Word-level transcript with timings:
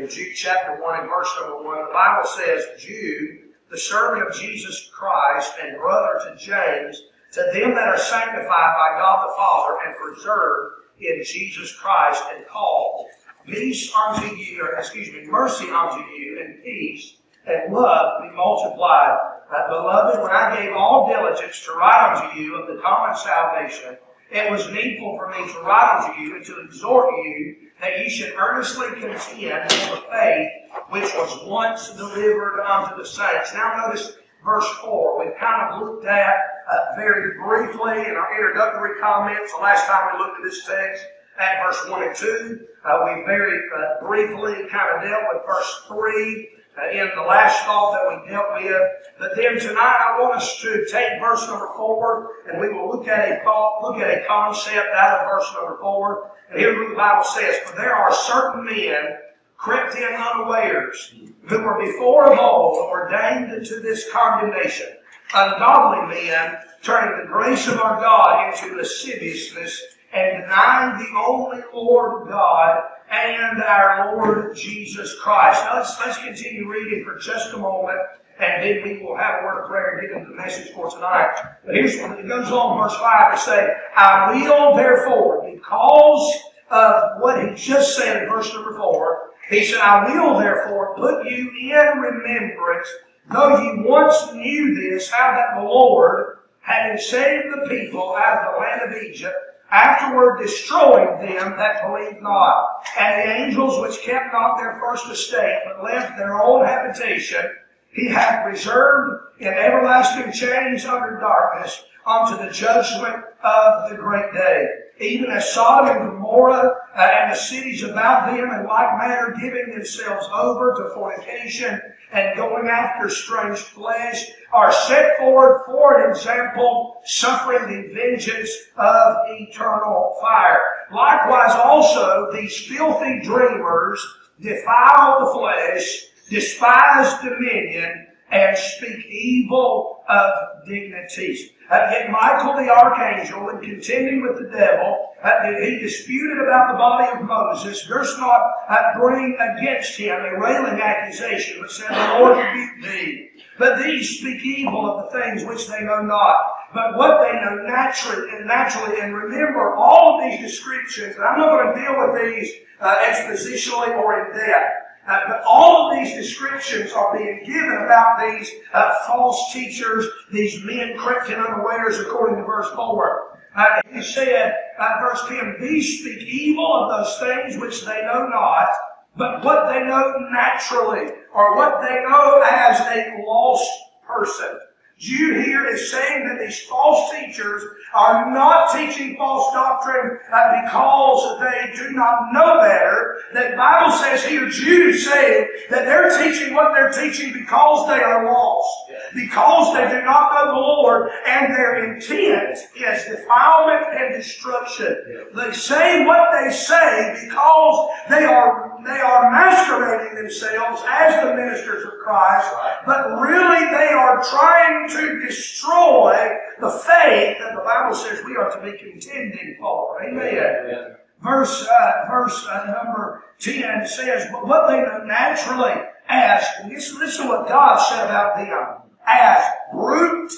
In 0.00 0.08
Jude 0.08 0.34
chapter 0.34 0.80
1 0.80 1.00
and 1.00 1.08
verse 1.08 1.28
number 1.38 1.62
1, 1.62 1.86
the 1.86 1.92
Bible 1.92 2.26
says, 2.26 2.64
Jude, 2.78 3.50
the 3.70 3.78
servant 3.78 4.26
of 4.26 4.34
Jesus 4.34 4.90
Christ 4.92 5.52
and 5.62 5.76
brother 5.76 6.20
to 6.24 6.36
James, 6.36 7.02
to 7.32 7.40
them 7.52 7.74
that 7.74 7.88
are 7.88 7.98
sanctified 7.98 8.46
by 8.48 8.98
God 8.98 9.28
the 9.28 9.34
Father 9.36 9.76
and 9.86 9.96
preserved 9.96 10.74
in 10.98 11.22
Jesus 11.24 11.76
Christ 11.76 12.22
and 12.34 12.46
called, 12.46 13.06
peace 13.46 13.92
unto 13.94 14.34
you, 14.34 14.62
or 14.62 14.74
excuse 14.76 15.12
me, 15.12 15.26
mercy 15.26 15.68
unto 15.70 16.00
you, 16.12 16.40
and 16.40 16.62
peace 16.62 17.16
and 17.46 17.72
love 17.72 18.22
be 18.22 18.36
multiplied. 18.36 19.18
Uh, 19.54 19.68
beloved, 19.68 20.22
when 20.22 20.30
I 20.30 20.60
gave 20.60 20.72
all 20.74 21.08
diligence 21.08 21.64
to 21.64 21.72
write 21.72 22.16
unto 22.16 22.38
you 22.38 22.56
of 22.56 22.68
the 22.68 22.80
common 22.82 23.16
salvation, 23.16 23.96
it 24.30 24.50
was 24.50 24.70
needful 24.70 25.16
for 25.16 25.30
me 25.30 25.52
to 25.52 25.60
write 25.60 26.04
unto 26.04 26.20
you 26.20 26.36
and 26.36 26.44
to 26.46 26.60
exhort 26.60 27.14
you 27.24 27.56
that 27.80 27.98
ye 27.98 28.08
should 28.08 28.34
earnestly 28.34 28.88
contend 28.88 29.72
for 29.72 29.96
the 29.96 30.02
faith 30.10 30.48
which 30.90 31.12
was 31.14 31.44
once 31.46 31.90
delivered 31.94 32.60
unto 32.60 32.96
the 32.96 33.06
saints. 33.06 33.52
Now 33.54 33.86
notice 33.86 34.16
verse 34.44 34.66
4. 34.82 35.24
We've 35.24 35.36
kind 35.38 35.74
of 35.74 35.82
looked 35.82 36.06
at 36.06 36.36
uh, 36.70 36.96
very 36.96 37.38
briefly 37.38 38.06
in 38.06 38.16
our 38.16 38.34
introductory 38.34 39.00
comments 39.00 39.52
the 39.52 39.62
last 39.62 39.86
time 39.86 40.12
we 40.12 40.18
looked 40.18 40.38
at 40.38 40.44
this 40.44 40.64
text 40.66 41.04
at 41.38 41.64
verse 41.64 41.88
1 41.88 42.02
and 42.02 42.16
2. 42.16 42.66
Uh, 42.84 42.98
we 43.04 43.22
very 43.24 43.58
uh, 43.76 44.06
briefly 44.06 44.68
kind 44.70 44.96
of 44.96 45.02
dealt 45.02 45.24
with 45.32 45.42
verse 45.46 45.82
3 45.88 46.48
uh, 46.56 46.59
in 46.92 47.10
the 47.14 47.22
last 47.22 47.64
thought 47.64 47.92
that 47.92 48.08
we 48.08 48.30
dealt 48.30 48.46
with. 48.54 48.82
But 49.18 49.36
then 49.36 49.58
tonight 49.58 50.06
I 50.08 50.20
want 50.20 50.36
us 50.36 50.60
to 50.62 50.86
take 50.90 51.20
verse 51.20 51.46
number 51.46 51.68
4 51.76 52.30
and 52.50 52.60
we 52.60 52.68
will 52.68 52.88
look 52.88 53.08
at 53.08 53.30
a 53.30 53.44
thought, 53.44 53.82
look 53.82 53.98
at 53.98 54.10
a 54.10 54.26
concept 54.26 54.88
out 54.94 55.20
of 55.20 55.26
verse 55.28 55.52
number 55.54 55.78
4. 55.80 56.30
And 56.50 56.60
here's 56.60 56.76
what 56.78 56.88
the 56.90 56.96
Bible 56.96 57.24
says. 57.24 57.56
For 57.64 57.76
there 57.76 57.94
are 57.94 58.12
certain 58.12 58.64
men 58.64 59.18
crept 59.56 59.94
in 59.94 60.04
unawares, 60.04 61.12
who 61.48 61.58
were 61.60 61.78
before 61.78 62.32
of 62.32 62.38
old 62.38 62.90
ordained 62.90 63.66
to 63.66 63.80
this 63.80 64.10
condemnation, 64.10 64.86
ungodly 65.34 66.14
men, 66.14 66.56
turning 66.82 67.20
the 67.20 67.30
grace 67.30 67.68
of 67.68 67.78
our 67.78 68.00
God 68.00 68.54
into 68.54 68.74
lasciviousness, 68.74 69.82
and 70.12 70.42
denying 70.42 70.98
the 70.98 71.18
only 71.18 71.62
Lord 71.72 72.28
God 72.28 72.82
and 73.10 73.62
our 73.62 74.16
Lord 74.16 74.56
Jesus 74.56 75.18
Christ. 75.20 75.64
Now 75.64 75.78
let's, 75.78 75.98
let's 76.00 76.18
continue 76.18 76.70
reading 76.70 77.04
for 77.04 77.18
just 77.18 77.54
a 77.54 77.58
moment, 77.58 77.98
and 78.38 78.62
then 78.62 78.82
we 78.82 79.02
will 79.02 79.16
have 79.16 79.40
a 79.40 79.44
word 79.44 79.62
of 79.62 79.68
prayer 79.68 79.98
and 79.98 80.08
get 80.08 80.16
into 80.16 80.30
the 80.30 80.36
message 80.36 80.72
for 80.72 80.90
tonight. 80.90 81.30
But 81.64 81.74
here's 81.74 82.00
what 82.00 82.18
it 82.18 82.28
goes 82.28 82.50
on, 82.50 82.82
verse 82.82 82.96
5 82.96 83.34
to 83.34 83.40
say, 83.40 83.76
I 83.96 84.32
will 84.32 84.76
therefore, 84.76 85.50
because 85.52 86.38
of 86.70 87.20
what 87.20 87.44
he 87.44 87.54
just 87.54 87.96
said 87.96 88.22
in 88.22 88.28
verse 88.28 88.52
number 88.54 88.76
4, 88.76 89.30
he 89.50 89.64
said, 89.64 89.80
I 89.80 90.12
will 90.14 90.38
therefore 90.38 90.94
put 90.96 91.28
you 91.28 91.50
in 91.50 91.98
remembrance, 91.98 92.88
though 93.32 93.60
you 93.60 93.84
once 93.84 94.32
knew 94.32 94.74
this, 94.76 95.10
how 95.10 95.32
that 95.32 95.60
the 95.60 95.68
Lord, 95.68 96.38
having 96.60 96.98
saved 96.98 97.46
the 97.52 97.68
people 97.68 98.14
out 98.16 98.38
of 98.38 98.54
the 98.54 98.60
land 98.60 98.92
of 98.92 99.02
Egypt, 99.02 99.34
afterward 99.70 100.38
destroyed 100.40 101.20
them 101.20 101.56
that 101.56 101.86
believed 101.86 102.22
not. 102.22 102.84
And 102.98 103.20
the 103.20 103.32
angels 103.32 103.80
which 103.80 104.02
kept 104.02 104.32
not 104.32 104.58
their 104.58 104.78
first 104.80 105.08
estate, 105.08 105.60
but 105.64 105.84
left 105.84 106.16
their 106.16 106.40
own 106.40 106.64
habitation, 106.64 107.44
he 107.92 108.08
hath 108.08 108.46
reserved 108.46 109.24
in 109.38 109.48
everlasting 109.48 110.32
chains 110.32 110.84
under 110.84 111.18
darkness 111.18 111.84
unto 112.06 112.42
the 112.42 112.50
judgment 112.50 113.24
of 113.42 113.90
the 113.90 113.96
great 113.96 114.32
day. 114.32 114.66
Even 115.00 115.30
as 115.30 115.52
Sodom 115.52 115.96
and 115.96 116.10
Gomorrah 116.10 116.74
uh, 116.94 117.00
and 117.00 117.32
the 117.32 117.36
cities 117.36 117.82
about 117.82 118.26
them 118.26 118.50
in 118.50 118.66
like 118.66 118.98
manner 118.98 119.34
giving 119.40 119.70
themselves 119.70 120.26
over 120.32 120.74
to 120.74 120.94
fornication 120.94 121.80
and 122.12 122.36
going 122.36 122.68
after 122.68 123.08
strange 123.08 123.58
flesh 123.58 124.26
are 124.52 124.72
set 124.72 125.16
forward 125.16 125.62
for 125.64 126.02
an 126.02 126.10
example, 126.10 127.00
suffering 127.04 127.66
the 127.66 127.94
vengeance 127.94 128.50
of 128.76 129.16
eternal 129.28 130.16
fire. 130.20 130.60
Likewise 130.92 131.54
also 131.54 132.30
these 132.32 132.58
filthy 132.66 133.20
dreamers 133.22 134.04
defile 134.40 135.20
the 135.20 135.32
flesh, 135.32 136.06
despise 136.28 137.22
dominion, 137.22 138.06
and 138.30 138.56
speak 138.56 139.06
evil 139.06 140.02
of 140.08 140.32
dignities. 140.66 141.50
Yet 141.70 142.10
Michael 142.10 142.54
the 142.54 142.68
archangel, 142.68 143.48
in 143.50 143.60
contending 143.60 144.22
with 144.22 144.38
the 144.38 144.50
devil, 144.50 145.10
he 145.22 145.78
disputed 145.78 146.38
about 146.38 146.72
the 146.72 146.78
body 146.78 147.18
of 147.18 147.26
Moses, 147.26 147.86
durst 147.86 148.18
not 148.18 148.40
uh, 148.68 148.98
bring 148.98 149.36
against 149.38 149.96
him 149.96 150.18
a 150.18 150.40
railing 150.40 150.80
accusation, 150.80 151.58
but 151.60 151.70
said, 151.70 151.90
The 151.90 152.18
Lord 152.18 152.38
rebuke 152.38 152.82
thee. 152.82 153.30
But 153.58 153.82
these 153.82 154.18
speak 154.18 154.42
evil 154.44 154.90
of 154.90 155.12
the 155.12 155.20
things 155.20 155.44
which 155.44 155.68
they 155.68 155.84
know 155.84 156.02
not, 156.02 156.36
but 156.74 156.96
what 156.96 157.20
they 157.20 157.32
know 157.34 157.62
naturally 157.66 158.30
and 158.30 158.46
naturally. 158.46 159.00
And 159.00 159.14
remember 159.14 159.74
all 159.76 160.16
of 160.18 160.24
these 160.24 160.40
descriptions, 160.40 161.14
and 161.16 161.24
I'm 161.24 161.38
not 161.38 161.50
going 161.50 161.74
to 161.74 161.80
deal 161.80 161.94
with 161.98 162.20
these 162.20 162.52
uh, 162.80 162.96
expositionally 163.04 163.94
or 163.96 164.26
in 164.26 164.36
depth. 164.36 164.89
Uh, 165.10 165.18
but 165.26 165.42
all 165.44 165.90
of 165.90 165.98
these 165.98 166.14
descriptions 166.14 166.92
are 166.92 167.18
being 167.18 167.42
given 167.44 167.82
about 167.84 168.20
these 168.20 168.48
uh, 168.72 168.94
false 169.08 169.52
teachers, 169.52 170.06
these 170.30 170.62
men 170.62 170.96
crept 170.96 171.28
in 171.30 171.34
unawares, 171.34 171.98
according 171.98 172.36
to 172.36 172.44
verse 172.44 172.68
4. 172.76 173.40
Uh, 173.56 173.80
he 173.92 174.02
said, 174.02 174.54
uh, 174.78 174.94
verse 175.00 175.20
10, 175.28 175.56
These 175.60 176.00
speak 176.00 176.22
evil 176.22 176.72
of 176.72 176.90
those 176.90 177.18
things 177.18 177.60
which 177.60 177.84
they 177.84 178.02
know 178.02 178.28
not, 178.28 178.68
but 179.16 179.44
what 179.44 179.68
they 179.68 179.80
know 179.80 180.14
naturally, 180.30 181.10
or 181.34 181.56
what 181.56 181.80
they 181.82 181.96
know 182.08 182.40
as 182.48 182.78
a 182.78 183.24
lost 183.26 183.68
person. 184.06 184.60
Jude 184.96 185.44
here 185.44 185.66
is 185.66 185.90
saying 185.90 186.28
that 186.28 186.38
these 186.38 186.60
false 186.66 187.10
teachers 187.10 187.64
are 187.92 188.32
not 188.32 188.72
teaching 188.72 189.16
false 189.16 189.52
doctrine 189.52 190.18
because 190.26 191.40
they 191.40 191.72
do 191.76 191.90
not 191.92 192.32
know 192.32 192.60
better. 192.60 193.18
That 193.34 193.56
Bible 193.56 193.92
says 193.98 194.24
here, 194.24 194.48
Jude 194.48 194.94
is 194.94 195.06
saying 195.06 195.48
that 195.70 195.84
they're 195.84 196.16
teaching 196.22 196.54
what 196.54 196.72
they're 196.72 196.92
teaching 196.92 197.32
because 197.32 197.88
they 197.88 198.02
are 198.02 198.24
lost, 198.24 198.92
because 199.14 199.74
they 199.74 199.88
do 199.88 200.04
not 200.04 200.32
know 200.32 200.52
the 200.52 200.60
Lord, 200.60 201.10
and 201.26 201.52
their 201.52 201.92
intent 201.92 202.58
is 202.76 203.04
defilement 203.04 203.86
and 203.92 204.14
destruction. 204.14 205.26
They 205.34 205.52
say 205.52 206.04
what 206.06 206.28
they 206.32 206.52
say 206.52 207.24
because 207.24 207.90
they 208.08 208.24
are 208.24 208.70
they 208.84 208.98
are 209.00 209.30
masquerading 209.30 210.14
themselves 210.14 210.82
as 210.88 211.22
the 211.22 211.34
ministers 211.34 211.84
of 211.84 211.92
Christ, 212.02 212.50
but 212.86 213.20
really 213.20 213.66
they 213.70 213.88
are 213.92 214.22
trying 214.24 214.88
to 214.90 215.20
destroy 215.20 216.38
the 216.60 216.70
faith 216.70 217.38
that 217.38 217.54
the 217.54 217.62
Bible 217.64 217.94
says 217.94 218.24
we 218.24 218.36
are 218.36 218.50
to 218.50 218.62
be 218.62 218.76
contending 218.78 219.56
for. 219.58 220.02
Amen. 220.02 220.96
Verse, 221.22 221.66
uh, 221.68 221.92
verse 222.08 222.46
uh, 222.48 222.64
number 222.66 223.24
10 223.40 223.86
says, 223.86 224.28
But 224.32 224.46
what 224.46 224.68
they 224.68 224.82
naturally 225.06 225.74
as, 226.08 226.44
listen, 226.66 226.98
listen 226.98 227.26
to 227.26 227.28
what 227.28 227.48
God 227.48 227.76
said 227.76 228.06
about 228.06 228.36
them, 228.36 228.90
as 229.06 229.44
brute 229.72 230.32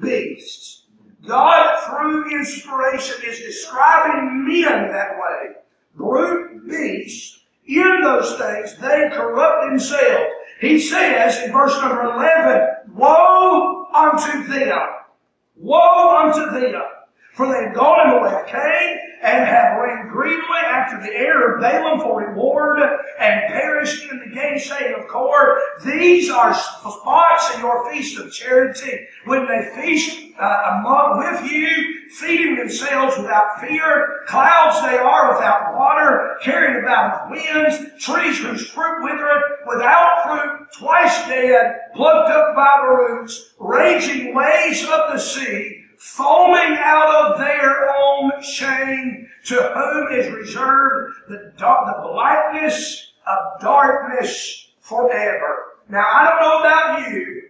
beasts. 0.00 0.84
God, 1.26 1.80
through 1.86 2.38
inspiration, 2.38 3.16
is 3.26 3.38
describing 3.40 4.46
men 4.46 4.90
that 4.92 5.10
way. 5.18 5.54
Brute 5.94 6.68
beasts. 6.68 7.40
In 7.66 8.00
those 8.02 8.38
things, 8.38 8.76
they 8.76 9.10
corrupt 9.12 9.68
themselves. 9.68 10.32
He 10.60 10.80
says 10.80 11.42
in 11.44 11.52
verse 11.52 11.76
number 11.80 12.04
11, 12.04 12.94
Woe 12.94 13.86
unto 13.94 14.44
them! 14.44 14.97
Woe 15.60 16.16
unto 16.16 16.50
them! 16.50 16.82
For 17.34 17.46
they 17.46 17.64
have 17.64 17.74
gone 17.74 18.08
in 18.08 18.16
the 18.16 18.22
way 18.22 18.34
of 18.34 18.46
Cain, 18.46 18.98
and 19.22 19.44
have 19.44 19.80
reigned 19.80 20.10
greedily 20.10 20.58
after 20.64 21.00
the 21.00 21.12
heir 21.12 21.54
of 21.54 21.60
Balaam 21.60 22.00
for 22.00 22.20
reward, 22.20 22.80
and 23.18 23.52
perished 23.52 24.10
in 24.10 24.18
the 24.20 24.34
gainsaying 24.34 24.94
of 24.94 25.08
Core. 25.08 25.60
These 25.84 26.30
are 26.30 26.54
spots 26.54 27.54
in 27.54 27.60
your 27.60 27.90
feast 27.90 28.18
of 28.18 28.32
charity, 28.32 29.06
when 29.24 29.46
they 29.46 29.70
feast 29.74 30.28
uh, 30.38 30.78
among 30.78 31.18
with 31.18 31.50
you, 31.50 32.08
feeding 32.10 32.56
themselves 32.56 33.16
without 33.18 33.60
fear. 33.60 34.20
Clouds 34.26 34.80
they 34.82 34.96
are 34.96 35.34
without 35.34 35.74
water, 35.76 36.36
carried 36.42 36.82
about 36.82 37.30
with 37.30 37.42
winds, 37.42 38.02
trees 38.02 38.38
whose 38.38 38.70
fruit 38.70 39.02
withereth, 39.02 39.42
without 39.66 40.22
fruit, 40.24 40.68
twice 40.78 41.26
dead, 41.26 41.80
plucked 41.94 42.30
up 42.30 42.54
by 42.54 42.72
the 42.80 42.88
roots, 42.88 43.54
raging 43.58 44.34
waves 44.34 44.82
of 44.84 45.12
the 45.12 45.18
sea, 45.18 45.77
foaming 45.98 46.78
out 46.78 47.32
of 47.32 47.38
their 47.38 47.88
own 47.90 48.42
shame, 48.42 49.28
to 49.44 49.54
whom 49.54 50.12
is 50.12 50.32
reserved 50.32 51.14
the, 51.28 51.52
dark, 51.56 51.86
the 51.86 52.08
blackness 52.08 53.12
of 53.26 53.60
darkness 53.60 54.68
forever. 54.80 55.76
Now, 55.88 56.04
I 56.10 56.28
don't 56.28 56.40
know 56.40 56.58
about 56.60 57.10
you, 57.10 57.47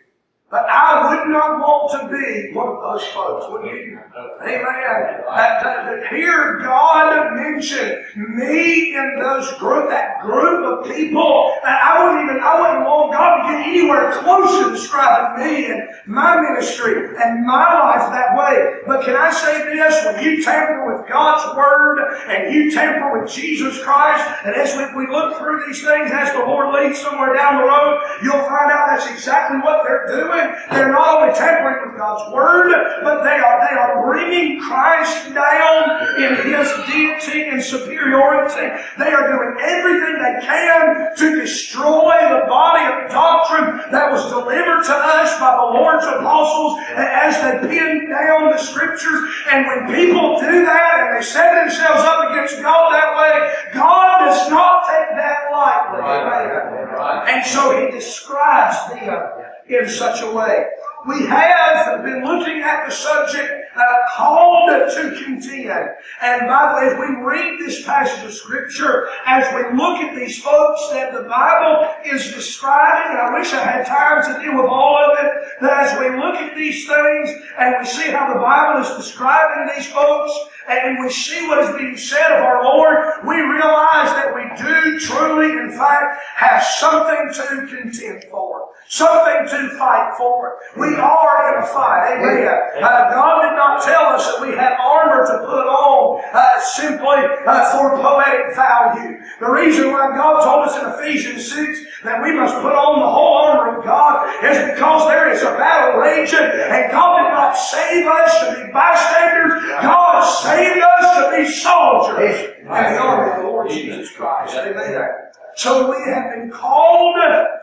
but 0.51 0.65
I 0.65 1.11
would 1.11 1.29
not 1.29 1.61
want 1.61 1.93
to 1.93 2.09
be 2.09 2.55
one 2.55 2.69
of 2.69 2.81
those 2.81 3.05
folks, 3.09 3.45
would 3.51 3.67
you? 3.67 4.01
Amen. 4.41 5.21
That, 5.29 5.63
that, 5.63 6.09
hear 6.09 6.59
God 6.61 7.35
mention 7.37 8.03
me 8.17 8.97
in 8.97 9.19
those 9.21 9.53
group, 9.59 9.91
that 9.91 10.23
group 10.23 10.65
of 10.65 10.91
people. 10.91 11.53
I 11.63 12.01
wouldn't 12.01 12.31
even, 12.31 12.43
I 12.43 12.61
wouldn't 12.61 12.89
want 12.89 13.13
God 13.13 13.37
to 13.37 13.53
get 13.53 13.67
anywhere 13.67 14.11
close 14.23 14.65
to 14.65 14.71
describing 14.71 15.45
me 15.45 15.67
and 15.71 15.83
my 16.07 16.41
ministry 16.41 16.97
and 16.97 17.45
my 17.45 17.69
life 17.69 18.11
that 18.11 18.33
way. 18.33 18.81
But 18.87 19.05
can 19.05 19.17
I 19.17 19.31
say 19.31 19.65
this? 19.77 20.03
When 20.07 20.25
you 20.25 20.43
tamper 20.43 20.97
with 20.97 21.07
God's 21.11 21.55
Word 21.59 21.99
and 22.27 22.55
you 22.55 22.73
tamper 22.73 23.21
with 23.21 23.31
Jesus 23.31 23.83
Christ, 23.83 24.25
and 24.47 24.57
as 24.57 24.75
we, 24.79 25.05
we 25.05 25.13
look 25.13 25.37
through 25.37 25.67
these 25.67 25.85
things, 25.85 26.11
as 26.11 26.33
the 26.33 26.39
Lord 26.39 26.75
leads 26.75 26.99
somewhere 27.03 27.35
down 27.35 27.61
the 27.61 27.69
road, 27.69 28.01
you'll 28.23 28.49
find 28.49 28.73
out 28.73 28.87
that's 28.89 29.11
exactly 29.11 29.59
what 29.59 29.85
they're 29.85 30.07
doing 30.07 30.38
They're 30.71 30.93
not 30.93 31.23
only 31.23 31.35
tampering 31.35 31.89
with 31.89 31.99
God's 31.99 32.33
Word, 32.33 32.71
but 33.03 33.23
they 33.23 33.39
are, 33.39 33.57
they 33.69 33.77
are 33.77 34.07
bringing 34.07 34.61
Christ 34.61 35.35
down 35.35 36.23
in 36.23 36.37
His 36.47 36.69
deity 36.87 37.49
and 37.49 37.63
superiority. 37.63 38.69
They 38.99 39.13
are 39.13 39.27
doing 39.29 39.57
everything 39.61 40.15
they 40.23 40.47
can 40.47 41.17
to 41.17 41.41
destroy 41.41 42.17
the 42.29 42.47
body 42.49 42.85
of 42.85 43.11
doctrine 43.11 43.91
that 43.91 44.11
was 44.11 44.29
delivered 44.31 44.85
to 44.85 44.95
us 44.95 45.39
by 45.41 45.57
the 45.57 45.79
Lord's 45.79 46.07
apostles 46.07 46.81
as 46.95 47.35
they 47.43 47.69
pinned 47.69 48.09
down 48.09 48.51
the 48.51 48.59
Scriptures. 48.59 49.29
And 49.51 49.67
when 49.67 49.95
people 49.95 50.41
do 50.41 50.65
that 50.65 51.01
and 51.01 51.17
they 51.17 51.25
set 51.25 51.55
themselves 51.63 52.03
up 52.03 52.31
against 52.31 52.61
God 52.63 52.93
that 52.93 53.17
way, 53.17 53.53
God 53.73 54.27
does 54.27 54.51
not 54.51 54.87
take 54.87 55.17
that 55.17 55.51
lightly. 55.53 56.01
Right. 56.01 57.29
And 57.29 57.47
so 57.47 57.79
He 57.79 57.91
describes 57.91 58.77
them 58.89 59.48
in 59.69 59.89
such 59.89 60.23
a 60.23 60.31
way. 60.31 60.67
We 61.07 61.27
have 61.27 62.05
been 62.05 62.25
looking 62.25 62.61
at 62.61 62.87
the 62.87 62.93
subject 62.93 63.59
uh, 63.77 63.83
called 64.17 64.69
to 64.69 65.23
contend. 65.25 65.91
And 66.21 66.47
by 66.49 66.69
the 66.69 66.75
way, 66.75 66.93
as 66.93 66.99
we 66.99 67.25
read 67.25 67.61
this 67.61 67.85
passage 67.85 68.25
of 68.25 68.33
Scripture, 68.33 69.09
as 69.25 69.47
we 69.55 69.79
look 69.79 70.01
at 70.01 70.17
these 70.17 70.43
folks 70.43 70.89
that 70.91 71.13
the 71.13 71.23
Bible 71.23 71.95
is 72.05 72.33
describing, 72.33 73.13
and 73.13 73.21
I 73.21 73.39
wish 73.39 73.53
I 73.53 73.61
had 73.61 73.87
time 73.87 74.25
to 74.25 74.43
deal 74.43 74.57
with 74.57 74.67
all 74.67 74.97
of 74.97 75.19
it, 75.25 75.33
that 75.61 75.87
as 75.87 75.99
we 76.01 76.19
look 76.19 76.35
at 76.35 76.57
these 76.57 76.87
things 76.87 77.31
and 77.59 77.77
we 77.79 77.87
see 77.87 78.11
how 78.11 78.33
the 78.33 78.41
Bible 78.41 78.83
is 78.83 78.97
describing 78.97 79.75
these 79.77 79.87
folks, 79.87 80.33
and 80.69 80.99
we 81.03 81.11
see 81.11 81.47
what 81.47 81.61
is 81.61 81.77
being 81.77 81.97
said 81.97 82.31
of 82.33 82.43
our 82.43 82.65
Lord, 82.65 83.27
we 83.27 83.37
realize 83.37 84.11
that 84.19 84.35
we 84.35 84.43
do 84.63 84.99
truly, 84.99 85.53
in 85.53 85.71
fact, 85.71 86.21
have 86.35 86.63
something 86.63 87.33
to 87.33 87.67
contend 87.67 88.25
for. 88.25 88.69
Something 88.89 89.45
to 89.53 89.77
fight 89.77 90.15
for. 90.17 90.57
We 90.75 90.97
are 90.97 91.53
in 91.53 91.63
a 91.63 91.67
fight. 91.67 92.17
Amen. 92.17 92.49
Uh, 92.83 93.13
God 93.13 93.43
did 93.43 93.55
not 93.55 93.83
tell 93.85 94.17
us 94.17 94.25
that 94.25 94.41
we 94.41 94.57
have 94.57 94.81
armor 94.81 95.27
to 95.27 95.45
put 95.45 95.69
on 95.69 96.25
uh, 96.33 96.61
simply 96.61 97.21
uh, 97.45 97.69
for 97.77 98.01
poetic 98.01 98.57
value. 98.57 99.21
The 99.41 99.51
reason 99.51 99.93
why 99.93 100.17
God 100.17 100.41
told 100.43 100.69
us 100.69 100.81
in 100.81 101.05
Ephesians 101.05 101.53
6 101.53 101.85
that 102.05 102.23
we 102.23 102.33
must 102.33 102.55
put 102.63 102.73
on 102.73 103.01
the 103.01 103.11
whole 103.13 103.37
armor 103.37 103.79
of 103.79 103.85
God 103.85 104.25
is 104.43 104.57
because 104.73 105.07
there 105.09 105.31
is 105.31 105.43
a 105.43 105.53
battle 105.61 106.01
raging 106.01 106.39
and 106.39 106.91
God 106.91 107.25
did 107.25 107.31
not 107.31 107.59
save 107.59 108.07
us 108.07 108.41
to 108.41 108.67
be 108.67 108.73
bystanders. 108.73 109.63
God 109.83 110.25
saved 110.25 110.81
us 110.81 111.05
to 111.13 111.37
be 111.37 111.45
soldiers 111.53 112.57
in 112.59 112.65
the 112.65 112.99
army 112.99 113.33
of 113.33 113.43
the 113.43 113.51
Lord 113.51 113.69
Jesus 113.69 114.11
Christ. 114.13 114.55
Amen. 114.57 115.09
So 115.57 115.91
we 115.91 116.11
have 116.11 116.33
been 116.35 116.51
called 116.51 117.17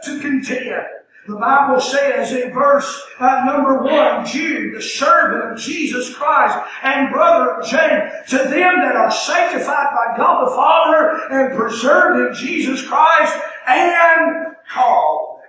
to 0.03 0.19
contend. 0.19 0.85
The 1.27 1.35
Bible 1.35 1.81
says 1.81 2.33
in 2.33 2.53
verse 2.53 3.03
uh, 3.19 3.43
number 3.45 3.81
one, 3.81 4.25
Jude, 4.27 4.75
the 4.75 4.81
servant 4.81 5.53
of 5.53 5.57
Jesus 5.57 6.13
Christ 6.13 6.55
and 6.83 7.11
brother 7.11 7.55
of 7.55 7.67
James, 7.67 8.11
to 8.29 8.37
them 8.37 8.79
that 8.81 8.95
are 8.95 9.09
sanctified 9.09 9.87
by 9.95 10.17
God 10.17 10.45
the 10.45 10.55
Father 10.55 11.19
and 11.31 11.57
preserved 11.57 12.27
in 12.27 12.45
Jesus 12.45 12.85
Christ 12.85 13.33
and 13.67 14.55
called. 14.71 15.39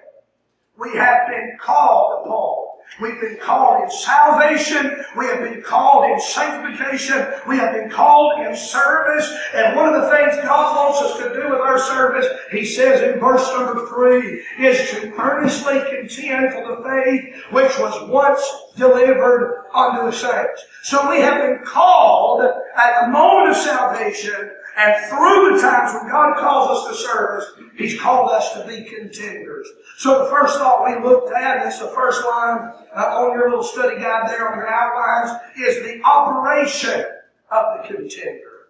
We 0.78 0.94
have 0.94 1.28
been 1.28 1.58
called 1.60 2.24
upon. 2.24 2.65
We've 3.00 3.20
been 3.20 3.38
called 3.38 3.84
in 3.84 3.90
salvation. 3.90 5.04
We 5.16 5.26
have 5.26 5.40
been 5.40 5.62
called 5.62 6.10
in 6.10 6.20
sanctification. 6.20 7.26
We 7.46 7.56
have 7.58 7.74
been 7.74 7.90
called 7.90 8.40
in 8.46 8.56
service. 8.56 9.30
And 9.54 9.76
one 9.76 9.94
of 9.94 10.00
the 10.00 10.08
things 10.08 10.36
God 10.42 10.76
wants 10.76 11.02
us 11.02 11.18
to 11.18 11.34
do 11.34 11.50
with 11.50 11.60
our 11.60 11.78
service, 11.78 12.26
He 12.50 12.64
says 12.64 13.02
in 13.02 13.20
verse 13.20 13.46
number 13.52 13.86
three, 13.88 14.42
is 14.58 14.90
to 14.90 15.12
earnestly 15.18 15.80
contend 15.90 16.52
for 16.52 16.76
the 16.76 16.82
faith 16.82 17.34
which 17.50 17.78
was 17.78 18.08
once 18.08 18.42
delivered 18.76 19.66
unto 19.74 20.06
the 20.06 20.12
saints. 20.12 20.64
So 20.82 21.10
we 21.10 21.20
have 21.20 21.42
been 21.42 21.64
called 21.64 22.42
at 22.42 23.00
the 23.02 23.08
moment 23.08 23.50
of 23.50 23.56
salvation 23.56 24.50
and 24.76 25.06
through 25.08 25.56
the 25.56 25.62
times 25.62 25.94
when 25.94 26.10
God 26.10 26.36
calls 26.36 26.78
us 26.78 26.88
to 26.88 27.06
service, 27.08 27.46
He's 27.76 27.98
called 27.98 28.30
us 28.30 28.52
to 28.52 28.66
be 28.66 28.84
contenders. 28.84 29.66
So 29.96 30.24
the 30.24 30.30
first 30.30 30.58
thought 30.58 30.84
we 30.84 31.02
looked 31.02 31.32
at, 31.32 31.56
and 31.56 31.68
it's 31.68 31.78
the 31.78 31.88
first 31.88 32.22
line 32.22 32.70
uh, 32.94 33.16
on 33.16 33.32
your 33.32 33.48
little 33.48 33.64
study 33.64 33.96
guide 33.96 34.28
there 34.28 34.46
on 34.50 34.58
your 34.58 34.68
outlines, 34.68 35.40
is 35.58 35.82
the 35.82 36.02
operation 36.02 37.02
of 37.50 37.78
the 37.78 37.94
contender. 37.94 38.68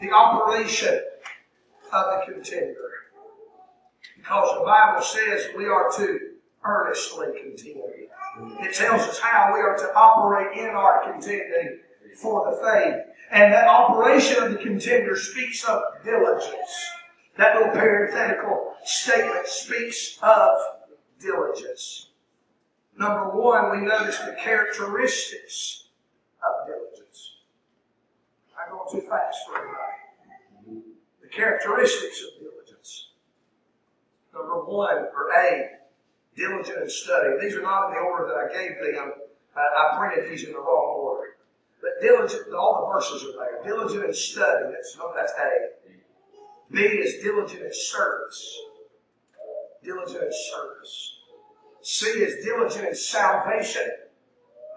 The 0.00 0.12
operation 0.12 1.00
of 1.92 2.04
the 2.26 2.32
contender. 2.32 2.76
Because 4.16 4.56
the 4.56 4.64
Bible 4.64 5.02
says 5.02 5.48
we 5.56 5.66
are 5.66 5.90
to 5.96 6.18
earnestly 6.64 7.26
contend. 7.42 7.82
It 8.60 8.72
tells 8.72 9.02
us 9.02 9.18
how 9.18 9.52
we 9.52 9.60
are 9.60 9.76
to 9.76 9.94
operate 9.96 10.56
in 10.56 10.68
our 10.68 11.12
contending 11.12 11.80
for 12.14 12.50
the 12.50 12.56
faith. 12.58 13.02
And 13.32 13.52
that 13.52 13.66
operation 13.66 14.44
of 14.44 14.52
the 14.52 14.58
contender 14.58 15.16
speaks 15.16 15.64
of 15.64 15.82
diligence. 16.04 16.90
That 17.36 17.56
little 17.56 17.72
parenthetical 17.72 18.74
statement 18.84 19.46
speaks 19.46 20.18
of 20.22 20.56
diligence. 21.20 22.08
Number 22.98 23.28
one, 23.30 23.78
we 23.78 23.86
notice 23.86 24.18
the 24.20 24.36
characteristics 24.40 25.88
of 26.42 26.66
diligence. 26.66 27.36
I'm 28.56 28.72
going 28.72 28.90
too 28.90 29.06
fast 29.06 29.38
for 29.46 29.58
everybody. 29.58 30.82
The 31.22 31.28
characteristics 31.28 32.22
of 32.22 32.40
diligence. 32.40 33.08
Number 34.32 34.64
one, 34.64 34.96
or 34.96 35.32
A, 35.38 35.70
diligent 36.36 36.78
in 36.78 36.88
study. 36.88 37.36
These 37.40 37.54
are 37.54 37.62
not 37.62 37.88
in 37.88 37.94
the 37.96 38.00
order 38.00 38.28
that 38.28 38.36
I 38.36 38.64
gave 38.64 38.78
them. 38.94 39.12
I 39.54 39.96
printed 39.98 40.30
these 40.30 40.44
in 40.44 40.52
the 40.52 40.58
wrong 40.58 41.00
order. 41.00 41.36
But 41.82 42.00
diligent, 42.00 42.54
all 42.54 42.80
the 42.80 42.94
verses 42.94 43.28
are 43.28 43.32
there. 43.38 43.62
Diligent 43.62 44.04
in 44.04 44.14
study, 44.14 44.72
that's, 44.72 44.96
no, 44.96 45.12
that's 45.14 45.32
A. 45.32 45.75
B 46.70 46.80
is 46.80 47.22
diligent 47.22 47.62
in 47.62 47.72
service. 47.72 48.60
Diligent 49.82 50.22
in 50.22 50.32
service. 50.52 51.16
C 51.82 52.06
is 52.06 52.44
diligent 52.44 52.88
in 52.88 52.94
salvation. 52.94 53.88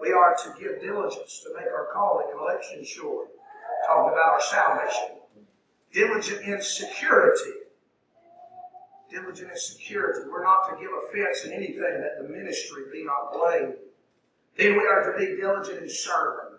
We 0.00 0.12
are 0.12 0.34
to 0.36 0.54
give 0.60 0.80
diligence 0.80 1.40
to 1.44 1.54
make 1.54 1.66
our 1.66 1.88
calling 1.92 2.28
and 2.30 2.40
election 2.40 2.84
sure. 2.84 3.26
Talking 3.86 4.12
about 4.12 4.34
our 4.34 4.40
salvation. 4.40 5.16
Diligent 5.92 6.42
in 6.42 6.62
security. 6.62 7.50
Diligent 9.10 9.50
in 9.50 9.56
security. 9.56 10.20
We're 10.30 10.44
not 10.44 10.70
to 10.70 10.76
give 10.80 10.90
offense 11.04 11.44
in 11.44 11.52
anything 11.52 11.80
that 11.80 12.22
the 12.22 12.28
ministry 12.28 12.84
be 12.92 13.04
not 13.04 13.32
blamed. 13.32 13.74
Then 14.56 14.76
we 14.76 14.86
are 14.86 15.12
to 15.12 15.18
be 15.18 15.36
diligent 15.40 15.82
in 15.82 15.90
serving. 15.90 16.58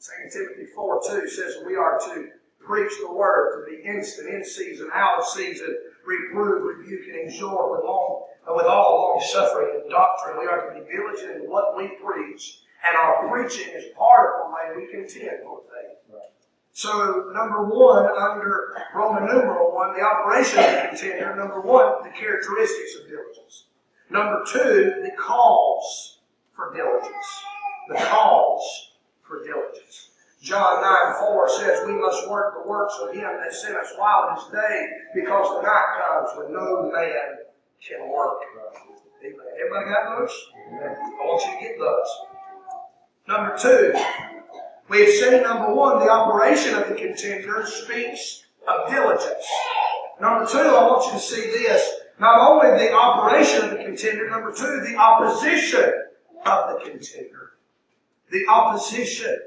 2 0.00 0.30
Timothy 0.30 0.66
4 0.74 1.00
2 1.08 1.28
says 1.28 1.56
we 1.66 1.74
are 1.74 1.98
to 1.98 2.30
preach 2.68 2.92
the 3.00 3.10
word, 3.10 3.64
to 3.64 3.70
be 3.70 3.82
instant, 3.82 4.28
in 4.28 4.44
season, 4.44 4.90
out 4.94 5.20
of 5.20 5.26
season, 5.26 5.76
reprove, 6.04 6.62
rebuke, 6.62 7.08
and 7.08 7.28
exhort 7.28 7.72
with, 7.72 7.80
long, 7.84 8.26
uh, 8.48 8.52
with 8.54 8.66
all 8.66 9.16
long 9.16 9.24
suffering 9.26 9.80
and 9.80 9.90
doctrine. 9.90 10.38
We 10.38 10.46
are 10.46 10.68
to 10.68 10.80
be 10.80 10.86
diligent 10.92 11.44
in 11.44 11.50
what 11.50 11.76
we 11.76 11.88
preach, 12.04 12.60
and 12.86 12.96
our 12.96 13.28
preaching 13.28 13.72
is 13.74 13.84
part 13.96 14.34
of 14.34 14.46
the 14.46 14.54
way 14.54 14.84
we 14.84 14.92
contend 14.92 15.42
for 15.42 15.62
faith. 15.72 15.98
Right. 16.12 16.30
So, 16.72 17.32
number 17.34 17.64
one, 17.64 18.06
under 18.06 18.84
Roman 18.94 19.26
numeral 19.26 19.74
one, 19.74 19.96
the 19.96 20.02
operation 20.02 20.58
of 20.58 20.66
the 20.66 20.88
contender. 20.88 21.34
Number 21.34 21.60
one, 21.60 22.04
the 22.04 22.10
characteristics 22.10 22.96
of 23.00 23.08
diligence. 23.08 23.64
Number 24.10 24.44
two, 24.46 25.02
the 25.02 25.10
cause 25.18 26.18
for 26.54 26.72
diligence. 26.74 27.42
The 27.88 27.96
cause 27.96 28.92
for 29.26 29.44
diligence. 29.44 30.07
John 30.42 30.80
9 30.80 31.14
4 31.18 31.48
says, 31.48 31.86
We 31.86 31.94
must 31.94 32.28
work 32.30 32.54
the 32.62 32.68
works 32.68 32.94
of 33.02 33.12
him 33.12 33.22
that 33.22 33.52
sent 33.52 33.76
us 33.76 33.92
while 33.96 34.30
it 34.30 34.40
is 34.40 34.52
day, 34.52 34.86
because 35.14 35.56
the 35.56 35.62
night 35.62 35.84
comes 35.98 36.30
when 36.36 36.52
no 36.52 36.90
man 36.92 37.38
can 37.86 38.08
work. 38.08 38.38
Amen. 39.20 39.36
Everybody 39.60 39.90
got 39.90 40.18
those? 40.18 40.46
I 40.54 41.24
want 41.24 41.42
you 41.44 41.52
to 41.52 41.64
get 41.64 41.78
those. 41.78 42.08
Number 43.26 43.58
two, 43.58 43.92
we 44.88 45.00
have 45.04 45.14
seen 45.14 45.42
number 45.42 45.74
one, 45.74 45.98
the 45.98 46.10
operation 46.10 46.74
of 46.74 46.88
the 46.88 46.94
contender 46.94 47.66
speaks 47.66 48.44
of 48.66 48.88
diligence. 48.90 49.44
Number 50.20 50.46
two, 50.46 50.58
I 50.58 50.86
want 50.86 51.04
you 51.06 51.12
to 51.12 51.18
see 51.18 51.42
this. 51.42 52.00
Not 52.20 52.38
only 52.38 52.78
the 52.78 52.92
operation 52.92 53.64
of 53.64 53.70
the 53.70 53.76
contender, 53.76 54.30
number 54.30 54.52
two, 54.52 54.84
the 54.88 54.96
opposition 54.96 56.04
of 56.46 56.70
the 56.70 56.90
contender. 56.90 57.52
The 58.30 58.46
opposition 58.48 59.38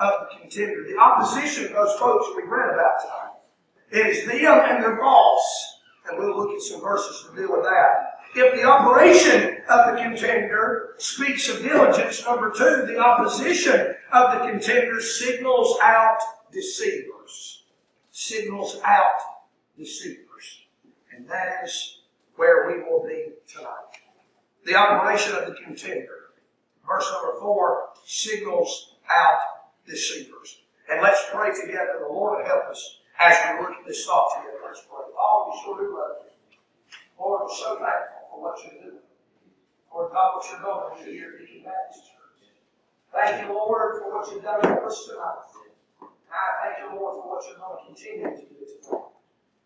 of 0.00 0.12
the 0.20 0.40
contender. 0.40 0.84
The 0.88 0.98
opposition 0.98 1.66
of 1.66 1.72
those 1.72 1.94
folks 1.98 2.26
we 2.34 2.42
read 2.42 2.74
about 2.74 3.00
tonight. 3.00 3.30
It 3.92 4.06
is 4.06 4.26
them 4.26 4.60
and 4.68 4.82
their 4.82 4.96
boss. 4.96 5.78
And 6.08 6.18
we'll 6.18 6.36
look 6.36 6.54
at 6.54 6.62
some 6.62 6.80
verses 6.80 7.28
to 7.28 7.36
deal 7.36 7.52
with 7.52 7.64
that. 7.64 8.18
If 8.34 8.54
the 8.54 8.64
operation 8.64 9.58
of 9.68 9.94
the 9.94 10.02
contender 10.02 10.94
speaks 10.98 11.48
of 11.48 11.62
diligence, 11.62 12.24
number 12.24 12.50
two, 12.50 12.86
the 12.86 12.98
opposition 12.98 13.94
of 14.12 14.32
the 14.32 14.50
contender 14.50 15.00
signals 15.00 15.76
out 15.82 16.18
deceivers. 16.52 17.64
Signals 18.10 18.80
out 18.84 19.20
deceivers. 19.76 20.60
And 21.14 21.28
that 21.28 21.64
is 21.64 21.98
where 22.36 22.68
we 22.68 22.82
will 22.82 23.04
be 23.06 23.32
tonight. 23.46 24.00
The 24.64 24.76
operation 24.76 25.34
of 25.34 25.46
the 25.46 25.54
contender. 25.64 26.30
Verse 26.86 27.10
number 27.12 27.38
four 27.40 27.88
signals 28.04 28.94
out 29.10 29.40
deceivers. 29.86 30.62
And 30.90 31.02
let's 31.02 31.22
pray 31.30 31.52
together. 31.54 32.00
The 32.00 32.12
Lord 32.12 32.46
help 32.46 32.66
us 32.68 32.98
as 33.18 33.36
we 33.52 33.60
look 33.62 33.76
at 33.78 33.86
this 33.86 34.04
thought 34.06 34.28
together. 34.36 34.58
Let's 34.66 34.80
pray. 34.80 35.06
Father, 35.14 35.50
we 35.50 35.60
sure 35.62 35.78
do 35.78 35.94
love 35.94 36.24
you. 36.24 36.30
Lord, 37.18 37.42
we're 37.44 37.54
so 37.54 37.78
thankful 37.78 38.24
for 38.32 38.38
what 38.42 38.56
you're 38.64 38.80
doing. 38.80 39.04
Lord 39.92 40.12
God, 40.12 40.40
what 40.40 40.46
you're 40.48 40.62
going 40.62 40.96
to 40.96 41.04
do 41.04 41.10
here 41.12 41.34
at 41.34 41.38
Beacon 41.38 41.68
Baptist 41.68 42.08
Church. 42.08 42.40
Thank 43.12 43.42
you, 43.42 43.52
Lord, 43.52 44.00
for 44.00 44.08
what 44.14 44.24
you've 44.30 44.42
done 44.42 44.62
for 44.62 44.86
us 44.86 45.04
tonight. 45.04 45.50
I 46.30 46.46
thank 46.62 46.74
you, 46.80 46.96
Lord, 46.96 47.18
for 47.18 47.26
what 47.26 47.42
you're 47.44 47.58
going 47.58 47.76
to 47.76 47.84
continue 47.90 48.30
to 48.30 48.46
do 48.46 48.62
tonight. 48.64 49.12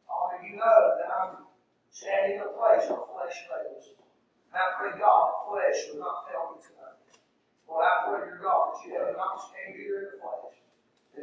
Father, 0.09 0.39
you 0.43 0.57
know 0.57 0.81
that 0.97 1.09
I'm 1.13 1.45
standing 1.93 2.41
in 2.41 2.43
a 2.43 2.53
place 2.57 2.89
where 2.89 3.05
flesh 3.13 3.39
fails. 3.47 3.95
And 4.49 4.59
I 4.59 4.67
pray, 4.81 4.97
God, 4.97 5.23
the 5.29 5.39
flesh 5.47 5.79
will 5.93 6.01
not 6.03 6.25
fail 6.27 6.57
me 6.57 6.59
tonight. 6.59 6.99
Lord, 7.69 7.85
I 7.85 7.95
pray, 8.09 8.21
dear 8.27 8.41
God, 8.43 8.75
that 8.75 8.81
you 8.83 8.97
help 8.97 9.13
me 9.13 9.15
not 9.15 9.37
to 9.37 9.41
stand 9.45 9.77
here 9.77 9.99
in 10.03 10.07
the 10.11 10.19
flesh, 10.19 10.59
in 11.15 11.23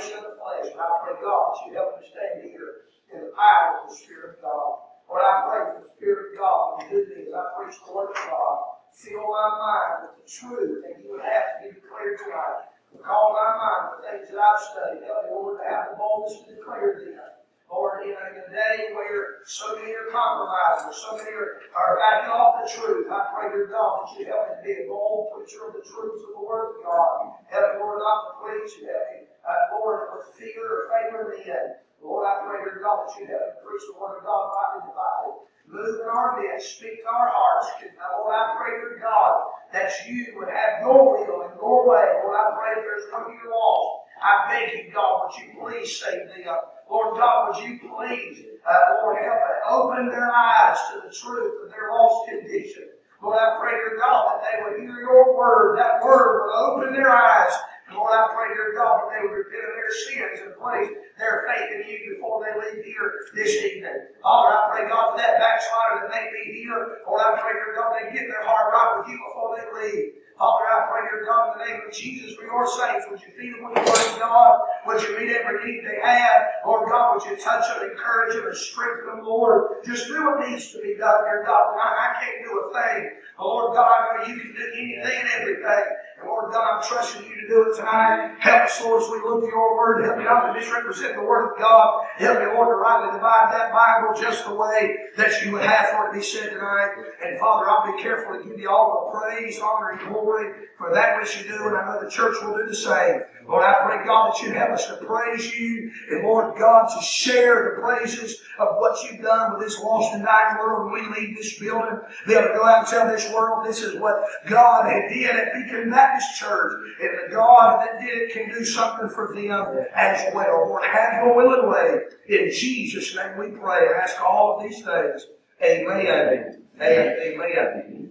the 0.00 0.16
operation 0.16 0.24
of 0.24 0.32
the 0.32 0.36
flesh. 0.40 0.72
And 0.72 0.80
I 0.80 0.88
pray, 1.04 1.16
God, 1.20 1.52
that 1.52 1.60
you 1.66 1.72
help 1.76 2.00
me 2.00 2.08
stand 2.08 2.40
here 2.40 2.88
in 3.12 3.18
the 3.28 3.32
power 3.36 3.84
of 3.84 3.90
the 3.90 3.96
Spirit 3.96 4.36
of 4.36 4.42
God. 4.42 4.88
Lord, 5.08 5.22
I 5.26 5.34
pray 5.44 5.60
for 5.74 5.78
the 5.84 5.90
Spirit 5.92 6.32
of 6.32 6.38
God 6.38 6.64
to 6.80 6.84
do 6.88 6.98
things. 7.04 7.28
I 7.34 7.42
preach 7.58 7.76
the 7.84 7.92
Word 7.92 8.10
of 8.14 8.20
God. 8.30 8.56
Fill 8.94 9.26
my 9.28 9.48
mind 9.54 9.92
with 10.02 10.14
the 10.24 10.26
truth 10.26 10.82
that 10.82 10.98
you 11.02 11.14
would 11.14 11.24
have 11.24 11.46
to 11.46 11.56
be 11.62 11.68
declared 11.76 12.18
tonight. 12.18 12.66
Call 12.90 13.32
my 13.38 13.54
mind 13.54 13.82
with 13.94 14.02
things 14.02 14.26
that 14.34 14.40
I've 14.42 14.60
studied. 14.60 15.06
Help 15.06 15.24
me, 15.24 15.30
Lord, 15.30 15.62
to 15.62 15.64
have 15.68 15.94
the 15.94 15.96
boldness 15.96 16.42
to 16.42 16.58
declare 16.58 16.98
them. 16.98 17.30
Lord, 17.70 18.02
in 18.02 18.18
a, 18.18 18.50
day 18.50 18.90
where 18.98 19.46
so 19.46 19.78
many 19.78 19.94
are 19.94 20.10
compromising, 20.10 20.90
so 20.90 21.14
many 21.14 21.30
are, 21.30 21.62
are 21.70 22.02
backing 22.02 22.34
off 22.34 22.58
the 22.58 22.66
truth, 22.66 23.06
I 23.06 23.30
pray, 23.30 23.46
dear 23.54 23.70
God, 23.70 24.10
that 24.10 24.18
you 24.18 24.26
help 24.26 24.50
me 24.50 24.58
to 24.58 24.62
be 24.66 24.74
a 24.82 24.90
bold 24.90 25.30
preacher 25.30 25.70
of 25.70 25.78
the 25.78 25.86
truths 25.86 26.18
of 26.26 26.34
the 26.34 26.42
Word 26.42 26.74
of 26.74 26.82
God. 26.82 27.30
Help 27.46 27.78
me, 27.78 27.78
Lord, 27.78 28.02
not 28.02 28.18
to 28.26 28.30
preach. 28.42 28.74
Help 28.82 29.06
me, 29.14 29.19
uh, 29.46 29.76
Lord, 29.76 30.08
with 30.16 30.34
fear 30.36 30.64
or 30.64 30.90
favor 30.90 31.32
in 31.32 31.38
the 31.38 31.40
end. 31.48 31.70
Lord, 32.02 32.26
I 32.26 32.46
pray, 32.48 32.64
dear 32.64 32.80
God, 32.82 33.08
that 33.08 33.20
you 33.20 33.28
me 33.28 33.34
preach 33.64 33.84
the 33.86 33.98
Word 34.00 34.18
of 34.18 34.24
God 34.24 34.50
rightly 34.56 34.88
divided. 34.88 35.36
Move 35.68 36.00
in 36.00 36.08
our 36.08 36.40
midst, 36.40 36.76
speak 36.76 37.04
to 37.04 37.08
our 37.08 37.30
hearts. 37.30 37.68
Lord, 37.84 38.34
I 38.34 38.56
pray, 38.56 38.74
dear 38.80 38.98
God, 39.00 39.34
that 39.72 39.92
you 40.08 40.34
would 40.36 40.48
have 40.48 40.82
your 40.82 41.20
will 41.20 41.42
and 41.46 41.54
your 41.54 41.88
way. 41.88 42.06
Lord, 42.24 42.36
I 42.36 42.56
pray 42.56 42.72
if 42.80 42.84
there's 42.84 43.12
one 43.12 43.30
here 43.30 43.52
lost, 43.52 44.00
I 44.20 44.32
beg 44.50 44.86
you, 44.86 44.92
God, 44.92 45.22
would 45.24 45.36
you 45.38 45.48
please 45.60 46.00
save 46.00 46.28
them? 46.28 46.56
Lord 46.90 47.16
God, 47.16 47.54
would 47.54 47.64
you 47.64 47.78
please, 47.78 48.44
uh, 48.68 49.02
Lord, 49.02 49.22
help 49.22 49.40
open 49.70 50.10
their 50.10 50.30
eyes 50.30 50.76
to 50.92 51.00
the 51.06 51.14
truth 51.14 51.64
of 51.64 51.70
their 51.70 51.90
lost 51.92 52.28
condition. 52.28 52.90
Lord, 53.22 53.38
I 53.38 53.60
pray, 53.60 53.72
dear 53.72 53.96
God, 54.00 54.40
that 54.40 54.42
they 54.42 54.62
would 54.64 54.80
hear 54.80 55.00
your 55.00 55.36
word. 55.36 55.78
That 55.78 56.02
word 56.02 56.42
would 56.42 56.54
open 56.56 56.92
their 56.94 57.10
eyes 57.10 57.52
Lord, 57.92 58.14
I 58.14 58.30
pray, 58.30 58.54
dear 58.54 58.74
God, 58.78 59.02
that 59.02 59.10
they 59.10 59.22
would 59.26 59.34
repent 59.34 59.66
of 59.66 59.74
their 59.74 59.94
sins 60.06 60.38
and 60.46 60.54
place 60.56 60.90
their 61.18 61.44
faith 61.50 61.68
in 61.74 61.80
you 61.90 62.16
before 62.16 62.42
they 62.46 62.54
leave 62.54 62.84
here 62.84 63.10
this 63.34 63.50
evening. 63.66 64.14
Father, 64.22 64.54
I 64.54 64.60
pray, 64.70 64.84
God, 64.88 65.12
for 65.12 65.18
that 65.18 65.42
backslider 65.42 66.06
that 66.06 66.14
may 66.14 66.30
be 66.30 66.62
here. 66.62 67.02
Lord, 67.06 67.20
I 67.20 67.38
pray, 67.40 67.52
dear 67.58 67.74
God, 67.74 67.90
they 67.98 68.14
get 68.14 68.30
their 68.30 68.46
heart 68.46 68.72
right 68.72 68.90
with 68.98 69.08
you 69.10 69.18
before 69.18 69.50
they 69.58 69.66
leave. 69.74 70.20
Father, 70.40 70.64
I 70.72 70.88
pray, 70.88 71.02
dear 71.04 71.26
God, 71.28 71.52
in 71.52 71.58
the 71.58 71.64
name 71.68 71.80
of 71.84 71.92
Jesus, 71.92 72.32
for 72.32 72.48
your 72.48 72.64
saints, 72.64 73.04
would 73.10 73.20
you 73.20 73.28
feed 73.36 73.52
them 73.52 73.60
with 73.60 73.76
the 73.76 73.84
word 73.84 74.08
of 74.08 74.18
God? 74.24 74.60
Would 74.86 75.02
you 75.04 75.12
meet 75.20 75.36
every 75.36 75.60
need 75.60 75.84
they 75.84 76.00
have? 76.00 76.64
Lord 76.64 76.88
God, 76.88 77.20
would 77.20 77.28
you 77.28 77.36
touch 77.36 77.68
them, 77.68 77.84
encourage 77.90 78.32
them, 78.32 78.48
and 78.48 78.56
strengthen 78.56 79.04
them, 79.04 79.20
Lord? 79.26 79.84
Just 79.84 80.08
do 80.08 80.16
what 80.24 80.40
needs 80.48 80.72
to 80.72 80.80
be 80.80 80.96
done, 80.96 81.28
dear 81.28 81.44
God. 81.44 81.76
I, 81.76 82.16
I 82.16 82.24
can't 82.24 82.40
do 82.48 82.56
a 82.56 82.72
thing. 82.72 83.20
But 83.36 83.44
Lord 83.44 83.76
God, 83.76 83.84
I 83.84 84.00
know 84.16 84.32
you 84.32 84.40
can 84.40 84.52
do 84.56 84.64
anything 84.72 85.18
and 85.20 85.28
everything. 85.28 85.84
Lord 86.24 86.52
God, 86.52 86.76
I'm 86.76 86.82
trusting 86.82 87.24
you 87.24 87.34
to 87.40 87.48
do 87.48 87.70
it 87.70 87.76
tonight. 87.76 88.36
Help 88.38 88.62
us, 88.62 88.80
Lord, 88.82 89.02
as 89.02 89.08
we 89.10 89.20
look 89.20 89.44
at 89.44 89.48
your 89.48 89.76
word. 89.76 90.04
Help 90.04 90.18
me 90.18 90.24
not 90.24 90.46
to 90.46 90.52
misrepresent 90.52 91.16
the 91.16 91.22
word 91.22 91.52
of 91.52 91.58
God. 91.58 92.06
Help 92.16 92.38
me, 92.40 92.46
Lord, 92.46 92.68
to 92.68 92.74
rightly 92.74 93.12
divide 93.12 93.52
that 93.52 93.72
Bible 93.72 94.20
just 94.20 94.44
the 94.44 94.54
way 94.54 94.96
that 95.16 95.42
you 95.42 95.52
would 95.52 95.62
have 95.62 95.88
for 95.90 96.06
it 96.06 96.12
to 96.12 96.18
be 96.18 96.24
said 96.24 96.50
tonight. 96.50 96.90
And 97.24 97.38
Father, 97.38 97.68
I'll 97.68 97.96
be 97.96 98.02
careful 98.02 98.36
to 98.36 98.44
give 98.44 98.58
you 98.58 98.70
all 98.70 99.12
the 99.12 99.18
praise, 99.18 99.58
honor, 99.60 99.90
and 99.90 100.08
glory 100.08 100.52
for 100.76 100.92
that 100.92 101.18
which 101.18 101.38
you 101.38 101.48
do. 101.48 101.68
And 101.68 101.76
I 101.76 101.86
know 101.86 102.04
the 102.04 102.10
church 102.10 102.36
will 102.42 102.56
do 102.56 102.66
the 102.66 102.76
same. 102.76 103.22
Lord, 103.50 103.64
I 103.64 103.84
pray, 103.84 104.06
God, 104.06 104.32
that 104.32 104.42
you 104.42 104.52
help 104.52 104.70
us 104.70 104.86
to 104.86 104.94
praise 105.04 105.52
you. 105.52 105.90
And 106.10 106.22
Lord 106.22 106.56
God, 106.56 106.86
to 106.86 107.04
share 107.04 107.74
the 107.74 107.82
praises 107.82 108.40
of 108.60 108.76
what 108.76 109.02
you've 109.02 109.22
done 109.22 109.52
with 109.52 109.66
this 109.66 109.80
lost 109.80 110.14
and 110.14 110.24
dying 110.24 110.58
world 110.58 110.92
when 110.92 111.02
we 111.02 111.20
leave 111.20 111.36
this 111.36 111.58
building. 111.58 111.98
Be 112.28 112.34
able 112.34 112.46
to 112.46 112.54
go 112.54 112.64
out 112.64 112.78
and 112.78 112.86
tell 112.86 113.08
this 113.08 113.28
world 113.32 113.66
this 113.66 113.82
is 113.82 113.98
what 113.98 114.22
God 114.46 114.84
had 114.84 115.08
did 115.08 115.34
at 115.34 115.52
Beacon 115.52 115.90
Baptist 115.90 116.38
Church. 116.38 116.74
And 117.02 117.10
the 117.26 117.34
God 117.34 117.80
that 117.80 118.00
did 118.00 118.18
it 118.22 118.32
can 118.32 118.50
do 118.50 118.64
something 118.64 119.08
for 119.08 119.34
them 119.34 119.84
as 119.96 120.32
well. 120.32 120.68
Lord, 120.68 120.84
have 120.84 121.24
your 121.24 121.34
will 121.34 121.60
and 121.60 121.68
way. 121.72 122.02
In 122.28 122.52
Jesus' 122.52 123.16
name 123.16 123.36
we 123.36 123.48
pray 123.48 123.88
and 123.88 123.96
ask 123.96 124.22
all 124.22 124.58
of 124.58 124.62
these 124.62 124.80
things. 124.84 125.26
Amen. 125.60 126.62
Amen. 126.80 127.16
Amen. 127.20 128.10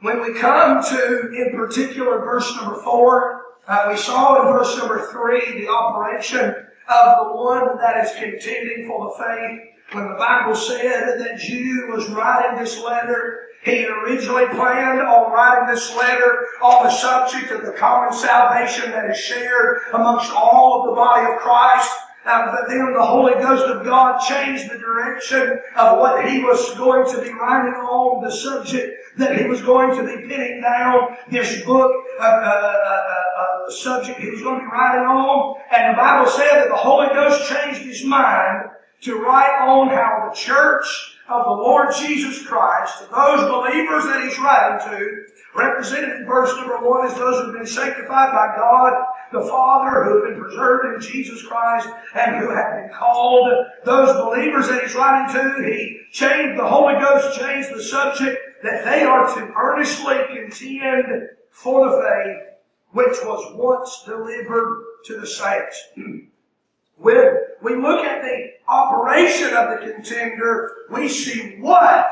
When 0.00 0.20
we 0.20 0.38
come 0.38 0.84
to, 0.84 1.32
in 1.32 1.56
particular, 1.56 2.20
verse 2.20 2.54
number 2.54 2.80
four, 2.82 3.35
uh, 3.68 3.86
we 3.90 3.96
saw 3.96 4.40
in 4.40 4.52
verse 4.52 4.76
number 4.78 5.10
three 5.10 5.60
the 5.60 5.68
operation 5.68 6.54
of 6.88 7.26
the 7.26 7.32
one 7.34 7.76
that 7.78 8.04
is 8.04 8.12
contending 8.12 8.86
for 8.86 9.08
the 9.08 9.24
faith. 9.24 9.60
When 9.92 10.08
the 10.08 10.14
Bible 10.14 10.54
said 10.54 11.20
that 11.20 11.38
Jude 11.38 11.90
was 11.90 12.08
writing 12.10 12.58
this 12.58 12.82
letter, 12.82 13.46
he 13.62 13.86
originally 13.86 14.46
planned 14.46 15.00
on 15.00 15.32
writing 15.32 15.74
this 15.74 15.94
letter 15.96 16.46
on 16.62 16.84
the 16.84 16.90
subject 16.90 17.50
of 17.50 17.66
the 17.66 17.72
common 17.72 18.12
salvation 18.12 18.92
that 18.92 19.10
is 19.10 19.18
shared 19.18 19.82
amongst 19.92 20.30
all 20.32 20.82
of 20.82 20.90
the 20.90 20.96
body 20.96 21.32
of 21.32 21.40
Christ. 21.40 21.90
Uh, 22.24 22.50
but 22.50 22.68
then 22.68 22.92
the 22.92 23.04
Holy 23.04 23.34
Ghost 23.34 23.64
of 23.66 23.84
God 23.84 24.20
changed 24.20 24.70
the 24.70 24.78
direction 24.78 25.60
of 25.76 25.98
what 25.98 26.28
he 26.28 26.42
was 26.42 26.74
going 26.74 27.08
to 27.12 27.22
be 27.22 27.32
writing 27.32 27.74
on, 27.74 28.22
the 28.22 28.30
subject 28.30 28.96
that 29.16 29.38
he 29.38 29.46
was 29.46 29.62
going 29.62 29.96
to 29.96 30.04
be 30.04 30.28
pinning 30.28 30.60
down, 30.60 31.16
this 31.30 31.62
book, 31.62 31.92
uh, 32.20 32.22
uh, 32.22 32.26
uh, 32.26 33.02
uh, 33.40 33.70
subject 33.70 34.20
he 34.20 34.30
was 34.30 34.42
going 34.42 34.60
to 34.60 34.64
be 34.64 34.70
writing 34.70 35.06
on. 35.06 35.56
And 35.74 35.94
the 35.94 35.96
Bible 35.96 36.30
said 36.30 36.62
that 36.62 36.68
the 36.68 36.76
Holy 36.76 37.08
Ghost 37.08 37.48
changed 37.48 37.80
his 37.80 38.04
mind 38.04 38.70
to 39.02 39.18
write 39.18 39.66
on 39.66 39.88
how 39.88 40.28
the 40.28 40.36
church 40.36 40.86
of 41.28 41.44
the 41.44 41.50
Lord 41.50 41.94
Jesus 41.94 42.46
Christ, 42.46 43.00
those 43.10 43.50
believers 43.50 44.04
that 44.04 44.22
he's 44.22 44.38
writing 44.38 44.88
to, 44.90 45.24
represented 45.56 46.20
in 46.20 46.26
verse 46.26 46.54
number 46.56 46.78
one 46.78 47.06
as 47.06 47.14
those 47.14 47.40
who 47.40 47.46
have 47.46 47.54
been 47.54 47.66
sanctified 47.66 48.32
by 48.32 48.54
God 48.56 48.92
the 49.32 49.42
Father, 49.42 50.04
who 50.04 50.22
have 50.22 50.34
been 50.34 50.42
preserved 50.42 50.94
in 50.94 51.00
Jesus 51.00 51.42
Christ, 51.42 51.88
and 52.14 52.36
who 52.36 52.50
have 52.50 52.74
been 52.74 52.90
called. 52.94 53.50
Those 53.84 54.16
believers 54.16 54.68
that 54.68 54.82
he's 54.82 54.94
writing 54.94 55.34
to, 55.34 55.68
he 55.68 56.00
changed, 56.12 56.58
the 56.58 56.66
Holy 56.66 56.94
Ghost 56.94 57.38
changed 57.38 57.74
the 57.74 57.82
subject 57.82 58.38
that 58.62 58.84
they 58.84 59.02
are 59.02 59.26
to 59.34 59.52
earnestly 59.56 60.16
contend 60.28 61.28
for 61.50 61.88
the 61.88 62.02
faith 62.02 62.56
which 62.92 63.16
was 63.24 63.54
once 63.54 64.02
delivered 64.06 64.84
to 65.04 65.20
the 65.20 65.26
saints. 65.26 65.88
when 66.96 67.36
we 67.62 67.76
look 67.76 68.04
at 68.04 68.22
the 68.22 68.52
operation 68.68 69.54
of 69.54 69.70
the 69.70 69.92
contender, 69.92 70.72
we 70.90 71.08
see 71.08 71.56
what 71.60 72.10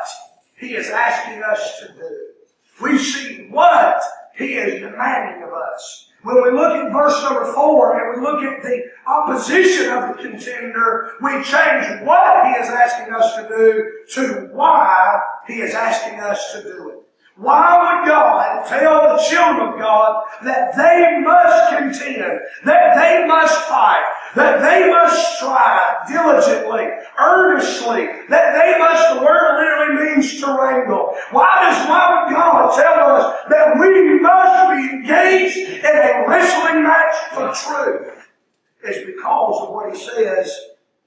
he 0.57 0.75
is 0.75 0.91
asking 0.91 1.43
us 1.43 1.81
to 1.81 1.89
do. 1.95 2.27
We 2.83 2.99
see 2.99 3.49
what 3.51 4.03
he 4.37 4.55
is 4.55 4.81
demanding 4.81 5.43
of 5.43 5.53
us. 5.53 6.11
When 6.23 6.43
we 6.43 6.51
look 6.51 6.73
at 6.75 6.93
verse 6.93 7.23
number 7.23 7.53
four 7.53 7.99
and 7.99 8.19
we 8.19 8.27
look 8.27 8.43
at 8.43 8.63
the 8.63 8.83
opposition 9.07 9.93
of 9.93 10.17
the 10.17 10.23
contender, 10.23 11.13
we 11.21 11.33
change 11.43 12.03
what 12.07 12.47
he 12.47 12.53
is 12.61 12.69
asking 12.69 13.15
us 13.15 13.37
to 13.37 13.49
do 13.49 13.93
to 14.15 14.49
why 14.53 15.21
he 15.47 15.61
is 15.61 15.75
asking 15.75 16.21
us 16.21 16.53
to 16.53 16.63
do 16.63 16.91
it. 16.91 17.05
Why 17.37 17.99
would 17.99 18.07
God 18.07 18.65
tell 18.69 19.17
the 19.17 19.23
children 19.25 19.69
of 19.69 19.79
God 19.79 20.25
that 20.45 20.77
they 20.77 21.21
must 21.21 21.71
contend, 21.71 22.41
that 22.65 22.95
they 22.95 23.27
must 23.27 23.59
fight, 23.63 24.05
that 24.37 24.61
they 24.61 24.89
must 24.89 25.37
strive 25.37 26.07
diligently, 26.07 26.91
earnestly, 27.19 28.07
that 28.29 28.55
they 28.55 28.79
must, 28.79 29.15
the 29.15 29.27
word 29.27 29.59
literally 29.59 30.15
means 30.15 30.41
to 30.41 30.47
wrangle. 30.47 31.17
Why 31.33 31.51
does, 31.63 31.89
why 31.89 32.25
would 32.25 32.35
God 32.35 32.77
tell 32.77 33.17
us 33.17 33.41
that 33.49 33.81
we 33.81 34.21
must 34.21 34.71
be 34.71 34.97
engaged 34.97 35.57
in 35.59 35.85
a 35.85 36.25
wrestling 36.29 36.85
match 36.85 37.17
for 37.33 37.53
truth? 37.53 38.29
It's 38.85 39.05
because 39.07 39.63
of 39.63 39.75
what 39.75 39.93
he 39.93 39.99
says 39.99 40.57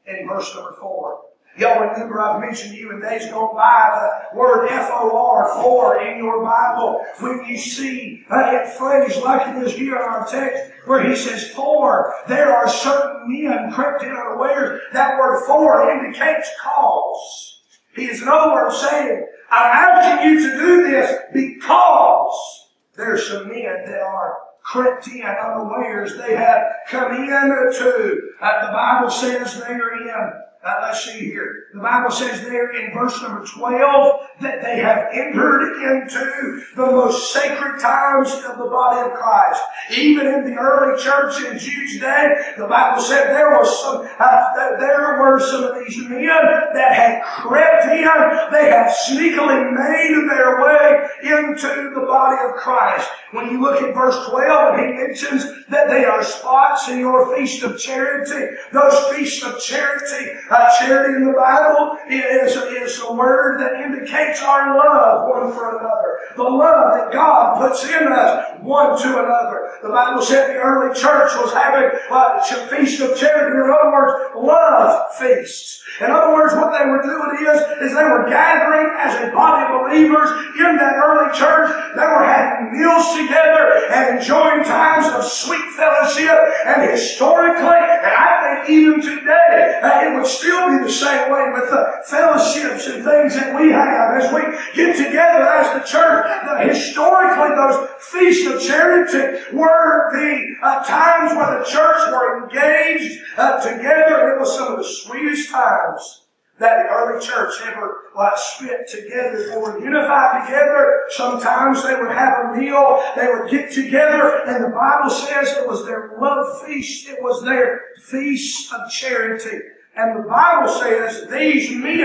in 0.05 0.27
verse 0.27 0.53
number 0.53 0.73
four. 0.73 1.21
Y'all 1.57 1.81
remember 1.81 2.21
I've 2.21 2.39
mentioned 2.39 2.73
to 2.73 2.79
you 2.79 2.91
in 2.91 3.01
days 3.01 3.25
gone 3.31 3.55
by 3.55 3.89
the 4.31 4.37
word 4.37 4.67
F-O-R, 4.67 5.63
for, 5.63 5.99
in 6.01 6.19
your 6.19 6.43
Bible. 6.43 7.03
When 7.19 7.43
you 7.45 7.57
see 7.57 8.23
uh, 8.29 8.51
it 8.53 8.69
phrased 8.77 9.23
like 9.23 9.47
it 9.47 9.63
is 9.63 9.73
here 9.73 9.95
in 9.95 10.01
our 10.01 10.27
text, 10.27 10.71
where 10.85 11.07
he 11.07 11.15
says, 11.15 11.49
for, 11.49 12.13
there 12.27 12.55
are 12.55 12.69
certain 12.69 13.23
men 13.27 13.71
crept 13.71 14.03
in 14.03 14.11
unawares. 14.11 14.81
That 14.93 15.17
word 15.17 15.45
for 15.47 15.89
indicates 15.89 16.49
cause. 16.61 17.61
He 17.95 18.05
is 18.05 18.21
in 18.21 18.27
other 18.27 18.53
words 18.53 18.77
saying, 18.77 19.25
I'm 19.49 19.95
asking 19.95 20.29
you 20.29 20.39
to 20.39 20.57
do 20.57 20.91
this 20.91 21.21
because 21.33 22.67
there's 22.95 23.27
some 23.27 23.47
men 23.47 23.83
that 23.85 24.01
are 24.01 24.37
crept 24.61 25.07
in 25.07 25.23
unawares. 25.23 26.17
They 26.17 26.35
have 26.35 26.61
come 26.87 27.13
in 27.13 27.27
to, 27.29 28.21
uh, 28.41 28.67
the 28.67 28.73
Bible 28.73 29.09
says 29.09 29.59
they 29.59 29.73
are 29.73 30.01
in 30.01 30.43
uh, 30.67 30.79
let's 30.81 31.05
see 31.05 31.19
here. 31.19 31.67
The 31.73 31.79
Bible 31.79 32.11
says 32.11 32.41
there 32.41 32.71
in 32.71 32.93
verse 32.93 33.21
number 33.21 33.45
12 33.45 34.21
that 34.41 34.61
they 34.61 34.79
have 34.79 35.07
entered 35.13 35.81
into 35.81 36.61
the 36.75 36.85
most 36.85 37.33
sacred 37.33 37.79
times 37.79 38.33
of 38.33 38.57
the 38.57 38.69
body 38.69 39.09
of 39.09 39.17
Christ. 39.17 39.61
Even 39.91 40.27
in 40.27 40.43
the 40.43 40.55
early 40.59 41.01
church 41.01 41.41
in 41.43 41.57
Jude's 41.57 41.99
day, 41.99 42.53
the 42.57 42.67
Bible 42.67 43.01
said 43.01 43.27
there 43.27 43.51
was 43.51 43.81
some, 43.81 44.07
uh, 44.19 44.77
there 44.77 45.19
were 45.21 45.39
some 45.39 45.63
of 45.63 45.85
these 45.85 45.97
men 46.09 46.27
that 46.27 46.93
had 46.93 47.23
crept 47.23 47.85
in, 47.85 48.51
they 48.51 48.69
had 48.69 48.91
sneakily 49.07 49.71
made 49.71 50.29
their 50.29 50.61
way 50.61 51.07
into 51.23 51.91
the 51.95 52.05
body 52.05 52.37
of 52.47 52.55
Christ. 52.55 53.09
When 53.31 53.51
you 53.51 53.61
look 53.61 53.81
at 53.81 53.93
verse 53.93 54.17
12, 54.29 54.79
he 54.79 54.85
mentions 54.93 55.43
that 55.67 55.89
they 55.89 56.05
are 56.05 56.23
spots 56.23 56.87
in 56.87 56.99
your 56.99 57.35
feast 57.35 57.61
of 57.63 57.77
charity. 57.77 58.55
Those 58.71 59.15
feasts 59.15 59.43
of 59.43 59.61
charity, 59.61 60.31
uh, 60.49 60.56
charity 60.79 61.15
in 61.15 61.25
the 61.25 61.33
Bible 61.33 61.97
is, 62.09 62.55
is 62.55 63.01
a 63.01 63.13
word 63.13 63.59
that 63.61 63.81
indicates 63.81 64.41
our 64.41 64.77
love 64.77 65.29
one 65.29 65.51
for 65.53 65.77
another. 65.77 66.19
The 66.35 66.43
love 66.43 66.93
that 66.93 67.11
God 67.11 67.59
puts 67.59 67.83
in 67.85 68.07
us 68.07 68.59
one 68.61 68.97
to 69.01 69.07
another. 69.07 69.71
The 69.81 69.89
Bible 69.89 70.21
said 70.21 70.49
the 70.49 70.59
early 70.59 70.93
church 70.93 71.31
was 71.35 71.53
having 71.53 71.97
uh, 72.09 72.41
a 72.41 72.67
feast 72.67 73.01
of 73.01 73.17
charity, 73.17 73.57
in 73.57 73.69
other 73.69 73.91
words, 73.91 74.35
love 74.35 75.13
feasts. 75.15 75.83
In 75.99 76.11
other 76.11 76.33
words, 76.35 76.53
what 76.53 76.77
they 76.77 76.85
were 76.85 77.01
doing 77.01 77.47
is, 77.47 77.59
is 77.81 77.95
they 77.95 78.03
were 78.03 78.29
gathering 78.29 78.93
as 78.97 79.15
a 79.23 79.33
body 79.33 79.65
of 79.65 79.81
believers 79.81 80.29
in 80.59 80.77
that 80.77 80.93
early 81.01 81.33
church. 81.33 81.73
They 81.95 82.05
were 82.05 82.23
having 82.23 82.77
meals 82.77 83.17
together 83.17 83.81
and 83.89 84.19
enjoying 84.19 84.63
times 84.63 85.07
of 85.07 85.23
sweet 85.23 85.65
fellowship. 85.73 86.37
And 86.65 86.91
historically, 86.91 87.81
and 87.81 88.13
I 88.13 88.61
think 88.61 88.69
even 88.69 89.01
today, 89.01 89.79
uh, 89.81 90.11
it 90.11 90.15
would 90.15 90.27
still 90.37 90.69
be 90.69 90.83
the 90.83 90.91
same 90.91 91.31
way 91.31 91.49
with 91.53 91.69
the 91.69 92.01
fellowships 92.05 92.87
and 92.87 93.03
things 93.03 93.35
that 93.35 93.55
we 93.59 93.71
have 93.71 94.21
as 94.21 94.33
we 94.33 94.41
get 94.75 94.95
together 94.95 95.47
as 95.47 95.73
the 95.73 95.87
church. 95.87 96.25
Historically, 96.67 97.55
those 97.55 97.89
feasts 97.99 98.47
of 98.47 98.61
charity 98.61 99.55
were 99.55 100.09
the 100.13 100.55
uh, 100.63 100.83
times 100.83 101.35
where 101.35 101.59
the 101.59 101.65
church 101.65 102.11
were 102.11 102.43
engaged 102.43 103.21
uh, 103.37 103.59
together. 103.61 104.33
It 104.35 104.39
was 104.39 104.55
some 104.55 104.73
of 104.73 104.77
the 104.77 104.83
sweetest 104.83 105.49
times 105.51 106.23
that 106.59 106.83
the 106.83 106.89
early 106.89 107.23
church 107.23 107.53
ever 107.65 108.05
like, 108.15 108.37
spent 108.37 108.87
together. 108.87 109.49
They 109.49 109.57
were 109.57 109.79
unified 109.79 110.45
together. 110.45 111.03
Sometimes 111.09 111.83
they 111.83 111.93
would 111.93 112.11
have 112.11 112.33
a 112.45 112.57
meal. 112.57 113.03
They 113.15 113.27
would 113.27 113.49
get 113.49 113.71
together. 113.71 114.43
And 114.47 114.63
the 114.63 114.69
Bible 114.69 115.09
says 115.09 115.55
it 115.55 115.67
was 115.67 115.85
their 115.85 116.17
love 116.19 116.65
feast. 116.65 117.07
It 117.09 117.21
was 117.21 117.43
their 117.43 117.81
feast 118.01 118.73
of 118.73 118.89
charity. 118.89 119.59
And 119.97 120.23
the 120.23 120.29
Bible 120.29 120.69
says 120.69 121.27
these 121.27 121.71
men 121.71 121.99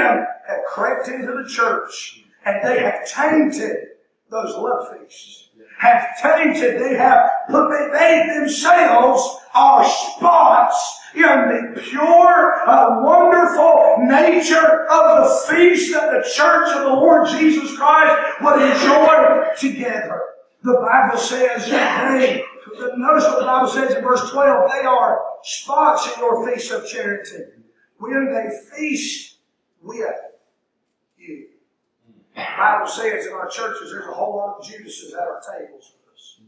have 0.48 0.64
crept 0.66 1.08
into 1.08 1.26
the 1.26 1.46
church 1.46 2.24
and 2.44 2.56
they 2.64 2.80
have 2.80 3.06
tainted 3.06 3.76
those 4.30 4.56
love 4.56 4.88
feasts. 4.96 5.50
Have 5.78 6.06
tainted, 6.22 6.80
they 6.80 6.96
have 6.96 7.28
put, 7.50 7.68
they 7.92 8.26
themselves 8.34 9.40
are 9.54 9.84
spots 9.84 11.00
in 11.14 11.22
the 11.74 11.80
pure, 11.82 12.66
uh, 12.66 13.02
wonderful 13.02 13.96
nature 14.00 14.86
of 14.90 15.24
the 15.24 15.46
feast 15.50 15.92
that 15.92 16.12
the 16.12 16.30
church 16.34 16.74
of 16.74 16.84
the 16.84 16.94
Lord 16.94 17.28
Jesus 17.28 17.76
Christ 17.76 18.40
would 18.40 18.62
enjoy 18.62 19.44
together. 19.58 20.22
The 20.62 20.74
Bible 20.74 21.18
says 21.18 21.68
that 21.68 22.12
they, 22.12 22.42
notice 22.96 23.24
what 23.24 23.40
the 23.40 23.46
Bible 23.46 23.68
says 23.68 23.94
in 23.94 24.02
verse 24.02 24.30
12, 24.30 24.70
they 24.70 24.86
are 24.86 25.20
spots 25.42 26.08
in 26.14 26.20
your 26.20 26.48
feast 26.48 26.70
of 26.70 26.88
charity. 26.88 27.61
When 28.02 28.32
they 28.32 28.50
feast 28.74 29.36
with 29.80 30.10
you. 31.16 31.46
The 32.34 32.42
Bible 32.58 32.88
says 32.88 33.26
in 33.26 33.32
our 33.32 33.48
churches 33.48 33.92
there's 33.92 34.08
a 34.08 34.12
whole 34.12 34.38
lot 34.38 34.56
of 34.58 34.64
Judases 34.64 35.14
at 35.14 35.20
our 35.20 35.40
tables 35.40 35.92
with 35.94 36.12
us. 36.12 36.40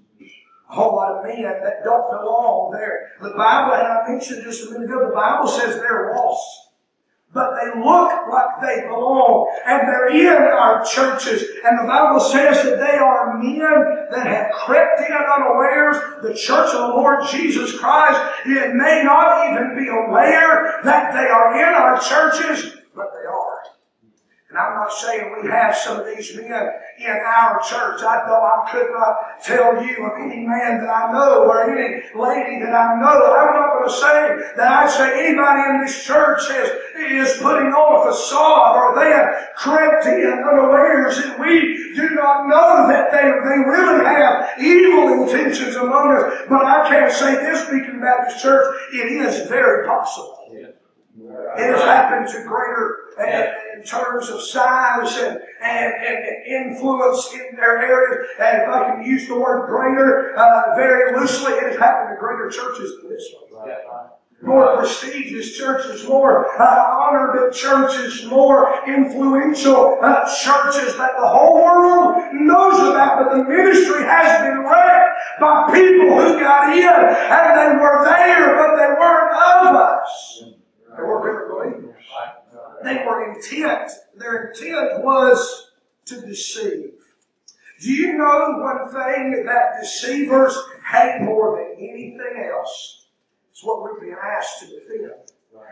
a 0.68 0.74
whole 0.74 0.96
lot 0.96 1.12
of 1.12 1.24
men 1.24 1.44
that 1.44 1.84
don't 1.84 2.10
belong 2.10 2.72
there. 2.72 3.12
The 3.22 3.30
Bible, 3.36 3.74
and 3.74 3.86
I 3.86 4.08
mentioned 4.08 4.42
just 4.42 4.66
a 4.66 4.72
minute 4.72 4.90
ago, 4.90 5.06
the 5.06 5.14
Bible 5.14 5.46
says 5.46 5.76
they're 5.76 6.12
lost. 6.16 6.63
But 7.34 7.50
they 7.60 7.80
look 7.80 8.12
like 8.30 8.60
they 8.62 8.86
belong. 8.86 9.52
And 9.66 9.88
they're 9.88 10.08
in 10.08 10.42
our 10.52 10.84
churches. 10.84 11.42
And 11.64 11.80
the 11.80 11.86
Bible 11.86 12.20
says 12.20 12.62
that 12.62 12.78
they 12.78 12.96
are 12.96 13.36
men 13.42 14.06
that 14.12 14.26
have 14.26 14.52
crept 14.52 15.00
in 15.00 15.16
unawares. 15.16 15.96
The 16.22 16.32
church 16.32 16.72
of 16.72 16.80
the 16.80 16.94
Lord 16.94 17.26
Jesus 17.28 17.76
Christ, 17.76 18.20
it 18.46 18.74
may 18.74 19.02
not 19.02 19.50
even 19.50 19.76
be 19.76 19.88
aware 19.88 20.80
that 20.84 21.12
they 21.12 21.28
are 21.28 21.56
in 21.58 21.74
our 21.74 22.00
churches. 22.00 22.76
And 24.54 24.62
I'm 24.62 24.74
not 24.76 24.92
saying 24.92 25.34
we 25.42 25.50
have 25.50 25.74
some 25.74 25.98
of 25.98 26.06
these 26.06 26.32
men 26.36 26.46
in 26.46 27.10
our 27.10 27.58
church. 27.58 28.02
I 28.06 28.22
know 28.24 28.38
I 28.38 28.70
could 28.70 28.86
not 28.92 29.42
tell 29.42 29.84
you 29.84 30.06
of 30.06 30.12
any 30.16 30.46
man 30.46 30.78
that 30.78 30.88
I 30.88 31.12
know 31.12 31.42
or 31.42 31.68
any 31.68 32.04
lady 32.14 32.62
that 32.62 32.72
I 32.72 32.94
know. 33.00 33.34
I'm 33.34 33.52
not 33.52 33.74
going 33.74 33.88
to 33.88 33.90
say 33.90 34.54
that 34.54 34.70
I 34.70 34.86
say 34.86 35.26
anybody 35.26 35.70
in 35.70 35.80
this 35.80 36.04
church 36.04 36.42
is, 36.50 36.70
is 36.94 37.42
putting 37.42 37.74
on 37.74 38.06
a 38.06 38.12
facade 38.12 38.76
or 38.76 38.94
they 38.94 39.10
have 39.10 39.56
crept 39.56 40.06
in 40.06 40.22
unawares 40.22 41.18
and 41.18 41.40
we 41.40 41.92
do 41.96 42.10
not 42.10 42.46
know 42.46 42.86
that 42.86 43.10
they, 43.10 43.22
they 43.22 43.58
really 43.58 44.04
have 44.04 44.50
evil 44.60 45.24
intentions 45.24 45.74
among 45.74 46.12
us. 46.12 46.46
But 46.48 46.64
I 46.64 46.88
can't 46.88 47.12
say 47.12 47.34
this, 47.34 47.68
Beacon 47.68 48.00
Baptist 48.00 48.40
Church, 48.40 48.72
it 48.92 49.10
is 49.10 49.48
very 49.48 49.84
possible. 49.84 50.33
It 51.16 51.70
has 51.70 51.82
happened 51.82 52.28
to 52.28 52.42
greater, 52.42 52.96
uh, 53.18 53.76
in 53.76 53.84
terms 53.84 54.28
of 54.30 54.42
size 54.42 55.16
and, 55.16 55.38
and, 55.62 55.94
and 55.94 56.46
influence 56.46 57.32
in 57.32 57.54
their 57.56 57.78
areas. 57.78 58.26
And 58.40 58.62
if 58.62 58.68
I 58.68 58.90
can 58.90 59.04
use 59.04 59.28
the 59.28 59.38
word 59.38 59.68
greater 59.68 60.36
uh, 60.36 60.74
very 60.74 61.16
loosely, 61.16 61.52
it 61.52 61.70
has 61.70 61.76
happened 61.78 62.16
to 62.16 62.20
greater 62.20 62.50
churches 62.50 62.96
than 63.00 63.10
this 63.10 63.32
one. 63.48 63.64
More 64.42 64.76
prestigious 64.76 65.56
churches, 65.56 66.06
more 66.06 66.60
uh, 66.60 66.84
honored 67.00 67.52
churches, 67.54 68.26
more 68.26 68.84
influential 68.86 69.98
uh, 70.02 70.24
churches 70.42 70.98
that 70.98 71.12
the 71.18 71.26
whole 71.26 71.62
world 71.62 72.34
knows 72.34 72.78
about. 72.90 73.24
But 73.24 73.36
the 73.36 73.44
ministry 73.44 74.02
has 74.02 74.42
been 74.42 74.64
wrecked 74.64 75.40
by 75.40 75.70
people 75.72 76.18
who 76.18 76.40
got 76.40 76.76
in 76.76 76.82
and 76.82 77.58
they 77.58 77.80
were 77.80 78.04
there, 78.04 78.56
but 78.56 78.76
they 78.76 78.88
weren't 79.00 79.32
of 79.32 79.76
us. 79.76 80.44
They 80.96 81.02
were 81.02 81.20
really 81.24 81.72
believers. 81.72 82.04
They 82.84 83.04
were 83.06 83.23
intent. 83.34 83.90
Their 84.16 84.48
intent 84.48 85.04
was 85.04 85.70
to 86.06 86.20
deceive. 86.20 86.92
Do 87.80 87.92
you 87.92 88.16
know 88.16 88.58
one 88.58 88.88
thing 88.92 89.44
that 89.46 89.80
deceivers 89.80 90.56
hate 90.90 91.20
more 91.22 91.56
than 91.58 91.76
anything 91.78 92.50
else? 92.50 93.06
It's 93.50 93.64
what 93.64 93.82
we're 93.82 94.00
being 94.00 94.16
asked 94.22 94.60
to 94.60 94.66
defend. 94.66 95.12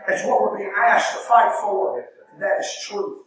It's 0.07 0.25
what 0.25 0.41
we're 0.41 0.57
being 0.57 0.73
asked 0.77 1.13
to 1.13 1.19
fight 1.19 1.53
for. 1.61 1.99
And 2.33 2.41
that 2.41 2.59
is 2.59 2.77
truth. 2.87 3.19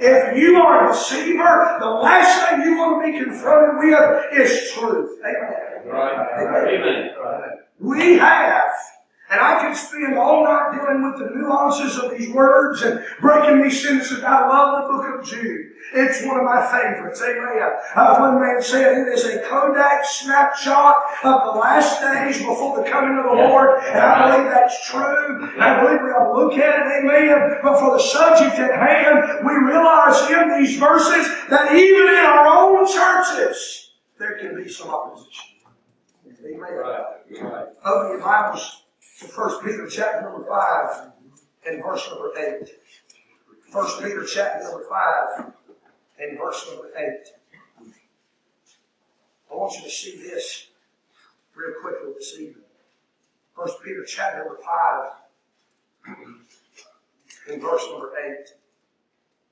If 0.00 0.38
you 0.38 0.56
are 0.56 0.88
a 0.88 0.92
deceiver, 0.92 1.76
the 1.80 1.86
last 1.86 2.50
thing 2.50 2.62
you 2.62 2.76
want 2.78 3.04
to 3.04 3.12
be 3.12 3.18
confronted 3.18 3.78
with 3.78 4.40
is 4.40 4.72
truth. 4.72 5.20
Amen. 5.20 5.90
Amen. 5.92 7.10
We 7.78 8.16
have 8.18 8.72
and 9.32 9.40
I 9.40 9.66
could 9.66 9.74
spend 9.74 10.18
all 10.18 10.44
night 10.44 10.76
dealing 10.76 11.00
with 11.02 11.18
the 11.18 11.34
nuances 11.34 11.96
of 11.96 12.10
these 12.10 12.28
words 12.34 12.82
and 12.82 13.02
breaking 13.18 13.62
these 13.62 13.82
sentences. 13.82 14.22
I 14.22 14.46
love 14.46 14.82
the 14.82 14.92
book 14.92 15.20
of 15.20 15.26
Jude. 15.26 15.72
It's 15.94 16.22
one 16.26 16.38
of 16.38 16.44
my 16.44 16.60
favorites. 16.70 17.22
Amen. 17.22 17.72
Uh, 17.96 18.18
one 18.18 18.42
man 18.42 18.60
said 18.62 18.98
it 18.98 19.08
is 19.08 19.24
a 19.24 19.40
Kodak 19.48 20.04
snapshot 20.04 20.96
of 21.24 21.44
the 21.44 21.58
last 21.58 22.02
days 22.02 22.38
before 22.38 22.84
the 22.84 22.90
coming 22.90 23.16
of 23.16 23.24
the 23.24 23.48
Lord. 23.48 23.80
And 23.84 24.00
I 24.00 24.36
believe 24.36 24.50
that's 24.50 24.86
true. 24.86 25.48
I 25.58 25.82
believe 25.82 26.02
we 26.02 26.10
ought 26.10 26.34
to 26.34 26.38
look 26.38 26.58
at 26.58 26.86
it. 26.86 27.02
Amen. 27.02 27.58
But 27.62 27.80
for 27.80 27.96
the 27.96 28.02
subject 28.02 28.58
at 28.58 28.78
hand, 28.78 29.46
we 29.46 29.54
realize 29.54 30.30
in 30.30 30.60
these 30.60 30.78
verses 30.78 31.26
that 31.48 31.72
even 31.74 32.06
in 32.06 32.16
our 32.16 32.46
own 32.46 32.86
churches, 32.86 33.92
there 34.18 34.38
can 34.38 34.62
be 34.62 34.68
some 34.68 34.90
opposition. 34.90 35.56
Amen. 36.44 37.66
Open 37.82 38.10
your 38.10 38.20
Bibles 38.20 38.81
to 39.22 39.28
1 39.28 39.64
Peter 39.64 39.86
chapter 39.88 40.22
number 40.22 40.44
5 40.46 41.12
and 41.66 41.82
verse 41.82 42.08
number 42.10 42.32
8. 42.36 42.68
1 43.72 44.02
Peter 44.02 44.24
chapter 44.24 44.64
number 44.64 44.84
5 45.38 45.52
and 46.18 46.38
verse 46.38 46.66
number 46.70 46.90
8. 46.96 47.06
I 49.50 49.54
want 49.54 49.74
you 49.76 49.84
to 49.84 49.90
see 49.90 50.16
this 50.16 50.68
real 51.54 51.74
quickly 51.80 52.12
this 52.18 52.34
evening. 52.34 52.64
1 53.54 53.68
Peter 53.84 54.04
chapter 54.06 54.38
number 54.38 54.58
5 56.06 56.16
and 57.50 57.62
verse 57.62 57.86
number 57.90 58.12
8. 58.18 58.48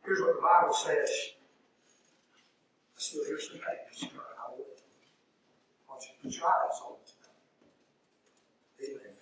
Here's 0.04 0.20
what 0.20 0.34
the 0.36 0.42
Bible 0.42 0.74
says. 0.74 1.10
Still, 2.96 3.24
here's 3.26 3.48
some 3.48 3.58
pages. 3.58 4.10
I 4.14 4.50
want 5.88 6.02
you 6.02 6.08
to 6.08 6.14
put 6.22 6.36
your 6.36 6.46
eyes 6.46 6.80
on 6.84 6.92
it. 7.00 7.12
Amen. 8.90 9.14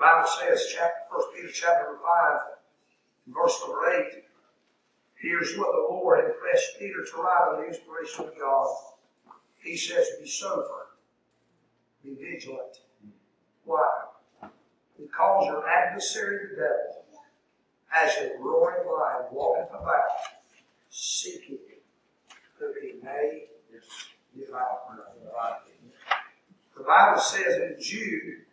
The 0.00 0.06
Bible 0.06 0.28
says, 0.28 0.66
chapter, 0.74 0.94
1 1.10 1.22
Peter 1.36 1.52
chapter 1.52 1.98
5, 3.28 3.34
verse 3.34 3.60
number 3.60 4.02
8, 4.16 4.24
here's 5.20 5.58
what 5.58 5.72
the 5.72 5.94
Lord 5.94 6.24
impressed 6.24 6.78
Peter 6.78 7.04
to 7.04 7.16
write 7.18 7.48
on 7.52 7.60
the 7.60 7.68
inspiration 7.68 8.24
of 8.24 8.38
God. 8.40 8.66
He 9.62 9.76
says, 9.76 10.06
Be 10.18 10.26
sober, 10.26 10.96
be 12.02 12.14
vigilant. 12.14 12.78
Why? 13.64 13.90
Because 14.98 15.44
your 15.44 15.68
adversary, 15.68 16.46
the 16.48 16.56
devil, 16.56 17.04
as 17.94 18.16
a 18.22 18.38
roaring 18.40 18.88
lion, 18.88 19.26
walketh 19.30 19.68
about, 19.68 20.08
seeking 20.88 21.58
who 22.58 22.72
he 22.80 22.94
may 23.04 23.48
devour. 24.34 24.78
The 26.74 26.84
Bible 26.84 27.20
says 27.20 27.56
in 27.56 27.76
Jude, 27.78 28.46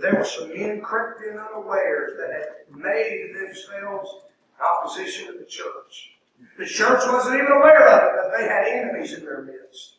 there 0.00 0.14
were 0.14 0.24
some 0.24 0.48
men 0.48 0.80
crept 0.80 1.22
in 1.22 1.38
unawares 1.38 2.12
that 2.18 2.32
had 2.32 2.76
made 2.76 3.34
themselves 3.34 4.10
opposition 4.60 5.26
to 5.26 5.38
the 5.38 5.44
church. 5.44 6.12
The 6.58 6.66
church 6.66 7.02
wasn't 7.06 7.36
even 7.36 7.52
aware 7.52 7.88
of 7.88 8.02
it, 8.04 8.20
but 8.22 8.36
they 8.36 8.44
had 8.44 8.66
enemies 8.66 9.14
in 9.14 9.24
their 9.24 9.42
midst. 9.42 9.95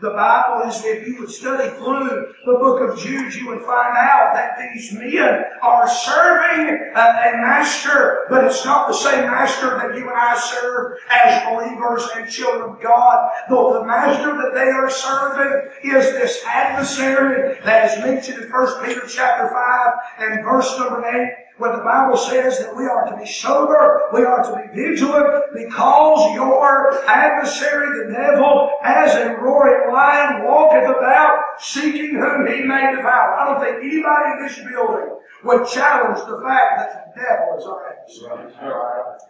The 0.00 0.10
Bible 0.10 0.66
is, 0.66 0.82
if 0.82 1.06
you 1.06 1.20
would 1.20 1.30
study 1.30 1.68
through 1.76 2.32
the 2.46 2.52
book 2.54 2.80
of 2.80 2.98
Jude, 2.98 3.34
you 3.34 3.48
would 3.48 3.60
find 3.60 3.94
out 3.98 4.32
that 4.32 4.56
these 4.58 4.94
men 4.94 5.44
are 5.62 5.86
serving 5.86 6.68
a, 6.94 7.00
a, 7.00 7.36
master, 7.42 8.24
but 8.30 8.44
it's 8.44 8.64
not 8.64 8.88
the 8.88 8.94
same 8.94 9.26
master 9.26 9.66
that 9.76 9.94
you 9.94 10.08
and 10.08 10.16
I 10.16 10.38
serve 10.38 10.96
as 11.10 11.44
believers 11.52 12.08
and 12.16 12.30
children 12.30 12.70
of 12.70 12.80
God. 12.80 13.30
Though 13.50 13.74
the 13.74 13.84
master 13.84 14.32
that 14.32 14.54
they 14.54 14.70
are 14.70 14.88
serving 14.88 15.70
is 15.84 16.12
this 16.12 16.42
adversary 16.46 17.58
that 17.62 17.90
is 17.90 18.02
mentioned 18.02 18.42
in 18.42 18.50
1 18.50 18.84
Peter 18.86 19.02
chapter 19.06 19.50
5 19.50 19.92
and 20.20 20.42
verse 20.42 20.78
number 20.78 21.04
8 21.06 21.28
where 21.60 21.76
the 21.76 21.84
Bible 21.84 22.16
says 22.16 22.58
that 22.58 22.74
we 22.74 22.86
are 22.86 23.04
to 23.04 23.16
be 23.18 23.26
sober, 23.26 24.08
we 24.14 24.24
are 24.24 24.42
to 24.42 24.56
be 24.56 24.74
vigilant, 24.74 25.44
because 25.52 26.34
your 26.34 27.04
adversary, 27.06 28.06
the 28.06 28.12
devil, 28.12 28.70
as 28.82 29.14
a 29.14 29.36
roaring 29.36 29.92
lion, 29.92 30.42
walketh 30.46 30.88
about, 30.88 31.38
seeking 31.58 32.14
whom 32.14 32.46
he 32.46 32.62
may 32.62 32.96
devour. 32.96 33.36
I 33.36 33.44
don't 33.44 33.60
think 33.60 33.76
anybody 33.84 34.30
in 34.32 34.46
this 34.46 34.58
building 34.58 35.18
would 35.44 35.66
challenge 35.68 36.18
the 36.28 36.40
fact 36.44 36.78
that 36.78 37.14
the 37.14 37.20
devil 37.20 37.58
is 37.58 37.64
our 37.64 37.88
adversary. 37.88 38.52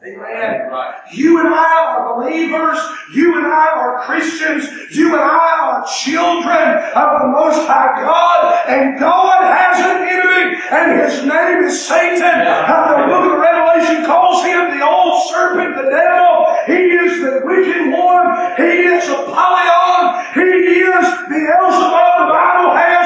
Amen. 0.07 0.70
You 1.12 1.40
and 1.40 1.49
I 1.49 1.85
are 1.87 2.16
believers. 2.16 2.79
You 3.14 3.38
and 3.38 3.46
I 3.46 3.68
are 3.77 4.01
Christians. 4.05 4.66
You 4.96 5.14
and 5.14 5.23
I 5.23 5.59
are 5.61 5.87
children 5.87 6.66
of 6.94 7.20
the 7.20 7.29
Most 7.29 7.66
High 7.66 8.03
God. 8.03 8.66
And 8.68 8.99
God 8.99 9.44
has 9.44 9.79
an 9.79 10.09
enemy, 10.09 10.61
and 10.70 11.01
his 11.01 11.27
name 11.27 11.64
is 11.64 11.87
Satan. 11.87 12.23
Uh, 12.23 13.03
the 13.03 13.07
book 13.07 13.33
of 13.33 13.38
Revelation 13.38 14.05
calls 14.05 14.44
him 14.44 14.79
the 14.79 14.85
old 14.85 15.31
serpent, 15.31 15.77
the 15.77 15.90
devil. 15.90 16.46
He 16.66 16.90
is 16.96 17.20
the 17.20 17.40
wicked 17.44 17.92
one. 17.92 18.57
He 18.57 18.88
is 18.88 19.09
Apollyon. 19.09 20.25
He 20.35 20.81
is 20.81 21.07
the 21.07 21.27
Beelzebub. 21.29 22.14
The 22.18 22.31
Bible 22.31 22.75
has 22.75 23.00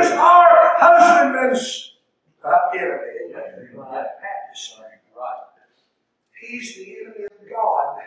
is 0.00 0.10
our 0.12 0.74
husbandman's 0.78 1.92
enemy. 2.74 3.10
He's 6.40 6.74
the 6.74 6.96
enemy 7.00 7.24
of 7.26 7.50
God. 7.50 7.98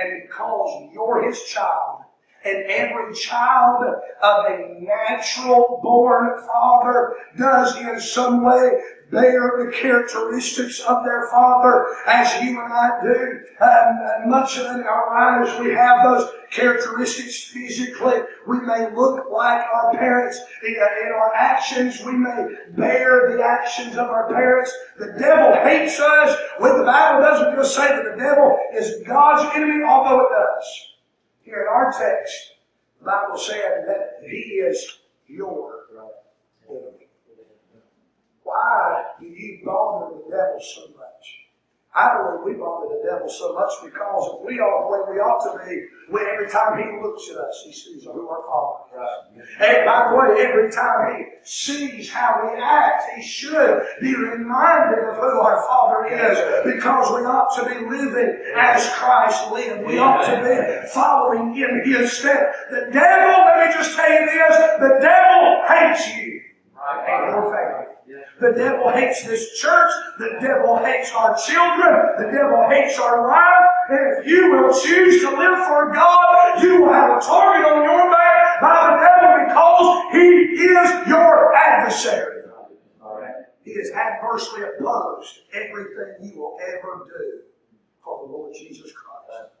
And 0.00 0.22
because 0.22 0.90
you're 0.92 1.28
his 1.28 1.42
child, 1.44 2.02
and 2.44 2.64
every 2.66 3.14
child 3.14 3.84
of 4.22 4.44
a 4.46 4.78
natural 4.80 5.80
born 5.82 6.40
father 6.46 7.14
does 7.36 7.76
in 7.78 8.00
some 8.00 8.44
way 8.44 8.80
bear 9.10 9.64
the 9.64 9.72
characteristics 9.72 10.80
of 10.80 11.04
their 11.04 11.28
father 11.30 11.86
as 12.06 12.42
you 12.42 12.60
and 12.60 12.72
I 12.72 13.00
do. 13.02 13.40
And 13.60 14.30
much 14.30 14.58
of 14.58 14.76
in 14.76 14.82
our 14.82 15.14
lives 15.14 15.58
we 15.60 15.72
have 15.72 16.04
those 16.04 16.30
characteristics 16.50 17.44
physically. 17.44 18.20
We 18.46 18.60
may 18.60 18.94
look 18.94 19.30
like 19.30 19.64
our 19.72 19.92
parents. 19.92 20.38
In 20.64 20.76
our 21.14 21.34
actions, 21.34 22.02
we 22.04 22.12
may 22.12 22.48
bear 22.76 23.36
the 23.36 23.42
actions 23.42 23.96
of 23.96 24.08
our 24.08 24.28
parents. 24.28 24.72
The 24.98 25.14
devil 25.18 25.52
hates 25.62 25.98
us. 26.00 26.38
When 26.58 26.78
the 26.78 26.84
Bible 26.84 27.22
doesn't 27.22 27.54
just 27.56 27.74
say 27.74 27.88
that 27.88 28.04
the 28.04 28.16
devil 28.22 28.58
is 28.74 29.02
God's 29.06 29.54
enemy, 29.54 29.84
although 29.84 30.20
it 30.20 30.28
does. 30.30 30.94
Here 31.42 31.62
in 31.62 31.68
our 31.68 31.92
text, 31.92 32.34
the 32.98 33.06
Bible 33.06 33.38
said 33.38 33.84
that 33.86 34.28
he 34.28 34.36
is 34.36 34.98
your. 35.26 35.77
Why 38.48 39.04
do 39.20 39.26
you 39.26 39.60
bother 39.62 40.16
the 40.16 40.30
devil 40.30 40.58
so 40.58 40.80
much? 40.96 41.24
I 41.94 42.16
believe 42.16 42.56
we 42.56 42.60
bother 42.60 42.96
the 42.96 43.02
devil 43.04 43.28
so 43.28 43.52
much 43.52 43.72
because 43.84 44.40
if 44.40 44.46
we 44.46 44.58
are 44.58 44.84
the 44.84 44.88
way 44.88 45.00
we 45.12 45.20
ought 45.20 45.44
to 45.44 45.68
be, 45.68 45.84
when 46.08 46.24
every 46.24 46.48
time 46.48 46.78
he 46.78 46.84
looks 47.02 47.28
at 47.28 47.36
us, 47.36 47.62
he 47.66 47.72
sees 47.72 48.04
who 48.04 48.26
our 48.26 48.42
Father 48.48 49.04
is. 49.36 49.48
And 49.60 49.84
by 49.84 50.08
the 50.08 50.16
way, 50.16 50.46
every 50.46 50.70
time 50.70 51.16
he 51.16 51.24
sees 51.42 52.08
how 52.10 52.40
we 52.40 52.58
act, 52.58 53.02
he 53.16 53.22
should 53.22 53.82
be 54.00 54.16
reminded 54.16 55.10
of 55.10 55.16
who 55.16 55.40
our 55.40 55.60
Father 55.66 56.06
is 56.06 56.38
because 56.64 57.10
we 57.20 57.26
ought 57.26 57.52
to 57.56 57.68
be 57.68 57.84
living 57.84 58.44
as 58.56 58.88
Christ 58.94 59.50
lived. 59.52 59.86
We 59.86 59.98
ought 59.98 60.24
to 60.24 60.40
be 60.40 60.88
following 60.88 61.54
in 61.54 61.82
his 61.84 62.12
step. 62.12 62.54
The 62.70 62.88
devil, 62.92 63.44
let 63.44 63.68
me 63.68 63.74
just 63.74 63.94
tell 63.94 64.10
you 64.10 64.24
this, 64.24 64.56
the 64.80 64.98
devil 65.02 65.64
hates 65.68 66.16
you 66.16 66.40
and 66.88 67.30
your 67.30 67.52
family. 67.52 67.77
The 68.40 68.52
devil 68.52 68.90
hates 68.90 69.24
this 69.24 69.58
church. 69.58 69.90
The 70.18 70.38
devil 70.40 70.76
hates 70.84 71.12
our 71.12 71.36
children. 71.36 71.94
The 72.18 72.30
devil 72.30 72.68
hates 72.70 72.98
our 72.98 73.26
life. 73.26 73.68
And 73.90 74.18
if 74.18 74.26
you 74.26 74.52
will 74.52 74.72
choose 74.72 75.22
to 75.22 75.30
live 75.30 75.66
for 75.66 75.92
God, 75.92 76.62
you 76.62 76.82
will 76.82 76.92
have 76.92 77.18
a 77.18 77.20
target 77.20 77.66
on 77.66 77.82
your 77.82 78.10
back 78.10 78.60
by 78.60 78.90
the 78.90 78.98
devil 79.02 79.46
because 79.46 80.12
he 80.12 80.64
is 80.64 81.08
your 81.08 81.54
adversary. 81.56 82.38
He 83.64 83.74
is 83.74 83.90
adversely 83.90 84.62
opposed 84.62 85.34
to 85.34 85.58
everything 85.58 86.30
you 86.32 86.38
will 86.38 86.58
ever 86.62 87.04
do 87.04 87.40
for 88.02 88.26
the 88.26 88.32
Lord 88.32 88.54
Jesus 88.54 88.92
Christ. 88.92 89.52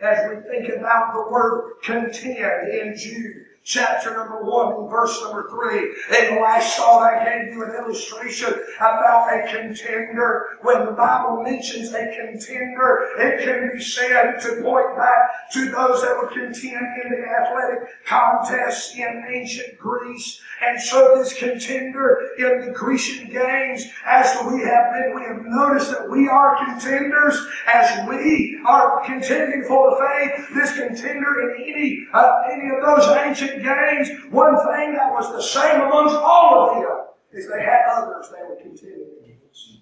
As 0.00 0.30
we 0.30 0.36
think 0.48 0.72
about 0.78 1.12
the 1.12 1.30
word 1.30 1.74
contend 1.82 2.72
in 2.72 2.96
Jude, 2.96 3.44
chapter 3.70 4.16
number 4.16 4.42
one 4.42 4.74
and 4.74 4.90
verse 4.90 5.22
number 5.22 5.48
three. 5.48 5.94
The 6.10 6.40
last 6.40 6.76
thought, 6.76 7.02
I 7.02 7.24
gave 7.24 7.54
you 7.54 7.64
an 7.64 7.70
illustration 7.70 8.52
about 8.78 9.32
a 9.32 9.46
contender. 9.46 10.58
When 10.62 10.86
the 10.86 10.92
Bible 10.92 11.42
mentions 11.42 11.94
a 11.94 12.12
contender, 12.16 13.08
it 13.18 13.44
can 13.44 13.70
be 13.72 13.82
said 13.82 14.40
to 14.40 14.62
point 14.62 14.96
back 14.96 15.50
to 15.52 15.70
those 15.70 16.02
that 16.02 16.16
would 16.20 16.30
contend 16.30 16.86
in 17.04 17.10
the 17.10 17.26
athletic 17.28 17.88
contests 18.06 18.96
in 18.96 19.24
ancient 19.30 19.78
Greece. 19.78 20.40
And 20.62 20.80
so 20.80 21.16
this 21.16 21.32
contender 21.32 22.30
in 22.38 22.66
the 22.66 22.72
Grecian 22.72 23.30
games, 23.30 23.84
as 24.04 24.36
we 24.46 24.62
have 24.62 24.92
been, 24.92 25.14
we 25.14 25.22
have 25.22 25.42
noticed 25.44 25.90
that 25.90 26.10
we 26.10 26.28
are 26.28 26.64
contenders 26.66 27.34
as 27.66 28.06
we 28.08 28.60
are 28.66 29.02
contending 29.04 29.64
for 29.64 29.90
the 29.90 29.96
faith. 30.06 30.54
This 30.54 30.74
contender 30.74 31.50
in 31.50 31.62
any, 31.62 32.06
uh, 32.12 32.42
any 32.50 32.68
of 32.76 32.84
those 32.84 33.08
ancient 33.16 33.62
games, 33.62 34.10
one 34.30 34.56
thing 34.56 34.94
that 34.94 35.10
was 35.12 35.32
the 35.32 35.42
same 35.42 35.80
amongst 35.80 36.16
all 36.16 36.70
of 36.70 36.82
them 36.82 37.06
is 37.32 37.48
they 37.48 37.62
had 37.62 37.82
others 37.92 38.30
they 38.30 38.42
were 38.46 38.56
contending 38.56 39.08
against. 39.24 39.78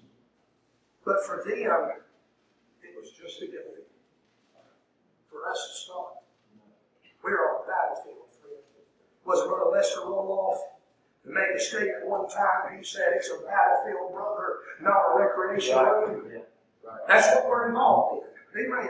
But 1.04 1.24
for 1.26 1.42
them, 1.44 1.92
it 2.82 2.94
was 2.96 3.10
just 3.10 3.42
a 3.42 3.46
game. 3.46 3.82
For 5.30 5.48
us, 5.50 5.68
it's 5.70 5.88
not. 5.88 6.22
We're 7.22 7.38
on 7.38 7.66
the 7.66 7.72
battlefield, 7.72 8.17
Was 9.28 9.46
Brother 9.46 9.70
Lester 9.76 10.00
Roloff 10.00 10.56
who 11.22 11.34
made 11.34 11.54
a 11.54 11.60
statement 11.60 12.08
one 12.08 12.26
time? 12.30 12.78
He 12.78 12.82
said, 12.82 13.12
It's 13.14 13.28
a 13.28 13.44
battlefield, 13.44 14.10
brother, 14.14 14.64
not 14.80 14.96
a 14.96 15.18
recreation 15.18 15.76
room. 15.76 16.40
That's 17.06 17.26
what 17.34 17.46
we're 17.46 17.68
involved 17.68 18.24
in. 18.56 18.72
Amen. 18.72 18.88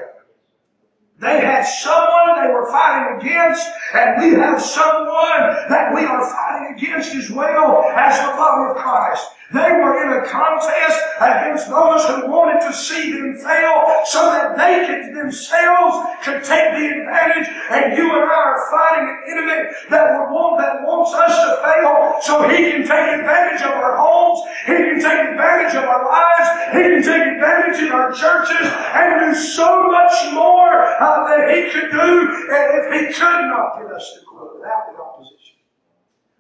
They 1.21 1.41
had 1.41 1.63
someone 1.63 2.41
they 2.41 2.53
were 2.53 2.71
fighting 2.71 3.19
against, 3.19 3.67
and 3.93 4.23
we 4.23 4.39
have 4.39 4.63
someone 4.63 5.67
that 5.69 5.93
we 5.93 6.05
are 6.05 6.23
fighting 6.31 6.77
against 6.77 7.13
as 7.13 7.29
well 7.29 7.83
as 7.91 8.19
the 8.21 8.37
body 8.37 8.71
of 8.71 8.77
Christ. 8.77 9.27
They 9.51 9.73
were 9.73 10.05
in 10.05 10.23
a 10.23 10.29
contest 10.29 11.01
against 11.19 11.71
those 11.71 12.05
who 12.05 12.31
wanted 12.31 12.61
to 12.69 12.73
see 12.73 13.13
them 13.13 13.35
fail 13.35 14.05
so 14.05 14.31
that 14.31 14.57
they 14.59 14.87
could 14.87 15.17
themselves 15.29 16.07
could 16.23 16.45
take 16.45 16.77
the 16.77 16.87
advantage. 17.01 17.49
And 17.71 17.97
you 17.97 18.13
and 18.13 18.25
I 18.25 18.41
are 18.45 18.71
fighting 18.71 19.09
an 19.09 19.19
enemy 19.27 19.71
that 19.91 20.05
would 20.21 20.31
want, 20.31 20.61
that 20.61 20.87
wants 20.87 21.13
us 21.15 21.35
to 21.35 21.51
fail 21.65 22.19
so 22.23 22.49
he 22.49 22.71
can 22.71 22.83
take 22.83 23.21
advantage 23.21 23.63
of 23.63 23.73
our 23.73 23.97
homes, 23.97 24.41
he 24.67 24.77
can 24.77 25.01
take 25.01 25.33
advantage 25.33 25.75
of 25.75 25.85
our 25.85 26.05
lives, 26.05 26.48
could 31.71 31.91
do 31.91 32.09
and 32.51 32.67
if 32.79 32.87
he 32.93 33.15
could 33.15 33.43
not 33.49 33.79
get 33.81 33.93
us 33.93 34.15
to 34.15 34.25
quit 34.27 34.55
without 34.57 34.93
the 34.93 35.03
opposition. 35.03 35.49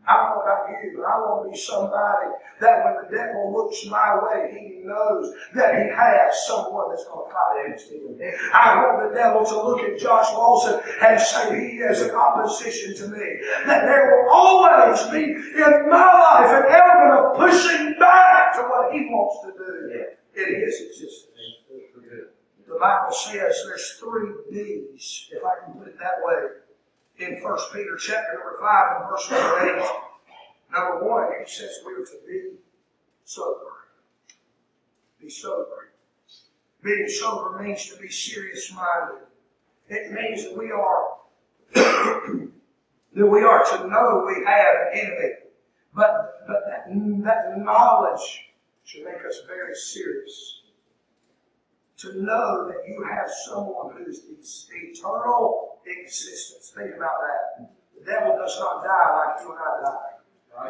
I 0.09 0.17
don't 0.17 0.37
know 0.37 0.41
about 0.41 0.71
you, 0.71 0.97
but 0.97 1.05
I 1.05 1.21
want 1.21 1.45
to 1.45 1.51
be 1.53 1.59
somebody 1.59 2.33
that 2.61 2.85
when 2.85 2.95
the 3.05 3.17
devil 3.17 3.53
looks 3.53 3.85
my 3.87 4.17
way, 4.25 4.57
he 4.57 4.81
knows 4.83 5.35
that 5.55 5.77
he 5.77 5.91
has 5.93 6.47
someone 6.47 6.89
that's 6.89 7.05
going 7.05 7.29
to 7.29 7.33
fight 7.33 7.67
against 7.67 7.93
him. 7.93 8.17
I 8.55 8.77
want 8.81 9.11
the 9.11 9.15
devil 9.15 9.45
to 9.45 9.57
look 9.69 9.81
at 9.85 9.99
Josh 9.99 10.33
Lawson 10.33 10.81
and 11.05 11.21
say 11.21 11.53
he 11.53 11.77
is 11.77 12.01
an 12.01 12.15
opposition 12.15 12.97
to 12.97 13.09
me. 13.09 13.41
That 13.67 13.85
there 13.85 14.09
will 14.09 14.33
always 14.33 15.03
be 15.13 15.25
in 15.25 15.91
my 15.91 16.09
life 16.09 16.57
an 16.57 16.73
element 16.73 17.13
of 17.13 17.37
pushing 17.37 17.99
back 17.99 18.55
to 18.55 18.63
what 18.63 18.93
he 18.93 19.05
wants 19.13 19.45
to 19.45 19.53
do 19.53 20.09
in 20.41 20.61
his 20.65 20.81
existence. 20.89 21.28
The 22.69 22.79
Bible 22.79 23.13
says 23.13 23.65
there's 23.67 23.93
three 23.99 24.33
B's, 24.51 25.31
if 25.33 25.43
I 25.43 25.65
can 25.65 25.75
put 25.79 25.89
it 25.89 25.99
that 25.99 26.21
way, 26.23 27.27
in 27.27 27.43
1 27.43 27.59
Peter 27.73 27.97
chapter 27.97 28.35
number 28.35 28.59
5 28.61 29.01
and 29.01 29.11
verse 29.11 29.31
number 29.31 29.81
8. 29.81 29.91
Number 30.73 31.05
1, 31.09 31.33
he 31.41 31.51
says 31.51 31.79
we 31.87 31.95
are 31.95 32.05
to 32.05 32.19
be 32.27 32.59
sober. 33.25 33.89
Be 35.21 35.31
sober. 35.31 35.93
Being 36.83 37.09
sober 37.09 37.61
means 37.63 37.87
to 37.89 38.01
be 38.01 38.09
serious 38.09 38.73
minded. 38.73 39.25
It 39.89 40.13
means 40.13 40.45
that 40.45 40.57
we 40.57 40.71
are 40.71 41.17
that 41.75 43.27
we 43.27 43.43
are 43.43 43.65
to 43.65 43.89
know 43.89 44.25
we 44.27 44.45
have 44.45 44.75
an 44.93 44.99
enemy. 44.99 45.33
But, 45.95 46.45
but 46.47 46.61
that, 46.67 47.25
that 47.25 47.59
knowledge 47.59 48.45
should 48.85 49.05
make 49.05 49.25
us 49.27 49.41
very 49.47 49.75
serious. 49.75 50.58
To 51.99 52.23
know 52.23 52.69
that 52.69 52.87
you 52.87 53.05
have 53.11 53.29
someone 53.29 53.97
who's 53.97 54.23
eternal 54.71 55.81
existence. 55.85 56.73
Think 56.77 56.95
about 56.97 57.19
that. 57.27 57.71
The 57.99 58.05
devil 58.05 58.37
does 58.39 58.57
not 58.61 58.85
die 58.85 59.17
like 59.17 59.43
you 59.43 59.51
and 59.51 59.59
I 59.59 59.91
die. 59.91 60.19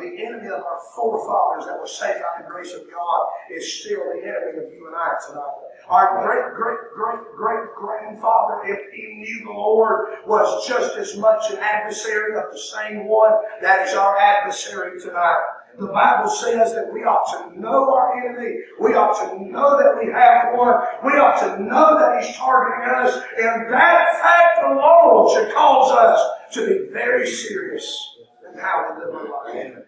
The 0.01 0.25
enemy 0.25 0.47
of 0.49 0.63
our 0.65 0.81
forefathers 0.95 1.67
that 1.67 1.79
were 1.79 1.87
saved 1.87 2.21
by 2.21 2.43
the 2.43 2.49
grace 2.49 2.73
of 2.73 2.83
God 2.91 3.27
is 3.51 3.81
still 3.81 4.05
the 4.13 4.21
enemy 4.21 4.65
of 4.65 4.73
you 4.73 4.87
and 4.87 4.97
I 4.97 5.17
tonight. 5.27 5.55
Our 5.89 6.25
great, 6.25 6.55
great, 6.55 6.79
great, 6.95 7.37
great 7.37 7.75
grandfather, 7.75 8.63
if 8.65 8.93
he 8.93 9.15
knew 9.15 9.45
the 9.45 9.53
Lord, 9.53 10.09
was 10.27 10.67
just 10.67 10.97
as 10.97 11.17
much 11.17 11.51
an 11.51 11.59
adversary 11.59 12.37
of 12.37 12.53
the 12.53 12.59
same 12.59 13.07
one 13.07 13.33
that 13.63 13.87
is 13.87 13.95
our 13.95 14.17
adversary 14.19 15.01
tonight. 15.01 15.45
The 15.79 15.87
Bible 15.87 16.29
says 16.29 16.75
that 16.75 16.93
we 16.93 17.05
ought 17.05 17.53
to 17.53 17.61
know 17.61 17.95
our 17.95 18.19
enemy. 18.19 18.59
We 18.81 18.95
ought 18.95 19.15
to 19.21 19.49
know 19.49 19.79
that 19.79 19.97
we 19.97 20.11
have 20.11 20.59
one. 20.59 20.75
We 21.05 21.13
ought 21.13 21.39
to 21.39 21.63
know 21.63 21.97
that 21.97 22.21
he's 22.23 22.37
targeting 22.37 22.97
us. 22.97 23.15
And 23.39 23.73
that 23.73 24.21
fact 24.21 24.65
alone 24.65 25.33
should 25.33 25.55
cause 25.55 25.93
us 25.93 26.55
to 26.55 26.67
be 26.67 26.93
very 26.93 27.25
serious 27.29 28.17
in 28.53 28.59
how 28.59 28.91
we 28.91 29.05
live 29.05 29.15
our 29.15 29.55
life. 29.55 29.85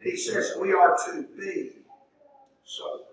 He 0.00 0.16
says 0.16 0.54
we 0.58 0.72
are 0.72 0.96
to 1.06 1.26
be 1.38 1.72
sober. 2.64 3.04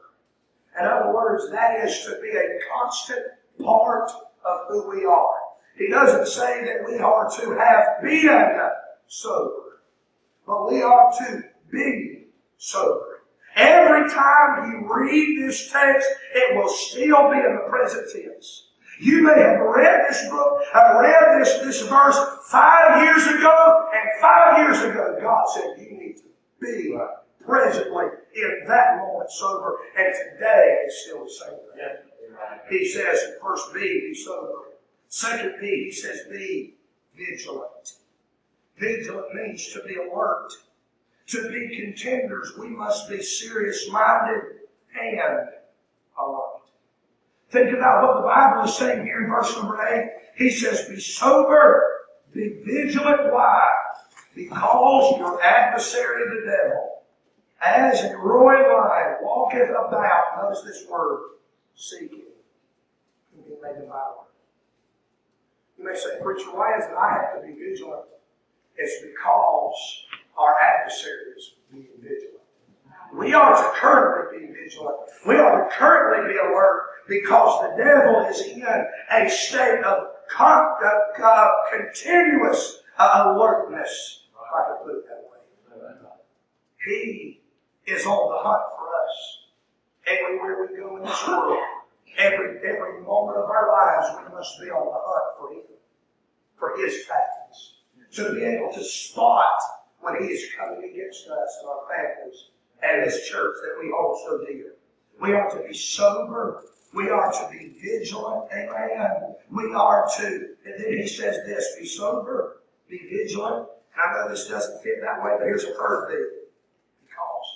In 0.79 0.85
other 0.85 1.13
words, 1.13 1.51
that 1.51 1.85
is 1.85 2.05
to 2.05 2.21
be 2.21 2.29
a 2.29 2.59
constant 2.71 3.25
part 3.61 4.09
of 4.45 4.59
who 4.69 4.89
we 4.89 5.03
are. 5.03 5.35
He 5.77 5.89
doesn't 5.89 6.27
say 6.27 6.63
that 6.63 6.89
we 6.89 6.99
are 6.99 7.29
to 7.29 7.57
have 7.57 8.01
been 8.01 8.69
sober, 9.07 9.81
but 10.45 10.71
we 10.71 10.81
are 10.81 11.11
to 11.11 11.43
be 11.71 12.25
sober. 12.57 13.23
Every 13.55 14.09
time 14.09 14.71
you 14.71 14.93
read 14.93 15.41
this 15.41 15.71
text, 15.71 16.07
it 16.35 16.55
will 16.55 16.69
still 16.69 17.31
be 17.31 17.37
in 17.37 17.55
the 17.55 17.65
present 17.69 18.07
tense. 18.13 18.67
You 18.99 19.23
may 19.23 19.39
have 19.39 19.59
read 19.59 20.05
this 20.09 20.27
book, 20.29 20.61
uh, 20.73 20.99
read 20.99 21.41
this, 21.41 21.53
this 21.59 21.87
verse 21.87 22.17
five 22.49 23.03
years 23.03 23.25
ago, 23.27 23.89
and 23.93 24.21
five 24.21 24.57
years 24.59 24.81
ago, 24.81 25.17
God 25.21 25.45
said 25.53 25.75
you 25.77 25.97
need 25.97 26.17
to 26.17 26.23
be 26.59 26.97
presently 27.45 28.05
in 28.35 28.63
that 28.67 28.97
moment 28.97 29.31
sober, 29.31 29.77
and 29.97 30.13
today 30.13 30.79
it's 30.83 31.03
still 31.05 31.23
the 31.23 31.29
same 31.29 31.59
thing. 31.75 31.97
He 32.69 32.87
says, 32.87 33.19
first 33.41 33.73
be, 33.73 33.79
be 33.79 34.13
sober. 34.13 34.63
Second 35.07 35.55
be, 35.61 35.85
he 35.85 35.91
says, 35.91 36.21
be 36.31 36.73
vigilant. 37.15 37.93
Vigilant 38.77 39.33
means 39.33 39.71
to 39.73 39.81
be 39.87 39.95
alert. 39.95 40.51
To 41.27 41.49
be 41.49 41.75
contenders, 41.75 42.53
we 42.57 42.69
must 42.69 43.09
be 43.09 43.21
serious 43.21 43.89
minded 43.89 44.43
and 44.99 45.49
alert. 46.17 46.61
Think 47.49 47.75
about 47.75 48.03
what 48.03 48.15
the 48.21 48.27
Bible 48.27 48.63
is 48.63 48.77
saying 48.77 49.05
here 49.05 49.23
in 49.23 49.29
verse 49.29 49.55
number 49.55 49.81
8. 49.85 50.09
He 50.37 50.49
says, 50.49 50.87
Be 50.87 50.99
sober, 50.99 51.83
be 52.33 52.61
vigilant. 52.65 53.33
Why? 53.33 53.73
Because 54.35 55.17
your 55.17 55.41
adversary, 55.41 56.23
the 56.29 56.49
devil, 56.49 57.03
as 57.61 58.03
a 58.03 58.17
roaring 58.17 58.71
lion, 58.71 59.17
walketh 59.21 59.69
about, 59.69 60.23
notice 60.41 60.61
this 60.61 60.85
word, 60.89 61.31
seeking 61.75 62.21
whom 63.35 63.45
he 63.45 63.55
may 63.61 63.79
devour. 63.79 64.25
You 65.77 65.85
may 65.85 65.95
say, 65.95 66.21
Preacher, 66.21 66.55
why 66.55 66.77
is 66.77 66.85
it 66.85 66.95
I 66.97 67.13
have 67.13 67.41
to 67.41 67.47
be 67.47 67.53
vigilant? 67.53 68.05
It's 68.77 69.03
because 69.05 70.05
our 70.37 70.55
adversaries 70.59 71.55
being 71.71 71.87
vigilant. 71.99 72.37
We 73.13 73.33
are 73.33 73.55
to 73.55 73.79
currently 73.79 74.47
be 74.47 74.53
vigilant. 74.53 74.97
We 75.25 75.35
are 75.35 75.63
to 75.63 75.75
currently 75.75 76.33
be 76.33 76.39
alert 76.39 76.83
because 77.07 77.61
the 77.61 77.83
devil 77.83 78.25
is 78.29 78.41
in 78.41 78.63
a 78.63 79.29
state 79.29 79.83
of 79.83 80.07
con- 80.29 80.75
uh, 80.83 81.23
uh, 81.23 81.51
continuous 81.71 82.79
uh, 82.97 83.33
alertness, 83.33 84.23
if 84.31 84.53
I 84.53 84.69
could 84.69 84.85
put 84.85 84.97
it 84.97 85.05
that 85.07 85.23
way. 85.23 85.33
He 86.85 87.41
is 87.85 88.05
on 88.05 88.31
the 88.31 88.37
hunt 88.37 88.63
for 88.77 88.87
us. 89.03 89.37
Everywhere 90.05 90.67
we 90.69 90.77
go 90.77 90.97
in 90.97 91.03
this 91.03 91.27
world, 91.27 91.57
every, 92.17 92.57
every 92.59 93.01
moment 93.01 93.37
of 93.37 93.49
our 93.49 93.71
lives, 93.71 94.07
we 94.17 94.33
must 94.33 94.59
be 94.61 94.69
on 94.69 94.85
the 94.85 94.99
hunt 95.03 95.37
for 95.37 95.53
him, 95.53 95.77
for 96.57 96.77
his 96.77 97.05
tactics. 97.05 97.73
To 98.13 98.33
be 98.33 98.43
able 98.43 98.71
to 98.73 98.83
spot 98.83 99.59
when 100.07 100.23
he 100.23 100.29
is 100.29 100.45
coming 100.57 100.89
against 100.89 101.27
us 101.27 101.57
and 101.59 101.69
our 101.69 101.83
families 101.89 102.45
and 102.81 103.03
this 103.03 103.27
church 103.27 103.55
that 103.63 103.83
we 103.83 103.91
also 103.91 104.45
deal. 104.45 104.71
We 105.19 105.33
are 105.33 105.49
to 105.49 105.67
be 105.67 105.73
sober. 105.73 106.63
We 106.93 107.09
are 107.09 107.31
to 107.31 107.49
be 107.51 107.75
vigilant. 107.81 108.49
Amen. 108.53 109.35
We 109.51 109.73
are 109.73 110.07
to, 110.17 110.25
and 110.65 110.75
then 110.77 110.97
he 110.97 111.07
says 111.07 111.37
this, 111.45 111.75
be 111.79 111.85
sober, 111.85 112.61
be 112.89 112.99
vigilant, 113.11 113.67
And 113.93 114.01
I 114.01 114.13
know 114.13 114.29
this 114.29 114.47
doesn't 114.47 114.81
fit 114.81 115.01
that 115.01 115.23
way, 115.23 115.35
but 115.37 115.45
here's 115.45 115.63
a 115.63 115.73
third 115.73 116.07
thing. 116.09 116.29
Because. 117.03 117.49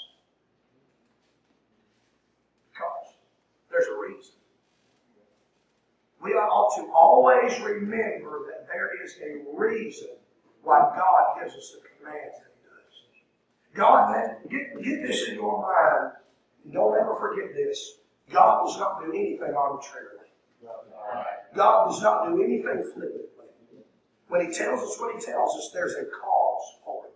Because. 2.74 3.14
There's 3.70 3.88
a 3.88 3.98
reason. 3.98 4.34
We 6.22 6.32
ought 6.32 6.76
to 6.78 6.92
always 6.94 7.60
remember 7.62 8.48
that 8.50 8.68
there 8.68 9.04
is 9.04 9.18
a 9.24 9.58
reason 9.58 10.10
why 10.64 10.80
God 10.96 11.42
gives 11.42 11.56
us 11.56 11.76
the 11.76 11.91
commands 12.02 12.38
that 12.40 12.52
He 12.58 12.66
does. 12.66 13.76
God, 13.76 14.12
man, 14.12 14.38
get, 14.50 14.84
get 14.84 15.08
this 15.08 15.30
in 15.30 15.36
your 15.36 15.62
mind. 15.62 16.14
Don't 16.74 17.00
ever 17.00 17.16
forget 17.16 17.54
this. 17.56 18.00
God 18.32 18.66
does 18.66 18.78
not 18.80 19.02
do 19.04 19.12
anything 19.14 19.54
arbitrarily. 19.56 20.18
God 21.56 21.90
does 21.90 22.02
not 22.02 22.30
do 22.30 22.42
anything 22.42 22.84
flippantly. 22.94 23.28
When 24.28 24.46
He 24.46 24.54
tells 24.54 24.82
us 24.82 25.00
what 25.00 25.16
He 25.16 25.26
tells 25.26 25.58
us, 25.58 25.72
there's 25.74 25.94
a 25.96 26.06
cause 26.06 26.78
for 26.86 27.06
it. 27.06 27.14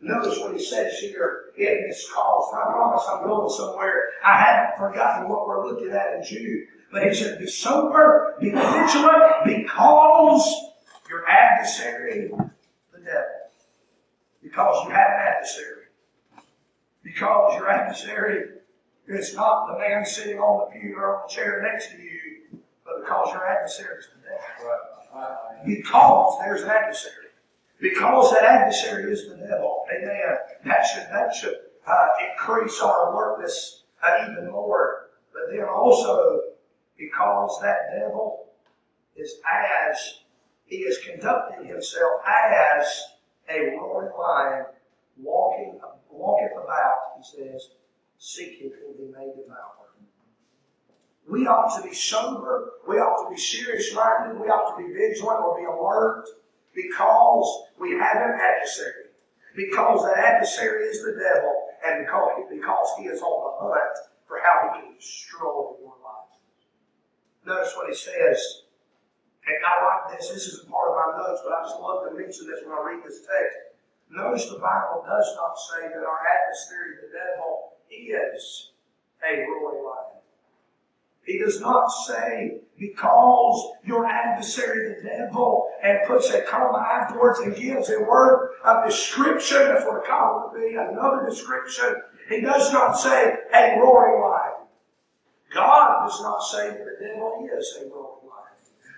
Notice 0.00 0.38
what 0.40 0.52
He 0.54 0.62
says 0.62 0.98
here 0.98 1.52
in 1.56 1.84
this 1.88 2.10
cause. 2.12 2.52
I 2.52 2.72
promise 2.72 3.04
I'm 3.08 3.24
going 3.26 3.50
somewhere. 3.50 4.10
I 4.24 4.38
haven't 4.38 4.78
forgotten 4.78 5.28
what 5.28 5.46
we're 5.46 5.66
looking 5.68 5.92
at 5.92 6.14
in 6.14 6.24
Jude. 6.24 6.66
But 6.90 7.06
He 7.06 7.14
said, 7.14 7.38
Be 7.38 7.46
sober, 7.46 8.36
be 8.40 8.50
vigilant, 8.50 9.44
because 9.44 10.66
your 11.08 11.28
adversary. 11.28 12.32
Because 14.46 14.84
you 14.84 14.90
have 14.90 15.10
an 15.10 15.34
adversary. 15.34 15.86
Because 17.02 17.58
your 17.58 17.68
adversary 17.68 18.44
is 19.08 19.34
not 19.34 19.66
the 19.66 19.78
man 19.78 20.06
sitting 20.06 20.38
on 20.38 20.70
the 20.72 20.78
pew 20.78 20.94
or 20.96 21.16
on 21.16 21.22
the 21.26 21.34
chair 21.34 21.60
next 21.62 21.90
to 21.90 21.96
you, 22.00 22.60
but 22.84 23.00
because 23.00 23.32
your 23.32 23.44
adversary 23.44 23.98
is 23.98 24.06
the 24.14 24.22
devil. 24.22 25.66
Because 25.66 26.38
there's 26.44 26.62
an 26.62 26.70
adversary. 26.70 27.26
Because 27.80 28.32
that 28.32 28.44
adversary 28.44 29.12
is 29.12 29.28
the 29.28 29.34
devil. 29.34 29.84
Amen. 29.92 30.36
That 30.64 30.82
should 30.86 31.08
that 31.10 31.34
should 31.34 31.56
uh, 31.84 32.06
increase 32.30 32.80
our 32.80 33.12
alertness 33.12 33.82
uh, 34.06 34.28
even 34.30 34.50
more. 34.52 35.08
But 35.32 35.50
then 35.50 35.64
also 35.64 36.40
because 36.96 37.58
that 37.62 37.98
devil 37.98 38.46
is 39.16 39.34
as 39.44 40.20
he 40.66 40.76
is 40.76 40.98
conducting 40.98 41.66
himself 41.66 42.20
as 42.26 42.86
a 43.48 43.76
roaring 43.76 44.12
lion, 44.18 44.66
walking 45.16 45.80
walketh 46.10 46.52
about. 46.52 47.16
He 47.18 47.22
says, 47.24 47.70
seeking 48.18 48.70
whom 48.70 48.96
he 48.98 49.12
may 49.12 49.32
devour. 49.34 49.86
We 51.28 51.46
ought 51.46 51.76
to 51.76 51.88
be 51.88 51.94
sober. 51.94 52.70
We 52.88 52.96
ought 52.96 53.28
to 53.28 53.34
be 53.34 53.40
serious 53.40 53.92
minded. 53.94 54.40
We 54.40 54.46
ought 54.46 54.76
to 54.76 54.82
be 54.82 54.92
vigilant 54.94 55.42
or 55.42 55.58
be 55.58 55.64
alert 55.64 56.24
because 56.72 57.64
we 57.80 57.92
have 57.92 58.16
an 58.16 58.38
adversary. 58.38 59.10
Because 59.56 60.04
that 60.04 60.18
adversary 60.18 60.84
is 60.84 61.02
the 61.02 61.18
devil, 61.18 61.52
and 61.84 62.04
because, 62.04 62.44
because 62.50 62.88
he 62.98 63.06
is 63.06 63.22
on 63.22 63.42
the 63.42 63.74
hunt 63.74 63.96
for 64.28 64.38
how 64.44 64.68
he 64.68 64.80
can 64.82 64.94
destroy 64.94 65.74
your 65.80 65.96
life. 66.04 66.38
Notice 67.44 67.72
what 67.74 67.88
he 67.88 67.94
says. 67.94 68.62
And 69.46 69.56
I 69.62 69.74
like 69.84 70.18
this. 70.18 70.28
This 70.30 70.46
isn't 70.46 70.70
part 70.70 70.90
of 70.90 70.96
my 70.96 71.22
notes, 71.22 71.40
but 71.44 71.54
I 71.54 71.62
just 71.62 71.78
love 71.78 72.08
to 72.08 72.18
mention 72.18 72.46
this 72.46 72.60
when 72.66 72.76
I 72.76 72.82
read 72.82 73.04
this 73.04 73.20
text. 73.20 73.78
Notice 74.10 74.46
the 74.46 74.58
Bible 74.58 75.04
does 75.06 75.34
not 75.36 75.54
say 75.54 75.88
that 75.88 76.02
our 76.02 76.20
adversary, 76.26 76.98
the 77.02 77.08
devil, 77.14 77.72
is 77.90 78.70
a 79.22 79.46
roaring 79.46 79.84
lion. 79.84 80.22
He 81.24 81.38
does 81.38 81.60
not 81.60 81.88
say, 81.88 82.58
because 82.78 83.72
your 83.84 84.06
adversary, 84.06 84.94
the 84.94 85.08
devil, 85.08 85.68
and 85.82 85.98
puts 86.06 86.30
a 86.30 86.42
comma 86.42 86.78
afterwards 86.78 87.40
and 87.40 87.56
gives 87.56 87.90
a 87.90 88.00
word 88.00 88.50
of 88.64 88.88
description, 88.88 89.58
that's 89.58 89.84
what 89.84 90.04
a 90.04 90.06
comma 90.06 90.50
would 90.52 90.60
be, 90.60 90.76
another 90.76 91.26
description. 91.28 91.96
He 92.28 92.40
does 92.40 92.72
not 92.72 92.92
say 92.92 93.34
a 93.52 93.78
roaring 93.80 94.22
lion. 94.22 94.66
God 95.52 96.06
does 96.06 96.20
not 96.22 96.40
say 96.40 96.68
that 96.68 96.84
the 96.84 97.04
devil 97.04 97.48
is 97.58 97.78
a 97.80 97.88
roaring 97.88 98.02
lion. 98.04 98.15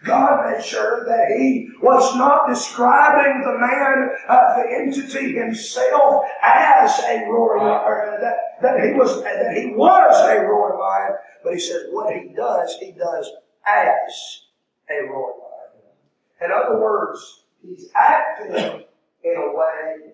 God 0.05 0.51
made 0.51 0.65
sure 0.65 1.05
that 1.07 1.37
he 1.37 1.71
was 1.83 2.17
not 2.17 2.49
describing 2.49 3.43
the 3.43 3.59
man, 3.59 4.11
uh, 4.29 4.57
the 4.57 4.71
entity 4.71 5.35
himself, 5.35 6.25
as 6.43 6.99
a 7.01 7.25
roaring 7.29 7.65
lion, 7.65 8.21
that, 8.21 8.37
that 8.63 8.85
he 8.85 8.93
was 8.93 9.23
that 9.25 9.57
he 9.57 9.73
was 9.75 10.15
a 10.25 10.41
roaring 10.43 10.79
lion, 10.79 11.13
but 11.43 11.55
he 11.55 11.61
says 11.61 11.87
what 11.91 12.15
he 12.15 12.29
does, 12.35 12.77
he 12.79 12.93
does 12.93 13.29
as 13.67 14.43
a 14.89 15.03
roaring 15.09 15.41
lion. 15.41 16.45
In 16.45 16.53
other 16.53 16.81
words, 16.81 17.45
he's 17.61 17.91
acting 17.97 18.85
in 19.25 19.37
a 19.37 19.57
way, 19.57 20.13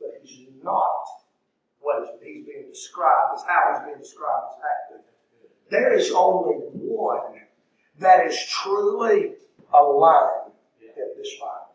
but 0.00 0.20
he's 0.22 0.48
not 0.62 1.04
what 1.80 2.18
he's 2.22 2.46
being 2.46 2.68
described 2.70 3.34
as 3.36 3.42
how 3.46 3.74
he's 3.74 3.86
being 3.86 3.98
described 3.98 4.46
as 4.56 4.62
acting. 4.96 5.04
There 5.70 5.92
is 5.92 6.10
only 6.12 6.54
one 6.72 7.42
that 8.00 8.26
is 8.26 8.38
truly 8.46 9.34
a 9.72 9.82
lion 9.82 10.52
in 10.80 11.06
this 11.16 11.30
Bible. 11.40 11.68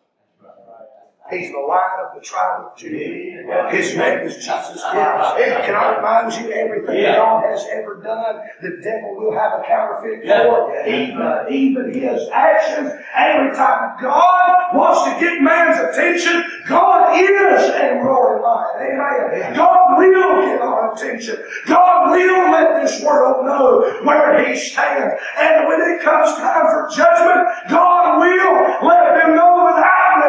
He's 1.32 1.52
the 1.52 1.58
lion 1.58 2.06
of 2.06 2.16
the 2.16 2.22
tribe 2.22 2.66
of 2.66 2.78
Judah. 2.78 3.70
His 3.72 3.96
name 3.96 4.20
is 4.28 4.36
Jesus 4.36 4.84
Christ. 4.92 5.38
Can 5.66 5.74
I 5.74 5.96
remind 5.96 6.34
you, 6.34 6.52
everything 6.52 7.04
God 7.04 7.46
has 7.46 7.66
ever 7.72 8.02
done, 8.04 8.42
the 8.62 8.82
devil 8.84 9.16
will 9.16 9.34
have 9.34 9.54
a 9.60 9.64
counterfeit 9.66 10.22
for. 10.28 10.86
Even, 10.86 11.46
even 11.50 11.94
his 11.94 12.28
actions. 12.30 12.92
Every 13.16 13.56
time 13.56 13.96
God 14.02 14.76
wants 14.76 15.04
to 15.06 15.20
get 15.20 15.42
man's 15.42 15.80
attention, 15.80 16.44
God 16.68 17.16
is 17.18 17.70
a 17.70 18.04
roaring 18.04 18.44
lion. 18.44 18.92
Amen. 18.92 19.56
God 19.56 19.73
will 19.98 20.42
get 20.46 20.62
our 20.62 20.94
attention. 20.94 21.44
God 21.66 22.12
will 22.12 22.52
let 22.52 22.82
this 22.82 23.02
world 23.02 23.46
know 23.46 24.00
where 24.04 24.46
He 24.46 24.58
stands. 24.58 25.14
And 25.38 25.68
when 25.68 25.82
it 25.82 26.02
comes 26.02 26.36
time 26.38 26.66
for 26.68 26.90
judgment, 26.96 27.48
God 27.70 28.20
will 28.20 28.88
let 28.88 29.03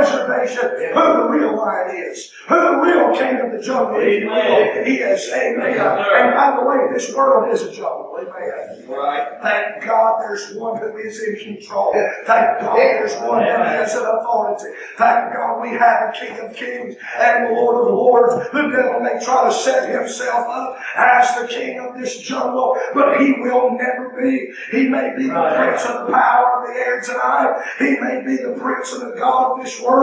reservation 0.05 0.71
who 0.95 1.13
the 1.23 1.29
real 1.29 1.57
lion 1.57 1.97
is, 1.97 2.31
who 2.49 2.55
the 2.55 2.77
real 2.83 3.15
king 3.17 3.37
of 3.41 3.53
the 3.53 3.63
jungle 3.65 3.99
is. 4.01 4.25
Amen. 4.25 5.77
And 5.77 6.35
by 6.35 6.57
the 6.59 6.67
way, 6.67 6.93
this 6.93 7.15
world 7.15 7.53
is 7.53 7.63
a 7.63 7.73
jungle. 7.73 8.17
Amen. 8.19 8.85
Right. 8.89 9.29
Thank 9.43 9.85
God 9.85 10.21
there's 10.21 10.55
one 10.55 10.79
who 10.81 10.97
is 10.99 11.23
in 11.23 11.37
control. 11.57 11.93
Thank 12.27 12.61
God 12.61 12.77
there's 12.77 13.15
one 13.17 13.43
who 13.43 13.49
has 13.51 13.95
an 13.95 14.05
authority. 14.05 14.71
Thank 14.97 15.35
God 15.35 15.61
we 15.63 15.71
have 15.71 16.11
a 16.11 16.13
King 16.19 16.39
of 16.41 16.55
Kings 16.55 16.97
and 17.19 17.47
the 17.47 17.51
Lord 17.53 17.87
of 17.89 17.95
Lords. 17.95 18.35
The 18.53 18.63
devil 18.69 19.01
may 19.01 19.19
try 19.25 19.45
to 19.49 19.53
set 19.53 19.89
himself 19.91 20.47
up 20.49 20.79
as 20.97 21.35
the 21.41 21.49
king 21.49 21.81
of 21.81 21.99
this 21.99 22.21
jungle, 22.21 22.77
but 22.95 23.21
he 23.21 23.33
will 23.41 23.73
never 23.73 24.11
be. 24.21 24.53
He 24.71 24.89
may 24.89 25.13
be 25.17 25.29
the 25.29 25.35
Right. 25.35 25.57
prince 25.57 25.85
of 25.87 26.07
the 26.07 26.13
power 26.13 26.63
of 26.63 26.69
the 26.69 26.75
air 26.81 27.01
tonight. 27.01 27.63
He 27.79 27.99
may 27.99 28.23
be 28.25 28.37
the 28.37 28.53
prince 28.61 28.93
of 28.93 29.01
the 29.01 29.17
God 29.19 29.53
of 29.59 29.65
this 29.65 29.81
world, 29.81 29.94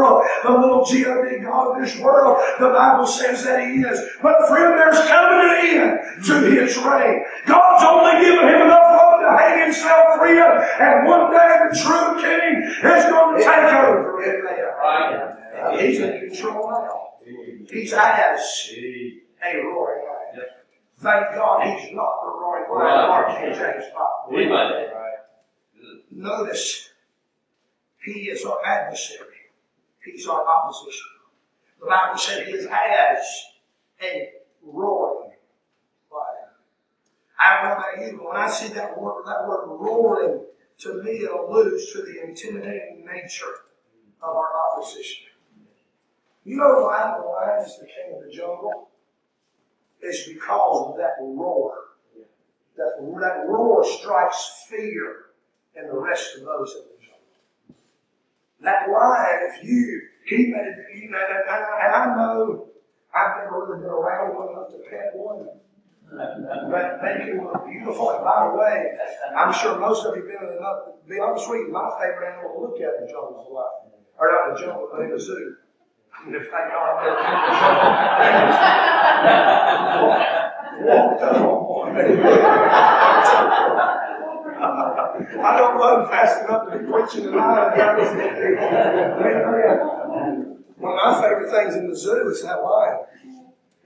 the 0.44 0.52
little 0.52 0.86
G-O-D 0.86 1.40
God 1.40 1.76
of 1.76 1.84
this 1.84 1.98
world. 2.00 2.40
The 2.60 2.70
Bible 2.70 3.06
says 3.06 3.44
that 3.44 3.60
he 3.68 3.82
is. 3.82 4.00
But 4.22 4.48
friend, 4.48 4.78
there's 4.78 5.00
coming 5.08 5.40
an 5.42 5.52
end 5.66 6.26
to 6.26 6.40
his 6.52 6.78
reign. 6.78 7.26
God's 7.46 7.84
only 7.84 8.24
given 8.24 8.48
him 8.48 8.62
enough 8.62 8.90
room 8.92 9.22
to 9.22 9.30
hang 9.38 9.66
himself 9.66 10.20
free, 10.20 10.40
and 10.40 11.08
one 11.08 11.32
day 11.32 11.58
the 11.70 11.76
true 11.78 12.22
king 12.22 12.64
is 12.64 13.06
going 13.06 13.38
to 13.38 13.44
take 13.44 13.74
over. 13.74 14.24
Amen. 14.84 15.80
He's 15.80 16.00
in 16.00 16.30
control 16.30 16.70
now. 16.72 16.98
He's 17.70 17.94
as 17.94 18.72
a 18.74 19.58
roaring 19.64 20.06
lion. 20.06 20.46
Thank 21.00 21.36
God 21.36 21.64
he's 21.66 21.94
not 21.96 22.22
the 22.24 22.32
roaring 22.32 22.70
lion 22.72 23.00
of 23.06 23.10
our 23.10 23.26
King 23.36 23.54
James 23.54 23.86
Bible. 23.94 24.32
Notice, 26.12 26.90
he 28.04 28.30
is 28.30 28.46
our 28.46 28.60
adversary. 28.66 29.31
He's 30.04 30.28
our 30.28 30.46
opposition. 30.48 31.08
The 31.80 31.88
Bible 31.88 32.18
said 32.18 32.48
he 32.48 32.54
is 32.54 32.66
as 32.66 33.20
a 34.02 34.30
roaring 34.64 35.32
lion. 36.12 36.50
I 37.40 37.56
don't 37.56 37.70
know 37.70 37.76
about 37.76 38.12
you, 38.12 38.18
but 38.18 38.28
when 38.28 38.38
I 38.38 38.50
see 38.50 38.74
that 38.74 39.00
word, 39.00 39.24
that 39.26 39.48
word 39.48 39.68
roaring, 39.68 40.46
to 40.80 41.04
me 41.04 41.12
it 41.12 41.32
alludes 41.32 41.92
to 41.94 42.02
the 42.02 42.24
intimidating 42.24 43.06
nature 43.06 43.66
of 44.22 44.36
our 44.36 44.50
opposition. 44.74 45.28
You 46.44 46.58
know 46.58 46.84
why 46.84 47.18
the 47.18 47.26
lion 47.28 47.66
is 47.66 47.78
the 47.78 47.86
king 47.86 48.16
of 48.16 48.26
the 48.26 48.32
jungle? 48.32 48.90
It's 50.02 50.28
because 50.28 50.90
of 50.90 50.98
that 50.98 51.18
roar. 51.20 51.74
That, 52.78 52.94
that 53.22 53.48
roar 53.48 53.84
strikes 53.84 54.66
fear 54.68 55.26
in 55.76 55.88
the 55.88 55.98
rest 55.98 56.38
of 56.38 56.46
those 56.46 56.74
jungle. 56.74 56.91
That 58.64 58.90
lion, 58.90 59.50
if 59.50 59.64
you, 59.64 60.02
he 60.26 60.48
may, 60.48 60.70
you 60.96 61.10
know, 61.10 61.18
and 61.18 61.50
I, 61.50 61.56
and 61.86 61.96
I 61.96 62.16
know 62.16 62.68
I've 63.14 63.44
never 63.44 63.66
really 63.66 63.82
been 63.82 63.90
around 63.90 64.36
one 64.36 64.50
enough 64.54 64.70
to 64.70 64.78
pet 64.90 65.12
one. 65.14 65.48
But 66.12 67.00
they 67.02 67.26
can 67.26 67.44
look 67.44 67.66
beautiful. 67.66 68.12
And 68.12 68.24
by 68.24 68.50
the 68.50 68.56
way, 68.58 68.98
I'm 69.36 69.54
sure 69.54 69.80
most 69.80 70.06
of 70.06 70.16
you 70.16 70.28
have 70.28 70.40
been 70.42 70.58
enough. 70.58 70.86
To 71.02 71.10
be 71.10 71.20
honest 71.20 71.50
with 71.50 71.68
you, 71.68 71.72
my 71.72 71.90
favorite 72.00 72.34
animal 72.34 72.54
to 72.54 72.60
look 72.62 72.78
at 72.82 73.00
in 73.00 73.08
the 73.08 73.12
jungle 73.12 73.42
is 73.42 73.48
a 73.48 73.54
lion. 73.54 73.96
Or 74.20 74.28
not 74.30 74.52
in 74.52 74.58
jungle, 74.64 74.90
but 74.92 75.02
in 75.02 75.12
the 75.12 75.20
zoo. 75.20 75.56
If 76.28 76.52
thank 76.52 76.72
up 76.72 77.02
on 81.72 81.96
me. 81.96 82.04
I 85.40 85.58
don't 85.58 85.78
run 85.78 86.08
fast 86.10 86.44
enough 86.44 86.72
to 86.72 86.78
be 86.78 86.86
preaching 86.86 87.24
tonight. 87.24 87.78
One 90.78 90.98
of 90.98 90.98
my 90.98 91.22
favorite 91.22 91.52
things 91.52 91.76
in 91.76 91.88
the 91.90 91.96
zoo 91.96 92.28
is 92.30 92.42
that 92.44 92.62
lion. 92.64 93.00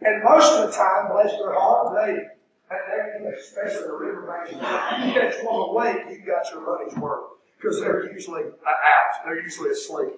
And 0.02 0.24
most 0.24 0.54
of 0.54 0.68
the 0.70 0.76
time, 0.76 1.12
bless 1.12 1.32
their 1.32 1.54
heart, 1.54 1.94
they, 1.96 2.28
and 2.70 3.34
especially 3.34 3.88
the 3.88 3.94
Riverbanks, 3.94 4.52
you 4.52 4.58
catch 4.58 5.36
one 5.44 5.70
awake, 5.70 6.06
you 6.10 6.26
got 6.26 6.50
your 6.52 6.62
money's 6.66 6.96
worth. 6.98 7.32
Because 7.58 7.80
they're 7.80 8.12
usually 8.12 8.44
out. 8.44 9.24
They're 9.24 9.42
usually 9.42 9.72
asleep. 9.72 10.14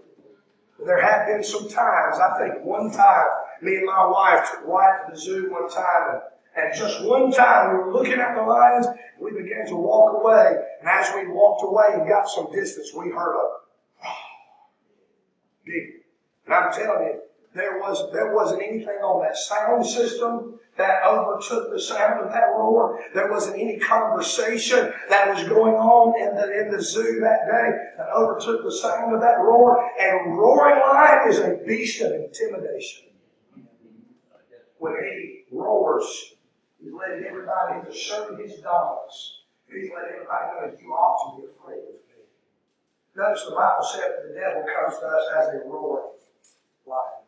There 0.85 1.01
have 1.01 1.27
been 1.27 1.43
some 1.43 1.67
times, 1.69 2.19
I 2.19 2.37
think 2.39 2.63
one 2.63 2.91
time, 2.91 3.25
me 3.61 3.77
and 3.77 3.85
my 3.85 4.05
wife 4.05 4.51
took 4.51 4.67
Wyatt 4.67 5.07
to 5.07 5.11
the 5.13 5.19
zoo 5.19 5.49
one 5.51 5.69
time, 5.69 6.09
and, 6.11 6.21
and 6.57 6.75
just 6.75 7.03
one 7.03 7.31
time 7.31 7.71
we 7.71 7.83
were 7.83 7.93
looking 7.93 8.19
at 8.19 8.35
the 8.35 8.41
lions, 8.41 8.87
and 8.87 8.97
we 9.19 9.31
began 9.31 9.67
to 9.67 9.75
walk 9.75 10.21
away. 10.21 10.55
And 10.79 10.89
as 10.89 11.13
we 11.15 11.27
walked 11.27 11.63
away 11.63 11.85
and 11.93 12.09
got 12.09 12.27
some 12.27 12.51
distance, 12.51 12.91
we 12.95 13.11
heard 13.11 13.35
a 13.35 14.07
big. 15.65 16.01
And 16.45 16.55
I'm 16.55 16.73
telling 16.73 17.07
you, 17.07 17.21
there 17.53 17.79
was 17.79 18.11
there 18.11 18.33
wasn't 18.33 18.63
anything 18.63 18.97
on 19.03 19.23
that 19.23 19.37
sound 19.37 19.85
system 19.85 20.59
that 20.77 21.03
overtook 21.03 21.71
the 21.71 21.79
sound 21.79 22.23
of 22.23 22.31
that 22.31 22.47
roar. 22.55 23.03
There 23.13 23.31
wasn't 23.31 23.59
any 23.59 23.77
conversation 23.77 24.93
that 25.09 25.33
was 25.33 25.47
going 25.47 25.75
on 25.75 26.19
in 26.19 26.35
the 26.35 26.59
in 26.59 26.71
the 26.71 26.81
zoo 26.81 27.19
that 27.21 27.47
day 27.47 27.69
that 27.97 28.09
overtook 28.15 28.63
the 28.63 28.71
sound 28.71 29.13
of 29.13 29.21
that 29.21 29.39
roar. 29.39 29.91
And 29.99 30.37
roaring 30.37 30.79
lion 30.79 31.29
is 31.29 31.39
a 31.39 31.59
beast 31.67 32.01
of 32.01 32.13
intimidation. 32.13 33.05
When 34.79 34.93
he 34.93 35.43
roars, 35.51 36.35
he's 36.87 36.95
letting 36.95 37.25
everybody 37.25 37.85
he's 37.85 37.95
asserting 37.95 38.39
his 38.39 38.59
dominance. 38.61 39.43
He's 39.67 39.91
letting 39.91 40.23
everybody 40.23 40.47
know 40.55 40.79
you 40.79 40.93
ought 40.93 41.35
to 41.35 41.41
be 41.41 41.47
afraid 41.51 41.83
of 41.83 41.99
me. 42.07 42.23
Notice 43.15 43.43
the 43.43 43.55
Bible 43.55 43.83
said 43.83 44.11
the 44.23 44.39
devil 44.39 44.63
comes 44.63 44.99
to 44.99 45.05
us 45.05 45.25
as 45.35 45.47
a 45.55 45.67
roaring 45.67 46.15
lion. 46.85 47.27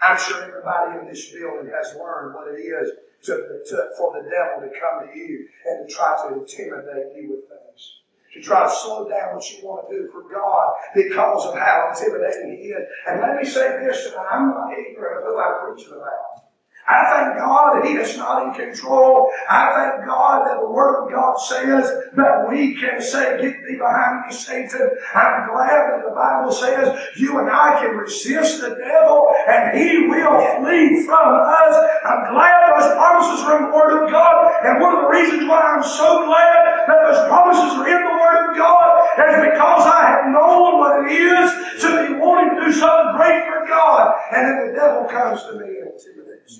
I'm 0.00 0.18
sure 0.18 0.44
everybody 0.44 1.00
in 1.00 1.08
this 1.08 1.32
building 1.32 1.72
has 1.74 1.96
learned 1.98 2.34
what 2.34 2.54
it 2.54 2.62
is 2.62 2.90
to, 3.24 3.34
to, 3.66 3.90
for 3.98 4.14
the 4.14 4.30
devil 4.30 4.62
to 4.62 4.70
come 4.78 5.08
to 5.08 5.18
you 5.18 5.48
and 5.66 5.88
to 5.88 5.92
try 5.92 6.14
to 6.22 6.38
intimidate 6.38 7.16
you 7.16 7.30
with 7.30 7.50
things. 7.50 7.98
To 8.34 8.40
try 8.40 8.62
to 8.62 8.70
slow 8.70 9.08
down 9.08 9.34
what 9.34 9.50
you 9.50 9.66
want 9.66 9.88
to 9.88 9.96
do 9.96 10.08
for 10.12 10.22
God 10.30 10.74
because 10.94 11.46
of 11.46 11.58
how 11.58 11.90
intimidating 11.90 12.56
he 12.56 12.68
is. 12.68 12.86
And 13.08 13.20
let 13.20 13.36
me 13.36 13.44
say 13.44 13.82
this 13.82 14.10
tonight, 14.10 14.28
I'm 14.30 14.50
not 14.50 14.70
ignorant 14.78 15.26
of 15.26 15.32
who 15.32 15.40
I'm 15.40 15.74
preaching 15.74 15.94
about. 15.94 16.47
I 16.88 17.04
thank 17.12 17.36
God 17.36 17.76
that 17.76 17.84
He 17.84 17.92
is 18.00 18.16
not 18.16 18.48
in 18.48 18.54
control. 18.54 19.30
I 19.48 19.72
thank 19.76 20.08
God 20.08 20.48
that 20.48 20.60
the 20.60 20.70
Word 20.70 21.04
of 21.04 21.12
God 21.12 21.36
says 21.36 21.84
that 22.16 22.48
we 22.48 22.76
can 22.80 23.02
say, 23.02 23.36
Get 23.42 23.60
thee 23.68 23.76
behind 23.76 24.26
me, 24.26 24.32
Satan. 24.32 24.88
I'm 25.14 25.52
glad 25.52 25.68
that 25.68 26.02
the 26.08 26.14
Bible 26.16 26.50
says 26.50 26.96
you 27.16 27.38
and 27.40 27.50
I 27.50 27.78
can 27.80 27.96
resist 27.96 28.62
the 28.62 28.72
devil 28.72 29.28
and 29.48 29.76
he 29.76 30.08
will 30.08 30.40
flee 30.56 31.04
from 31.04 31.28
us. 31.44 31.74
I'm 32.08 32.32
glad 32.32 32.72
those 32.72 32.96
promises 32.96 33.44
are 33.44 33.58
in 33.58 33.64
the 33.68 33.76
Word 33.76 34.04
of 34.04 34.10
God. 34.10 34.52
And 34.64 34.80
one 34.80 34.96
of 34.96 35.02
the 35.02 35.08
reasons 35.12 35.44
why 35.44 35.60
I'm 35.60 35.84
so 35.84 36.24
glad 36.24 36.88
that 36.88 37.00
those 37.04 37.28
promises 37.28 37.76
are 37.76 37.88
in 37.88 38.00
the 38.00 38.16
Word 38.16 38.50
of 38.50 38.56
God 38.56 39.04
is 39.28 39.52
because 39.52 39.84
I 39.84 40.08
have 40.08 40.32
known 40.32 40.78
what 40.80 41.04
it 41.04 41.12
is 41.12 41.82
to 41.84 42.08
be 42.08 42.14
wanting 42.16 42.56
to 42.56 42.64
do 42.64 42.72
something 42.72 43.16
great 43.16 43.44
for 43.44 43.66
God. 43.68 44.14
And 44.32 44.48
then 44.48 44.68
the 44.68 44.72
devil 44.72 45.04
comes 45.04 45.42
to 45.44 45.52
me 45.60 45.87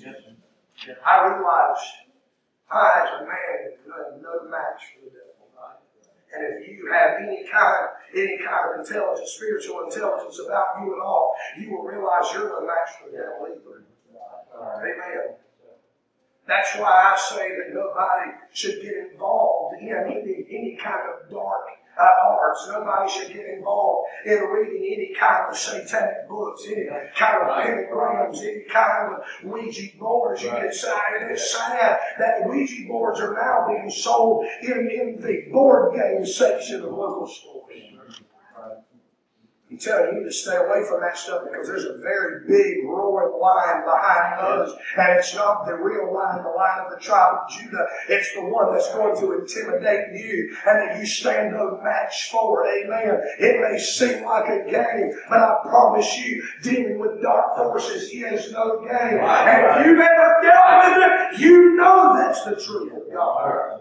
and. 0.05 0.37
I 1.05 1.27
realize 1.27 1.81
I, 2.71 3.03
as 3.03 3.21
a 3.21 3.25
man, 3.25 3.73
am 3.89 4.21
no 4.21 4.49
match 4.49 4.93
for 4.93 5.05
the 5.05 5.11
devil. 5.11 5.29
And 6.31 6.45
if 6.45 6.69
you 6.69 6.91
have 6.93 7.17
any 7.17 7.43
kind, 7.51 7.89
any 8.13 8.37
kind 8.37 8.69
of 8.69 8.85
intelligence, 8.85 9.31
spiritual 9.31 9.83
intelligence 9.85 10.39
about 10.45 10.77
you 10.79 10.93
at 10.93 11.01
all, 11.01 11.33
you 11.57 11.71
will 11.71 11.83
realize 11.83 12.31
you're 12.33 12.49
no 12.49 12.65
match 12.65 12.89
for 13.01 13.09
the 13.09 13.17
devil 13.17 13.47
either. 13.49 13.83
Amen. 14.55 15.35
That's 16.47 16.75
why 16.77 17.13
I 17.13 17.17
say 17.17 17.49
that 17.49 17.73
nobody 17.73 18.31
should 18.53 18.81
get 18.81 18.93
involved 19.11 19.81
in 19.81 19.89
any, 19.89 20.45
any 20.49 20.79
kind 20.81 21.01
of 21.09 21.29
dark 21.31 21.65
uh, 21.99 22.27
arts. 22.27 22.67
Nobody 22.71 23.11
should 23.11 23.33
get 23.33 23.45
involved 23.45 24.07
in 24.25 24.39
reading 24.39 24.83
any 24.85 25.13
kind 25.19 25.45
of 25.49 25.57
satanic 25.57 26.27
books, 26.29 26.63
any 26.67 26.87
kind 27.15 27.43
of 27.43 27.63
pentagrams, 27.63 28.39
any 28.41 28.63
kind 28.69 29.13
of 29.13 29.23
Ouija 29.43 29.97
boards. 29.97 30.43
You 30.43 30.49
can 30.49 30.73
say, 30.73 30.93
and 31.19 31.31
it's 31.31 31.53
sad 31.53 31.99
that 32.19 32.47
Ouija 32.47 32.87
boards 32.87 33.19
are 33.19 33.33
now 33.33 33.67
being 33.67 33.89
sold 33.89 34.45
in, 34.61 34.89
in 34.89 35.21
the 35.21 35.51
board 35.51 35.95
game 35.95 36.25
section 36.25 36.83
of 36.83 36.91
local 36.91 37.27
stores. 37.27 37.88
Telling 39.79 40.15
you, 40.15 40.19
you 40.19 40.25
to 40.25 40.31
stay 40.31 40.55
away 40.55 40.83
from 40.87 41.01
that 41.01 41.17
stuff 41.17 41.43
because 41.49 41.67
there's 41.67 41.85
a 41.85 41.97
very 41.97 42.45
big 42.47 42.85
roaring 42.85 43.39
lion 43.39 43.83
behind 43.85 44.41
us. 44.41 44.71
And 44.97 45.17
it's 45.17 45.33
not 45.35 45.65
the 45.65 45.73
real 45.73 46.13
lion, 46.13 46.43
the 46.43 46.49
lion 46.49 46.85
of 46.85 46.91
the 46.91 47.03
tribe 47.03 47.39
of 47.43 47.49
Judah. 47.49 47.85
It's 48.09 48.33
the 48.33 48.41
one 48.41 48.73
that's 48.73 48.93
going 48.93 49.17
to 49.19 49.39
intimidate 49.39 50.19
you 50.19 50.55
and 50.67 50.89
that 50.89 50.99
you 50.99 51.05
stand 51.05 51.53
no 51.53 51.79
match 51.83 52.29
for. 52.31 52.67
Amen. 52.67 53.21
It 53.39 53.61
may 53.61 53.79
seem 53.79 54.25
like 54.25 54.49
a 54.49 54.69
game, 54.69 55.11
but 55.29 55.39
I 55.39 55.55
promise 55.63 56.17
you, 56.17 56.43
dealing 56.61 56.99
with 56.99 57.21
dark 57.21 57.55
forces 57.55 58.09
is 58.11 58.51
no 58.51 58.81
game. 58.81 59.19
And 59.19 59.81
if 59.81 59.85
you've 59.85 59.99
ever 59.99 60.35
dealt 60.41 60.83
with 60.83 60.97
it, 60.97 61.39
you 61.39 61.75
know 61.75 62.15
that's 62.17 62.43
the 62.43 62.55
truth 62.55 62.93
of 62.93 63.13
God. 63.13 63.78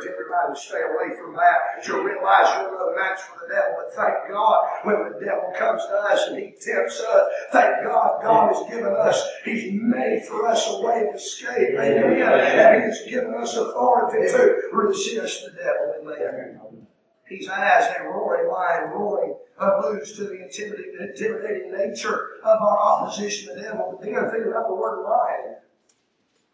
Encourage 0.00 0.12
everybody 0.12 0.54
to 0.54 0.60
stay 0.60 0.80
away 0.80 1.16
from 1.16 1.34
that. 1.34 1.86
You'll 1.86 2.04
realize 2.04 2.46
you're 2.56 2.72
no 2.72 2.94
match 2.96 3.20
for 3.20 3.46
the 3.46 3.52
devil. 3.52 3.76
But 3.76 3.94
thank 3.94 4.30
God 4.30 4.66
when 4.84 5.12
the 5.12 5.24
devil 5.24 5.52
comes 5.56 5.82
to 5.86 5.94
us 5.94 6.28
and 6.28 6.38
he 6.38 6.52
tempts 6.60 7.00
us, 7.00 7.28
thank 7.52 7.84
God 7.84 8.22
God 8.22 8.54
has 8.54 8.68
given 8.68 8.92
us, 8.94 9.22
He's 9.44 9.72
made 9.72 10.22
for 10.26 10.46
us 10.46 10.66
a 10.68 10.80
way 10.80 11.06
of 11.08 11.14
escape. 11.14 11.74
Amen. 11.78 12.22
And 12.22 12.84
He's 12.84 13.10
given 13.10 13.34
us 13.34 13.56
authority 13.56 14.30
to 14.32 14.68
resist 14.72 15.44
the 15.44 15.52
devil. 15.52 16.12
Amen. 16.12 16.86
He's 17.28 17.48
as 17.48 17.94
a 17.98 18.04
roaring 18.04 18.50
lion, 18.50 18.90
roaring 18.90 19.36
alludes 19.58 20.12
to 20.16 20.24
the 20.24 20.42
intimidating, 20.42 21.72
nature 21.72 22.40
of 22.42 22.60
our 22.60 22.78
opposition 22.78 23.48
to 23.48 23.54
the 23.54 23.62
devil. 23.62 23.98
But 23.98 24.04
then 24.04 24.14
think 24.30 24.46
about 24.46 24.68
the 24.68 24.74
word 24.74 25.04
lion. 25.04 25.56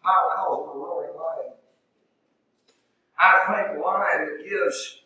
Bible 0.03 0.31
calls 0.35 0.63
him 0.63 0.81
a 0.81 0.85
roaring 0.85 1.15
lion. 1.15 1.56
I 3.19 3.65
think 3.71 3.83
lion 3.83 4.43
gives 4.47 4.99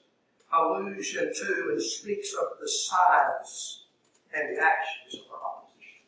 allusion 0.54 1.32
to 1.34 1.70
and 1.72 1.82
speaks 1.82 2.34
of 2.34 2.60
the 2.60 2.68
size 2.68 3.84
and 4.36 4.56
the 4.56 4.62
actions 4.62 5.24
of 5.24 5.32
our 5.32 5.64
opposition. 5.64 6.04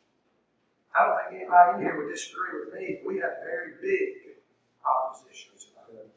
I 0.94 1.06
don't 1.06 1.18
think 1.30 1.42
anybody 1.42 1.78
in 1.78 1.82
here 1.84 1.98
would 1.98 2.12
disagree 2.12 2.60
with 2.60 2.74
me. 2.74 3.00
We 3.06 3.20
have 3.20 3.40
very 3.44 3.74
big 3.82 4.36
opposition 4.84 5.52
tonight. 5.56 6.08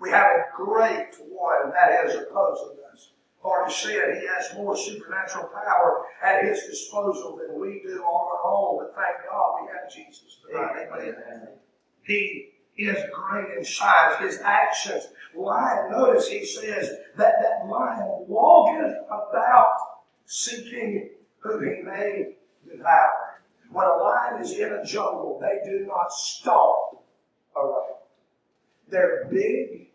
We 0.00 0.10
have 0.10 0.26
a 0.26 0.44
great 0.56 1.14
one 1.28 1.70
that 1.72 2.06
is 2.06 2.14
opposing 2.16 2.78
us. 2.92 3.10
Already 3.44 3.72
said 3.72 4.18
he 4.20 4.26
has 4.28 4.54
more 4.54 4.76
supernatural 4.76 5.50
power 5.52 6.06
at 6.22 6.44
his 6.44 6.62
disposal 6.64 7.36
than 7.36 7.60
we 7.60 7.82
do 7.84 8.02
on 8.02 8.38
our 8.38 8.52
own. 8.52 8.78
But 8.78 8.94
thank 8.94 9.28
God 9.28 9.60
we 9.60 9.68
have 9.68 9.92
Jesus 9.92 10.38
tonight. 10.46 10.88
Amen. 10.94 11.48
He 12.04 12.51
is 12.86 13.02
great 13.12 13.56
in 13.56 13.64
size, 13.64 14.16
his 14.20 14.40
actions. 14.40 15.08
Lion, 15.34 15.90
notice 15.90 16.28
he 16.28 16.44
says 16.44 16.90
that 17.16 17.34
that 17.42 17.66
lion 17.68 18.24
walketh 18.28 18.96
about 19.06 19.74
seeking 20.26 21.10
who 21.38 21.60
he 21.60 21.82
may 21.82 22.34
devour. 22.70 23.40
When 23.70 23.86
a 23.86 23.96
lion 23.96 24.42
is 24.42 24.52
in 24.52 24.72
a 24.72 24.84
jungle, 24.84 25.40
they 25.40 25.60
do 25.68 25.86
not 25.86 26.12
stop 26.12 27.04
around. 27.56 27.96
They're 28.88 29.26
big, 29.30 29.88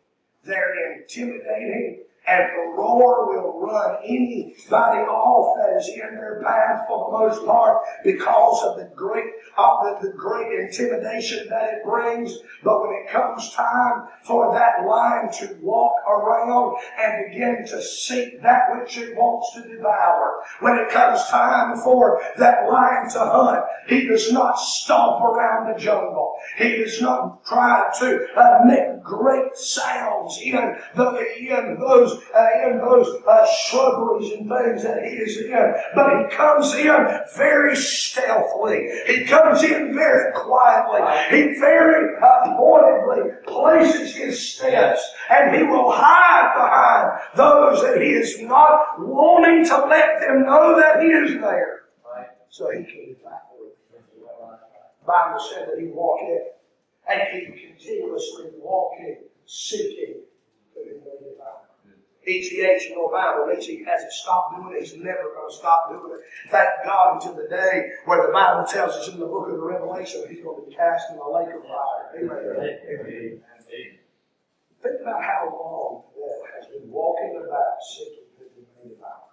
they're 0.43 0.99
intimidating, 0.99 2.03
and 2.27 2.43
the 2.43 2.73
roar 2.75 3.27
will 3.27 3.59
run 3.61 3.97
anybody 4.03 4.99
off 5.07 5.57
that 5.57 5.77
is 5.77 5.87
in 5.87 6.15
their 6.15 6.41
path 6.45 6.85
for 6.87 7.09
the 7.09 7.17
most 7.17 7.45
part 7.45 7.77
because 8.03 8.63
of 8.63 8.77
the 8.77 8.91
great 8.95 9.23
of 9.57 10.01
the, 10.01 10.07
the 10.07 10.13
great 10.13 10.59
intimidation 10.59 11.47
that 11.49 11.73
it 11.73 11.83
brings. 11.83 12.37
But 12.63 12.81
when 12.81 12.91
it 12.91 13.09
comes 13.09 13.51
time 13.53 14.07
for 14.23 14.53
that 14.53 14.85
lion 14.85 15.31
to 15.39 15.57
walk 15.61 15.93
around 16.07 16.75
and 16.99 17.31
begin 17.31 17.65
to 17.67 17.81
seek 17.81 18.41
that 18.43 18.63
which 18.75 18.97
it 18.97 19.15
wants 19.15 19.53
to 19.55 19.75
devour, 19.75 20.41
when 20.59 20.77
it 20.77 20.89
comes 20.89 21.25
time 21.29 21.77
for 21.77 22.21
that 22.37 22.69
lion 22.69 23.09
to 23.11 23.19
hunt, 23.19 23.63
he 23.87 24.05
does 24.05 24.31
not 24.31 24.59
stomp 24.59 25.23
around 25.23 25.73
the 25.73 25.79
jungle. 25.79 26.35
He 26.57 26.77
does 26.77 27.01
not 27.01 27.45
try 27.45 27.89
to 27.99 28.27
uh, 28.35 28.59
make 28.65 28.96
great 29.07 29.55
sounds 29.55 30.37
in 30.43 30.75
the 30.95 31.07
in 31.39 31.79
those 31.79 32.21
uh, 32.35 32.69
in 32.69 32.77
those 32.79 33.07
uh, 33.27 33.47
shrubberies 33.63 34.33
and 34.33 34.49
things 34.49 34.83
that 34.83 35.03
he 35.03 35.15
is 35.15 35.37
in, 35.37 35.73
but 35.95 36.19
he 36.19 36.35
comes 36.35 36.73
in 36.73 37.07
very 37.35 37.75
stealthily. 37.75 38.89
He 39.07 39.23
comes 39.23 39.63
in 39.63 39.93
very 39.95 40.33
quietly. 40.33 41.01
He 41.29 41.59
very 41.59 42.17
uh, 42.21 42.55
pointedly 42.57 43.31
places 43.47 44.15
his 44.15 44.53
steps, 44.53 45.01
and 45.29 45.55
he 45.55 45.63
will 45.63 45.91
hide 45.91 46.53
behind 46.55 47.21
those 47.35 47.81
that 47.81 48.01
he 48.01 48.09
is 48.09 48.41
not 48.41 48.99
wanting 48.99 49.65
to 49.65 49.85
let 49.87 50.19
them 50.19 50.45
know 50.45 50.75
that 50.77 51.01
he 51.01 51.07
is 51.07 51.39
there, 51.39 51.83
so 52.49 52.69
he 52.71 52.83
can 52.83 53.15
devour. 53.15 53.41
Bible 55.05 55.39
said 55.39 55.69
that 55.69 55.79
he 55.79 55.87
walked 55.87 56.23
in 56.23 56.41
and 57.09 57.21
keep 57.31 57.55
continuously 57.55 58.51
walking, 58.57 59.17
seeking 59.45 60.21
he 60.73 60.83
may 60.83 61.17
devour. 61.19 61.67
ETH 62.29 62.85
in 62.85 62.91
your 62.91 63.09
Bible 63.09 63.47
he 63.59 63.85
hasn't 63.85 64.11
stopped 64.11 64.57
doing 64.57 64.75
it. 64.75 64.81
He's 64.81 64.97
never 64.97 65.31
going 65.33 65.49
to 65.49 65.55
stop 65.55 65.89
doing 65.89 66.19
it. 66.19 66.51
Thank 66.51 66.69
God 66.83 67.15
until 67.15 67.35
the 67.35 67.47
day 67.47 67.91
where 68.05 68.27
the 68.27 68.33
Bible 68.33 68.65
tells 68.65 68.95
us 68.95 69.07
in 69.07 69.19
the 69.19 69.25
book 69.25 69.47
of 69.47 69.55
the 69.55 69.63
Revelation 69.63 70.25
he's 70.29 70.43
going 70.43 70.61
to 70.63 70.69
be 70.69 70.75
cast 70.75 71.09
in 71.11 71.17
the 71.17 71.23
lake 71.23 71.55
of 71.55 71.63
fire. 71.63 72.11
Amen. 72.19 72.79
Amen. 72.99 73.41
Think 74.83 75.01
about 75.01 75.23
how 75.23 75.47
long 75.51 76.03
the 76.13 76.19
devil 76.19 76.43
has 76.59 76.67
been 76.67 76.91
walking 76.91 77.41
about 77.47 77.79
seeking 77.95 78.27
who 78.37 78.45
he 78.55 78.61
may 78.75 78.93
devour. 78.93 79.31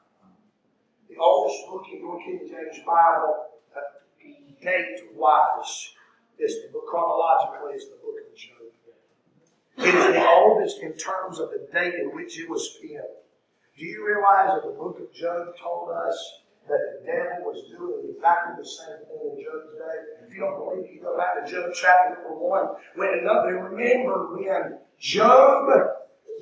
The 1.09 1.17
oldest 1.19 1.67
book 1.67 1.85
in 1.93 1.99
your 1.99 2.19
King 2.19 2.47
James 2.49 2.79
Bible, 2.87 3.61
uh, 3.77 3.81
date-wise, 4.63 5.94
is 6.39 6.63
the 6.63 6.73
book 6.73 6.87
chronologically 6.89 7.75
is 7.75 7.89
the 7.89 7.97
book 7.97 8.17
of 8.19 8.37
Job. 8.37 8.65
It 9.79 9.95
is 9.95 10.15
the 10.15 10.27
oldest 10.27 10.81
in 10.81 10.93
terms 10.95 11.39
of 11.39 11.51
the 11.51 11.67
date 11.73 11.95
in 11.95 12.15
which 12.15 12.39
it 12.39 12.49
was 12.49 12.79
penned. 12.81 13.23
Do 13.77 13.85
you 13.85 14.07
realize 14.07 14.55
that 14.55 14.69
the 14.69 14.75
book 14.75 15.01
of 15.01 15.13
Job 15.13 15.55
told 15.61 15.91
us 15.91 16.41
that 16.69 16.79
the 16.79 17.07
devil 17.07 17.51
was 17.51 17.69
doing 17.69 18.15
exactly 18.15 18.55
the 18.63 18.69
same 18.69 19.03
thing 19.09 19.37
in 19.37 19.45
Job's 19.45 19.75
day? 19.75 20.27
If 20.27 20.35
you 20.35 20.41
don't 20.41 20.59
believe 20.59 20.91
me, 20.91 21.01
go 21.03 21.17
back 21.17 21.45
to 21.45 21.51
Job 21.51 21.73
chapter 21.75 22.23
number 22.23 22.39
one. 22.39 22.69
When 22.95 23.19
another, 23.19 23.69
remember 23.71 24.37
when 24.37 24.79
Job, 24.99 25.69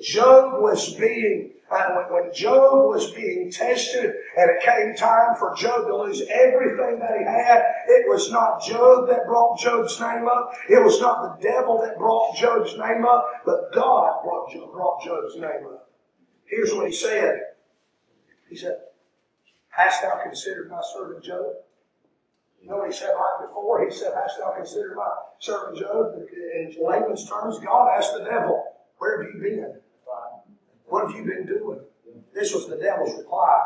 Job 0.01 0.61
was 0.61 0.93
being 0.93 1.53
uh, 1.71 1.89
when, 1.95 2.23
when 2.23 2.33
Job 2.33 2.85
was 2.85 3.11
being 3.11 3.51
tested 3.51 4.13
and 4.37 4.49
it 4.49 4.63
came 4.63 4.95
time 4.95 5.35
for 5.37 5.55
Job 5.55 5.87
to 5.87 5.95
lose 5.95 6.21
everything 6.29 6.99
that 6.99 7.17
he 7.17 7.23
had, 7.23 7.63
it 7.87 8.07
was 8.07 8.31
not 8.31 8.61
Job 8.63 9.07
that 9.09 9.25
brought 9.25 9.59
Job's 9.59 9.99
name 9.99 10.27
up. 10.27 10.53
It 10.69 10.83
was 10.83 10.99
not 10.99 11.21
the 11.21 11.43
devil 11.43 11.81
that 11.81 11.97
brought 11.97 12.35
Job's 12.35 12.77
name 12.77 13.05
up, 13.05 13.25
but 13.45 13.73
God 13.73 14.23
brought, 14.23 14.51
Job, 14.51 14.71
brought 14.71 15.03
Job's 15.03 15.35
name 15.35 15.65
up. 15.65 15.91
Here's 16.45 16.73
what 16.73 16.87
he 16.87 16.93
said. 16.93 17.39
He 18.49 18.55
said, 18.55 18.77
Hast 19.69 20.01
thou 20.01 20.21
considered 20.23 20.69
my 20.69 20.81
servant 20.93 21.23
Job? 21.23 21.53
You 22.61 22.69
know 22.69 22.77
what 22.77 22.91
he 22.91 22.93
said 22.95 23.09
right 23.09 23.47
before? 23.47 23.83
He 23.85 23.93
said, 23.93 24.13
Hast 24.15 24.39
thou 24.39 24.51
considered 24.55 24.95
my 24.95 25.09
servant 25.39 25.79
Job? 25.79 26.13
In 26.55 26.75
layman's 26.79 27.27
terms, 27.27 27.59
God 27.59 27.89
asked 27.97 28.13
the 28.13 28.23
devil, 28.23 28.63
Where 28.97 29.23
have 29.23 29.33
you 29.33 29.41
been? 29.41 29.79
What 30.85 31.07
have 31.07 31.15
you 31.17 31.25
been 31.25 31.47
doing? 31.47 31.79
This 32.35 32.53
was 32.53 32.67
the 32.67 32.77
devil's 32.77 33.17
reply. 33.17 33.63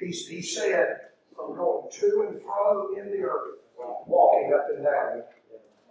He, 0.00 0.06
he 0.06 0.42
said, 0.42 0.96
from 1.36 1.54
going 1.54 1.88
to 1.92 2.26
and 2.28 2.42
fro 2.42 2.94
in 2.96 3.10
the 3.10 3.22
earth, 3.22 3.58
walking 4.06 4.52
up 4.54 4.66
and 4.74 4.84
down. 4.84 5.22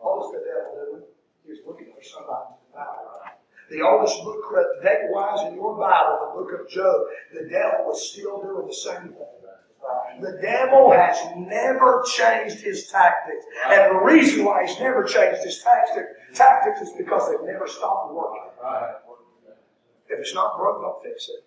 Was 0.02 0.32
the 0.34 0.40
devil 0.40 0.86
doing? 0.86 1.04
He 1.46 1.52
was 1.52 1.60
looking 1.68 1.94
for 1.94 2.02
somebody 2.04 2.56
to. 2.74 3.76
The 3.76 3.82
oldest 3.86 4.24
book, 4.24 4.42
date-wise 4.82 5.48
in 5.48 5.56
your 5.56 5.78
Bible, 5.78 6.34
the 6.34 6.42
book 6.42 6.60
of 6.60 6.70
Job, 6.70 7.06
the 7.34 7.48
devil 7.50 7.86
was 7.86 8.12
still 8.12 8.42
doing 8.42 8.66
the 8.66 8.74
same 8.74 9.14
thing. 9.14 10.22
The 10.22 10.40
devil 10.42 10.92
has 10.92 11.18
never 11.38 12.04
changed 12.18 12.62
his 12.62 12.88
tactics. 12.88 13.46
And 13.68 13.96
the 13.96 14.02
reason 14.02 14.44
why 14.44 14.66
he's 14.66 14.80
never 14.80 15.04
changed 15.04 15.44
his 15.44 15.62
tactics, 15.62 16.10
tactics 16.34 16.82
is 16.82 16.92
because 16.98 17.30
they've 17.30 17.46
never 17.46 17.68
stopped 17.68 18.14
working. 18.14 18.50
If 20.10 20.20
it's 20.20 20.34
not 20.34 20.58
broke, 20.58 20.82
don't 20.82 21.04
fix 21.04 21.30
it. 21.30 21.46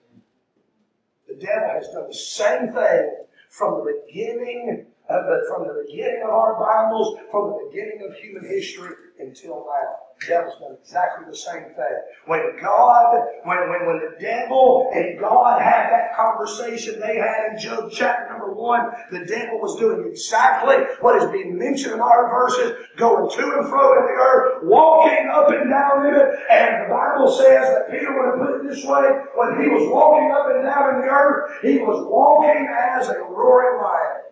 The 1.33 1.47
devil 1.47 1.69
has 1.71 1.89
done 1.89 2.09
the 2.09 2.15
same 2.15 2.73
thing 2.73 3.25
from 3.49 3.79
the 3.79 4.03
beginning, 4.07 4.87
uh, 5.09 5.23
from 5.49 5.67
the 5.67 5.85
beginning 5.87 6.23
of 6.25 6.31
our 6.31 6.61
Bibles, 6.61 7.19
from 7.31 7.51
the 7.51 7.71
beginning 7.71 8.07
of 8.07 8.15
human 8.17 8.45
history 8.45 8.93
until 9.19 9.65
now. 9.67 10.02
The 10.23 10.35
devil's 10.35 10.59
done 10.61 10.77
exactly 10.81 11.27
the 11.29 11.37
same 11.37 11.65
thing. 11.75 11.99
When 12.27 12.59
God, 12.61 13.27
when, 13.45 13.59
when, 13.71 13.87
when 13.87 13.99
the 13.99 14.17
devil 14.21 14.91
and 14.95 15.19
God 15.19 15.61
had 15.61 15.91
that 15.91 16.15
conversation 16.17 17.01
they 17.01 17.17
had 17.17 17.53
in 17.53 17.59
Job 17.59 17.91
chapter 17.93 18.29
number 18.31 18.53
one, 18.53 18.93
the 19.11 19.25
devil 19.25 19.59
was 19.61 19.79
doing 19.79 20.09
exactly 20.09 20.77
what 21.01 21.21
is 21.21 21.31
being 21.31 21.59
mentioned 21.59 21.95
in 21.95 22.01
our 22.01 22.29
verses, 22.31 22.87
going 22.97 23.31
to 23.31 23.59
and 23.59 23.69
fro 23.69 23.99
in 23.99 24.05
the 24.07 24.21
earth, 24.21 24.65
walking 24.65 25.29
up 25.33 25.51
and 25.51 25.71
down 25.71 26.07
in 26.07 26.15
it. 26.15 26.29
And 26.51 26.85
the 26.85 26.95
Bible 26.95 27.31
says 27.31 27.67
that 27.69 27.91
Peter 27.91 28.13
would 28.13 28.39
have 28.39 28.47
put 28.47 28.61
it 28.61 28.69
this 28.69 28.85
way, 28.85 29.03
when 29.35 29.63
he 29.63 29.69
was 29.69 29.89
walking 29.91 30.31
up 30.31 30.47
and 30.55 30.63
down 30.63 30.95
in 30.95 31.01
the 31.01 31.09
earth, 31.09 31.51
he 31.63 31.79
was 31.79 32.07
walking 32.07 32.69
as 32.71 33.09
a 33.09 33.19
roaring 33.19 33.83
lion, 33.83 34.23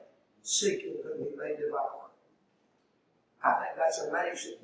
seeking 0.43 0.97
whom 1.03 1.27
he 1.27 1.37
may 1.37 1.57
devour. 1.57 2.11
I 3.43 3.53
think 3.55 3.77
that's 3.77 3.99
amazing. 4.01 4.61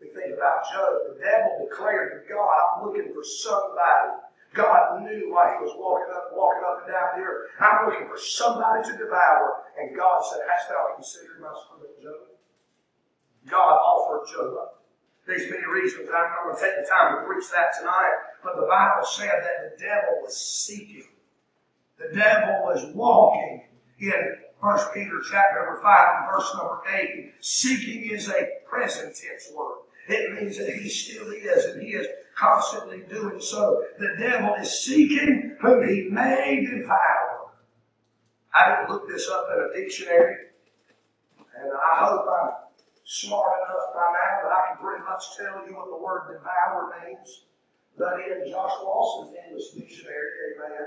We 0.00 0.08
think 0.14 0.34
about 0.36 0.62
Job. 0.70 1.10
The 1.10 1.18
devil 1.18 1.66
declared 1.66 2.14
to 2.14 2.18
God, 2.30 2.46
I'm 2.46 2.86
looking 2.86 3.10
for 3.12 3.24
somebody. 3.24 4.22
God 4.54 5.02
knew 5.02 5.30
why 5.34 5.58
he 5.58 5.64
was 5.64 5.74
walking 5.76 6.14
up, 6.14 6.30
walking 6.32 6.64
up 6.64 6.86
and 6.86 6.92
down 6.92 7.18
the 7.18 7.26
earth. 7.26 7.50
I'm 7.60 7.86
looking 7.86 8.08
for 8.08 8.18
somebody 8.18 8.86
to 8.88 8.96
devour. 8.96 9.66
And 9.78 9.96
God 9.96 10.22
said, 10.22 10.40
Hast 10.48 10.70
thou 10.70 10.94
considered 10.94 11.42
my 11.42 11.52
servant 11.52 12.00
Job? 12.00 12.30
God 13.50 13.74
offered 13.76 14.30
Job 14.30 14.54
up. 14.56 14.82
There's 15.26 15.50
many 15.50 15.66
reasons. 15.66 16.08
I'm 16.08 16.30
not 16.30 16.44
going 16.44 16.56
to 16.56 16.62
take 16.62 16.76
the 16.80 16.88
time 16.88 17.18
to 17.18 17.26
preach 17.26 17.44
that 17.52 17.76
tonight. 17.78 18.16
But 18.42 18.56
the 18.56 18.66
Bible 18.66 19.04
said 19.04 19.44
that 19.44 19.76
the 19.76 19.82
devil 19.82 20.22
was 20.22 20.40
seeking. 20.40 21.04
The 21.98 22.14
devil 22.14 22.64
was 22.64 22.94
walking 22.94 23.64
in 23.98 24.36
1 24.60 24.78
Peter 24.94 25.20
chapter 25.28 25.66
number 25.66 25.80
5 25.82 26.16
and 26.16 26.32
verse 26.32 26.54
number 26.56 26.80
8. 26.88 27.34
Seeking 27.40 28.10
is 28.10 28.28
a 28.28 28.48
present 28.66 29.14
tense 29.14 29.52
word. 29.54 29.87
It 30.08 30.40
means 30.40 30.56
that 30.58 30.70
he 30.70 30.88
still 30.88 31.30
is, 31.30 31.64
and 31.66 31.82
he 31.82 31.90
is 31.90 32.06
constantly 32.34 33.02
doing 33.08 33.40
so. 33.40 33.84
The 33.98 34.16
devil 34.18 34.54
is 34.54 34.80
seeking 34.80 35.56
whom 35.60 35.86
he 35.86 36.08
may 36.10 36.64
devour. 36.64 37.50
I 38.54 38.70
didn't 38.70 38.90
look 38.90 39.08
this 39.08 39.28
up 39.28 39.48
in 39.52 39.64
a 39.64 39.74
dictionary, 39.74 40.36
and 41.60 41.70
I 41.72 42.04
hope 42.06 42.26
I'm 42.26 42.50
smart 43.04 43.52
enough 43.66 43.94
by 43.94 44.12
now 44.12 44.48
that 44.48 44.52
I 44.52 44.68
can 44.68 44.84
pretty 44.84 45.04
much 45.04 45.24
tell 45.36 45.68
you 45.68 45.76
what 45.76 45.90
the 45.90 46.02
word 46.02 46.32
devour 46.32 46.94
means. 47.04 47.44
But 47.98 48.20
in 48.20 48.50
Josh 48.50 48.72
Lawson's 48.82 49.36
English 49.46 49.70
dictionary, 49.70 50.30
amen, 50.56 50.86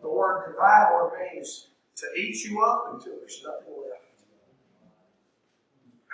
the 0.00 0.08
word 0.08 0.52
devour 0.52 1.18
means 1.18 1.68
to 1.96 2.06
eat 2.16 2.44
you 2.44 2.62
up 2.62 2.92
until 2.92 3.18
there's 3.18 3.42
nothing 3.42 3.74
left. 3.82 4.07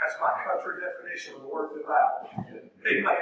That's 0.05 0.21
my 0.21 0.37
country 0.45 0.85
definition 0.85 1.37
of 1.37 1.43
the 1.43 1.49
word 1.49 1.71
devour. 1.81 2.29
Amen. 2.37 3.17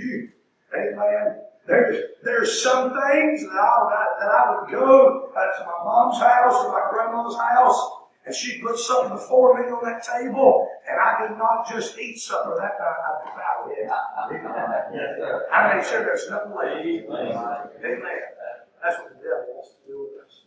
You, 0.00 0.30
amen. 0.72 1.40
There's, 1.66 2.04
there's 2.24 2.62
some 2.62 2.88
things 2.88 3.42
that 3.42 3.52
I, 3.52 4.06
that 4.20 4.30
I 4.30 4.56
would 4.56 4.70
go 4.70 5.28
to 5.28 5.64
my 5.66 5.84
mom's 5.84 6.18
house 6.18 6.64
or 6.64 6.72
my 6.72 6.88
grandma's 6.90 7.36
house, 7.36 7.90
and 8.24 8.34
she'd 8.34 8.62
put 8.62 8.78
something 8.78 9.12
before 9.12 9.60
me 9.60 9.68
on 9.68 9.84
that 9.84 10.02
table, 10.02 10.66
and 10.88 10.98
I 10.98 11.28
did 11.28 11.36
not 11.36 11.68
just 11.68 11.98
eat 11.98 12.18
supper 12.18 12.56
that 12.56 12.80
night, 12.80 13.00
I 13.04 13.20
devoured 13.28 13.76
it. 13.76 15.52
I 15.52 15.76
made 15.76 15.84
sure 15.84 16.00
there's 16.00 16.30
nothing 16.30 16.54
left. 16.54 16.80
Amen. 17.84 18.02
That's 18.82 18.98
what 19.00 19.10
the 19.10 19.20
devil 19.20 19.52
wants 19.52 19.74
to 19.74 19.86
do 19.86 20.08
with 20.08 20.24
us. 20.24 20.40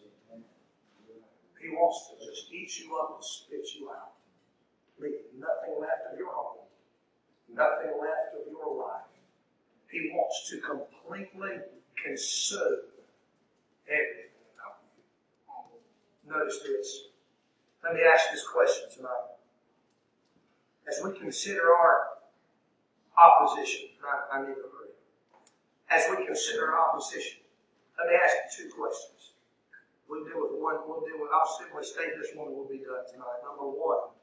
He 1.62 1.70
wants 1.70 2.10
to 2.10 2.26
just 2.26 2.52
eat 2.52 2.80
you 2.80 2.98
up 2.98 3.18
and 3.18 3.24
spit 3.24 3.68
you 3.78 3.92
out 3.92 4.17
leave 5.00 5.26
nothing 5.38 5.80
left 5.80 6.12
of 6.12 6.18
your 6.18 6.34
home, 6.34 6.66
nothing 7.54 7.94
left 8.00 8.34
of 8.36 8.52
your 8.52 8.76
life. 8.76 9.08
He 9.90 10.12
wants 10.14 10.50
to 10.50 10.60
completely 10.60 11.64
consume 12.04 12.92
everything 13.88 14.36
about 14.54 14.84
you. 14.98 16.30
Notice 16.30 16.60
this. 16.60 17.04
Let 17.84 17.94
me 17.94 18.02
ask 18.02 18.32
this 18.32 18.46
question 18.48 18.90
tonight. 18.94 19.38
As 20.88 21.00
we 21.04 21.18
consider 21.18 21.74
our 21.74 22.20
opposition, 23.18 23.90
I, 24.04 24.38
I 24.38 24.42
need 24.42 24.56
to 24.56 24.68
agree. 24.68 24.96
As 25.90 26.04
we 26.10 26.26
consider 26.26 26.72
our 26.72 26.90
opposition, 26.90 27.40
let 27.98 28.08
me 28.08 28.16
ask 28.16 28.60
you 28.60 28.64
two 28.64 28.76
questions. 28.76 29.32
We'll 30.08 30.24
deal 30.24 30.40
with 30.44 30.60
one, 30.62 30.84
we'll 30.88 31.04
deal 31.04 31.20
with, 31.20 31.32
I'll 31.32 31.48
simply 31.60 31.84
state 31.84 32.16
this 32.20 32.32
one, 32.36 32.56
we'll 32.56 32.68
be 32.68 32.80
done 32.80 33.04
tonight. 33.12 33.44
Number 33.44 33.68
one, 33.68 34.16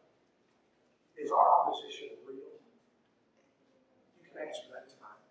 is 1.19 1.31
our 1.31 1.47
opposition 1.61 2.09
real? 2.27 2.55
You 4.19 4.25
can 4.27 4.47
answer 4.47 4.67
that 4.73 4.89
tonight. 4.91 5.23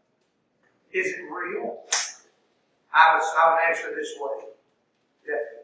Is 0.91 1.07
it 1.13 1.23
real? 1.29 1.83
I 2.93 3.15
would, 3.15 3.23
I 3.23 3.43
would 3.49 3.61
answer 3.69 3.95
this 3.95 4.13
way. 4.19 4.53
Definitely. 5.25 5.63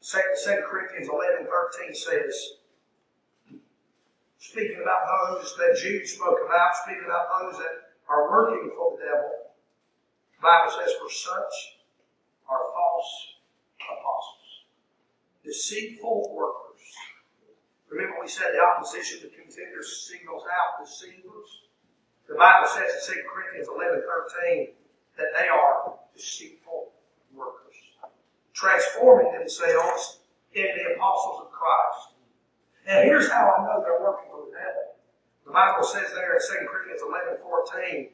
Second, 0.00 0.36
Second 0.36 0.64
Corinthians 0.68 1.08
11, 1.08 1.46
13 1.48 1.94
says, 1.94 2.60
speaking 4.38 4.78
about 4.82 5.08
those 5.08 5.56
that 5.56 5.80
Jude 5.80 6.06
spoke 6.06 6.38
about, 6.44 6.76
speaking 6.84 7.04
about 7.06 7.26
those 7.40 7.58
that 7.58 7.96
are 8.08 8.30
working 8.30 8.70
for 8.76 8.96
the 8.96 9.04
devil, 9.04 9.32
the 10.36 10.42
Bible 10.42 10.70
says, 10.70 10.92
for 11.00 11.10
such 11.10 11.80
are 12.48 12.60
false 12.76 13.10
apostles, 13.80 14.68
deceitful 15.42 16.34
workers. 16.36 16.63
Remember 17.94 18.18
we 18.20 18.26
said 18.28 18.50
the 18.50 18.58
opposition 18.58 19.22
to 19.22 19.28
contenders 19.30 20.10
singles 20.10 20.42
out 20.50 20.84
deceivers? 20.84 21.70
The 22.26 22.34
Bible 22.34 22.66
says 22.66 22.90
in 22.90 23.14
2 23.14 23.22
Corinthians 23.30 23.68
11, 23.70 24.02
13 24.02 24.74
that 25.16 25.30
they 25.38 25.46
are 25.46 25.94
deceitful 26.10 26.90
workers, 27.32 27.78
transforming 28.52 29.30
themselves 29.30 30.18
into 30.54 30.74
the 30.74 30.94
apostles 30.96 31.46
of 31.46 31.52
Christ. 31.52 32.18
And 32.88 33.06
here's 33.06 33.30
how 33.30 33.54
I 33.54 33.62
know 33.62 33.78
they're 33.86 34.02
working 34.02 34.26
for 34.26 34.42
the 34.42 34.58
devil. 34.58 34.98
The 35.46 35.52
Bible 35.52 35.86
says 35.86 36.10
there 36.18 36.34
in 36.34 36.42
2 36.42 36.66
Corinthians 36.66 37.02
11, 37.06 37.46
14, 37.46 38.08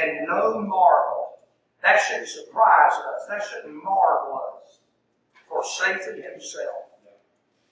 and 0.00 0.26
no 0.28 0.64
marvel. 0.64 1.44
That 1.82 2.00
shouldn't 2.00 2.28
surprise 2.28 2.96
us. 2.96 3.28
That 3.28 3.44
shouldn't 3.44 3.84
marvel 3.84 4.40
us. 4.64 4.80
For 5.46 5.60
Satan 5.62 6.22
himself 6.22 6.96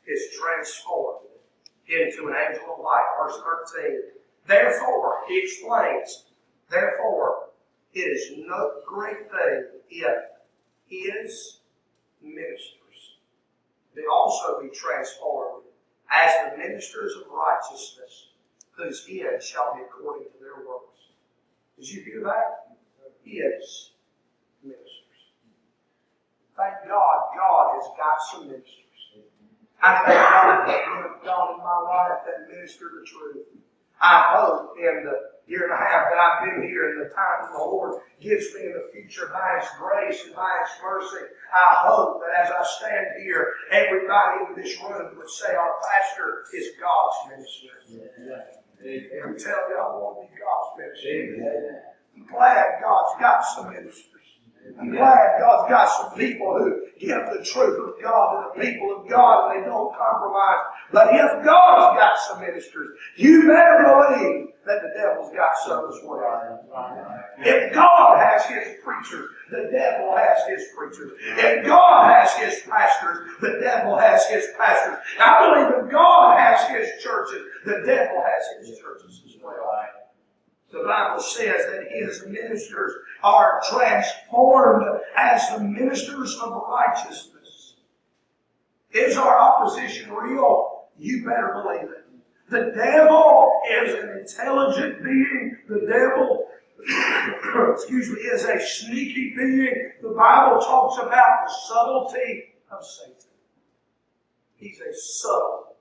is 0.07 0.37
transformed 0.39 1.29
into 1.89 2.29
an 2.29 2.35
angel 2.37 2.75
of 2.75 2.81
light. 2.85 3.07
Verse 3.19 3.41
13. 3.75 4.03
Therefore, 4.47 5.21
he 5.29 5.41
explains, 5.43 6.25
therefore, 6.71 7.49
it 7.93 8.01
is 8.01 8.33
no 8.47 8.81
great 8.87 9.31
thing 9.31 9.65
if 9.91 10.17
his 10.87 11.61
ministers 12.23 13.19
may 13.95 14.03
also 14.11 14.61
be 14.63 14.69
transformed 14.69 15.65
as 16.11 16.33
the 16.51 16.59
ministers 16.59 17.15
of 17.17 17.31
righteousness, 17.31 18.29
whose 18.73 19.07
end 19.11 19.43
shall 19.43 19.75
be 19.75 19.83
according 19.83 20.25
to 20.25 20.39
their 20.41 20.67
works. 20.67 20.99
Did 21.77 21.89
you 21.91 22.03
hear 22.03 22.23
that? 22.25 22.77
His 23.25 23.91
ministers. 24.63 24.99
Thank 26.57 26.89
God, 26.89 27.19
God 27.37 27.75
has 27.75 27.89
got 27.97 28.17
some 28.31 28.47
ministers. 28.49 28.88
I 29.83 30.03
thank 30.05 30.19
God 30.19 30.69
that 30.69 31.25
God 31.25 31.55
in 31.55 31.59
my 31.59 31.79
life 31.87 32.27
that 32.27 32.53
minister 32.53 32.87
the 32.91 33.07
truth. 33.07 33.47
I 34.01 34.35
hope 34.35 34.75
in 34.79 35.05
the 35.05 35.17
year 35.47 35.65
and 35.65 35.73
a 35.73 35.77
half 35.77 36.07
that 36.11 36.19
I've 36.19 36.45
been 36.45 36.69
here 36.69 36.91
and 36.91 37.01
the 37.01 37.15
time 37.15 37.43
that 37.43 37.53
the 37.53 37.59
Lord 37.59 38.03
gives 38.21 38.55
me 38.55 38.67
in 38.67 38.73
the 38.73 38.91
future 38.93 39.31
by 39.33 39.59
His 39.61 39.69
grace 39.79 40.27
and 40.27 40.35
by 40.37 40.51
His 40.63 40.83
mercy, 40.83 41.25
I 41.55 41.89
hope 41.89 42.21
that 42.21 42.47
as 42.47 42.51
I 42.53 42.63
stand 42.79 43.07
here, 43.23 43.55
everybody 43.73 44.51
in 44.51 44.63
this 44.63 44.77
room 44.83 45.17
would 45.17 45.31
say 45.31 45.55
our 45.55 45.75
pastor 45.83 46.45
is 46.55 46.69
God's 46.79 47.17
minister. 47.31 47.75
And 48.83 49.25
I'm 49.25 49.39
telling 49.39 49.71
you, 49.71 49.79
I 49.79 49.89
want 49.97 50.29
to 50.29 50.35
be 50.35 50.39
God's 50.39 50.71
minister. 50.79 51.83
I'm 52.17 52.27
glad 52.27 52.83
God's 52.83 53.21
got 53.21 53.45
some 53.45 53.71
ministers. 53.73 54.18
I'm 54.81 54.91
glad 54.91 55.41
God's 55.41 55.71
got 55.71 55.89
some 55.89 56.19
people 56.19 56.59
who 56.59 56.87
give 56.99 57.19
the 57.33 57.45
truth 57.45 57.79
of 57.79 58.03
God 58.03 58.53
to 58.55 58.61
the 58.61 58.67
people 58.67 58.97
of 58.97 59.09
God 59.09 59.51
and 59.51 59.63
they 59.63 59.67
don't 59.67 59.95
compromise. 59.97 60.65
But 60.93 61.15
if 61.15 61.45
God's 61.45 61.99
got 61.99 62.19
some 62.19 62.41
ministers, 62.41 62.97
you 63.17 63.47
better 63.47 63.85
believe 63.85 64.49
that 64.67 64.83
the 64.83 64.91
devil's 64.97 65.33
got 65.35 65.57
some 65.67 65.89
as 65.89 65.99
well. 66.05 66.61
If 67.39 67.73
God 67.73 68.19
has 68.19 68.45
his 68.47 68.77
preachers, 68.85 69.31
the 69.51 69.69
devil 69.73 70.17
has 70.17 70.39
his 70.49 70.69
preachers. 70.77 71.13
If 71.21 71.67
God 71.67 72.11
has 72.13 72.35
his 72.35 72.63
pastors, 72.69 73.31
the 73.41 73.61
devil 73.61 73.97
has 73.97 74.27
his 74.27 74.47
pastors. 74.59 74.99
I 75.21 75.49
believe 75.49 75.85
if 75.85 75.91
God 75.91 76.39
has 76.39 76.69
his 76.69 77.03
churches, 77.03 77.43
the 77.65 77.83
devil 77.87 78.23
has 78.23 78.69
his 78.69 78.79
churches 78.79 79.23
as 79.27 79.37
well. 79.43 79.71
The 80.71 80.83
Bible 80.85 81.21
says 81.23 81.65
that 81.67 81.87
his 81.91 82.27
ministers 82.27 82.93
are 83.23 83.61
transformed 83.71 85.01
as 85.17 85.49
the 85.51 85.61
ministers 85.61 86.37
of 86.37 86.63
righteousness. 86.69 87.75
Is 88.93 89.17
our 89.17 89.39
opposition 89.39 90.13
real? 90.13 90.89
You 90.99 91.25
better 91.25 91.63
believe 91.63 91.91
it. 91.91 92.05
The 92.51 92.73
devil 92.75 93.61
is 93.83 93.95
an 93.95 94.19
intelligent 94.19 95.03
being. 95.03 95.57
The 95.69 95.87
devil, 95.87 96.47
excuse 97.73 98.11
me, 98.11 98.21
is 98.21 98.45
a 98.45 98.59
sneaky 98.61 99.35
being. 99.37 99.93
The 100.03 100.11
Bible 100.11 100.61
talks 100.61 100.99
about 100.99 101.47
the 101.47 101.55
subtlety 101.67 102.45
of 102.71 102.85
Satan. 102.85 103.15
He's 104.57 104.81
a 104.81 104.95
subtle 104.95 105.77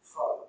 foe. 0.00 0.46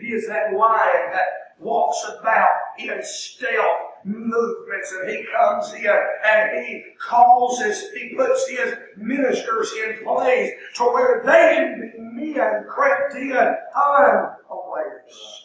He 0.00 0.08
is 0.08 0.26
that 0.26 0.52
lion 0.54 1.12
that 1.12 1.56
walks 1.58 2.04
about 2.20 2.48
in 2.78 3.00
stealth 3.02 3.94
movements 4.04 4.94
and 5.00 5.10
he 5.10 5.24
comes 5.36 5.72
in 5.72 5.98
and 6.26 6.66
he 6.66 6.84
causes, 7.00 7.90
he 7.94 8.14
puts 8.14 8.48
his 8.48 8.74
ministers 8.96 9.72
in 9.72 10.04
place 10.04 10.52
to 10.74 10.84
where 10.84 11.22
they 11.24 11.56
can 11.56 12.14
be 12.16 12.34
men 12.34 12.64
crept 12.68 13.14
in 13.14 13.32
unawares. 13.32 15.42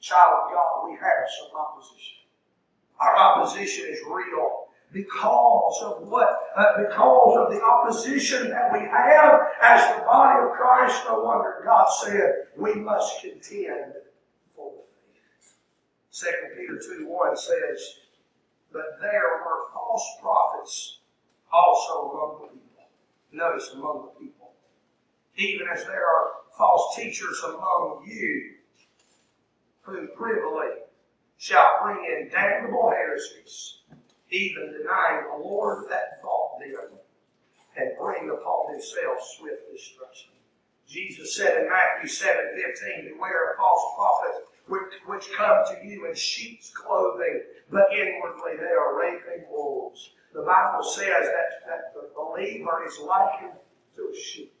Child 0.00 0.32
of 0.44 0.52
God, 0.52 0.88
we 0.88 0.92
have 0.92 1.28
some 1.38 1.58
opposition. 1.58 2.18
Our 3.00 3.16
opposition 3.16 3.86
is 3.88 3.98
real 4.08 4.64
because 4.92 5.82
of 5.82 6.08
what? 6.08 6.28
Uh, 6.56 6.78
because 6.78 7.36
of 7.36 7.52
the 7.52 7.62
opposition 7.62 8.50
that 8.50 8.72
we 8.72 8.80
have 8.80 9.40
as 9.60 9.96
the 9.96 10.04
body 10.04 10.46
of 10.46 10.52
Christ. 10.52 11.02
No 11.06 11.20
wonder 11.20 11.62
God 11.64 11.86
said 12.02 12.32
we 12.56 12.74
must 12.74 13.20
contend 13.20 13.92
2 16.12 16.26
Peter 16.56 16.80
2 16.98 17.06
1 17.06 17.36
says, 17.36 17.94
But 18.72 18.98
there 19.00 19.42
were 19.44 19.70
false 19.72 20.06
prophets 20.20 21.00
also 21.52 22.10
among 22.10 22.40
the 22.42 22.48
people. 22.48 22.88
Notice 23.32 23.70
among 23.74 24.08
the 24.08 24.24
people. 24.24 24.52
Even 25.36 25.68
as 25.68 25.84
there 25.84 26.06
are 26.06 26.30
false 26.56 26.96
teachers 26.96 27.40
among 27.44 28.04
you, 28.06 28.54
who 29.82 30.08
privily 30.08 30.82
shall 31.36 31.78
bring 31.82 32.04
in 32.04 32.28
damnable 32.30 32.90
heresies, 32.90 33.78
even 34.30 34.72
denying 34.72 35.24
the 35.30 35.44
Lord 35.44 35.86
that 35.88 36.20
taught 36.20 36.58
them, 36.58 36.98
and 37.76 37.98
bring 37.98 38.28
upon 38.28 38.72
themselves 38.72 39.36
swift 39.38 39.70
destruction. 39.72 40.30
Jesus 40.88 41.36
said 41.36 41.62
in 41.62 41.68
Matthew 41.68 42.08
seven 42.08 42.46
fifteen, 42.56 43.14
Beware 43.14 43.52
of 43.52 43.56
false 43.56 43.84
prophets 43.94 44.47
which, 44.68 44.92
which 45.06 45.32
come 45.36 45.64
to 45.66 45.86
you 45.86 46.06
in 46.06 46.14
sheep's 46.14 46.70
clothing, 46.70 47.42
but 47.70 47.92
inwardly 47.92 48.56
they 48.58 48.72
are 48.72 48.98
ravening 48.98 49.46
wolves. 49.50 50.10
The 50.34 50.42
Bible 50.42 50.82
says 50.82 51.26
that, 51.26 51.66
that 51.66 51.94
the 51.94 52.10
believer 52.14 52.84
is 52.86 52.98
likened 53.00 53.58
to 53.96 54.12
a 54.12 54.16
sheep. 54.16 54.54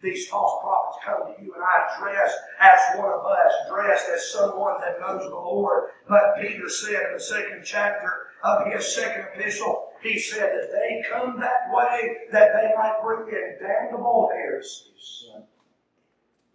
These 0.00 0.28
false 0.28 0.60
prophets 0.62 1.04
come 1.04 1.34
to 1.34 1.42
you 1.42 1.54
and 1.54 1.62
I 1.62 2.00
dressed 2.00 2.38
as 2.60 2.98
one 2.98 3.12
of 3.12 3.24
us, 3.24 3.52
dressed 3.68 4.08
as 4.08 4.32
someone 4.32 4.80
that 4.80 4.98
knows 5.00 5.22
the 5.22 5.36
Lord. 5.36 5.90
But 6.08 6.40
Peter 6.40 6.68
said 6.68 7.06
in 7.06 7.12
the 7.14 7.20
second 7.20 7.62
chapter 7.64 8.26
of 8.42 8.66
his 8.66 8.92
second 8.94 9.26
epistle, 9.34 9.90
he 10.02 10.18
said 10.18 10.50
that 10.50 10.72
they 10.72 11.04
come 11.08 11.38
that 11.38 11.72
way 11.72 12.16
that 12.32 12.50
they 12.54 12.72
might 12.76 13.00
bring 13.00 13.28
in 13.28 13.58
damnable 13.60 14.28
heresies. 14.34 15.26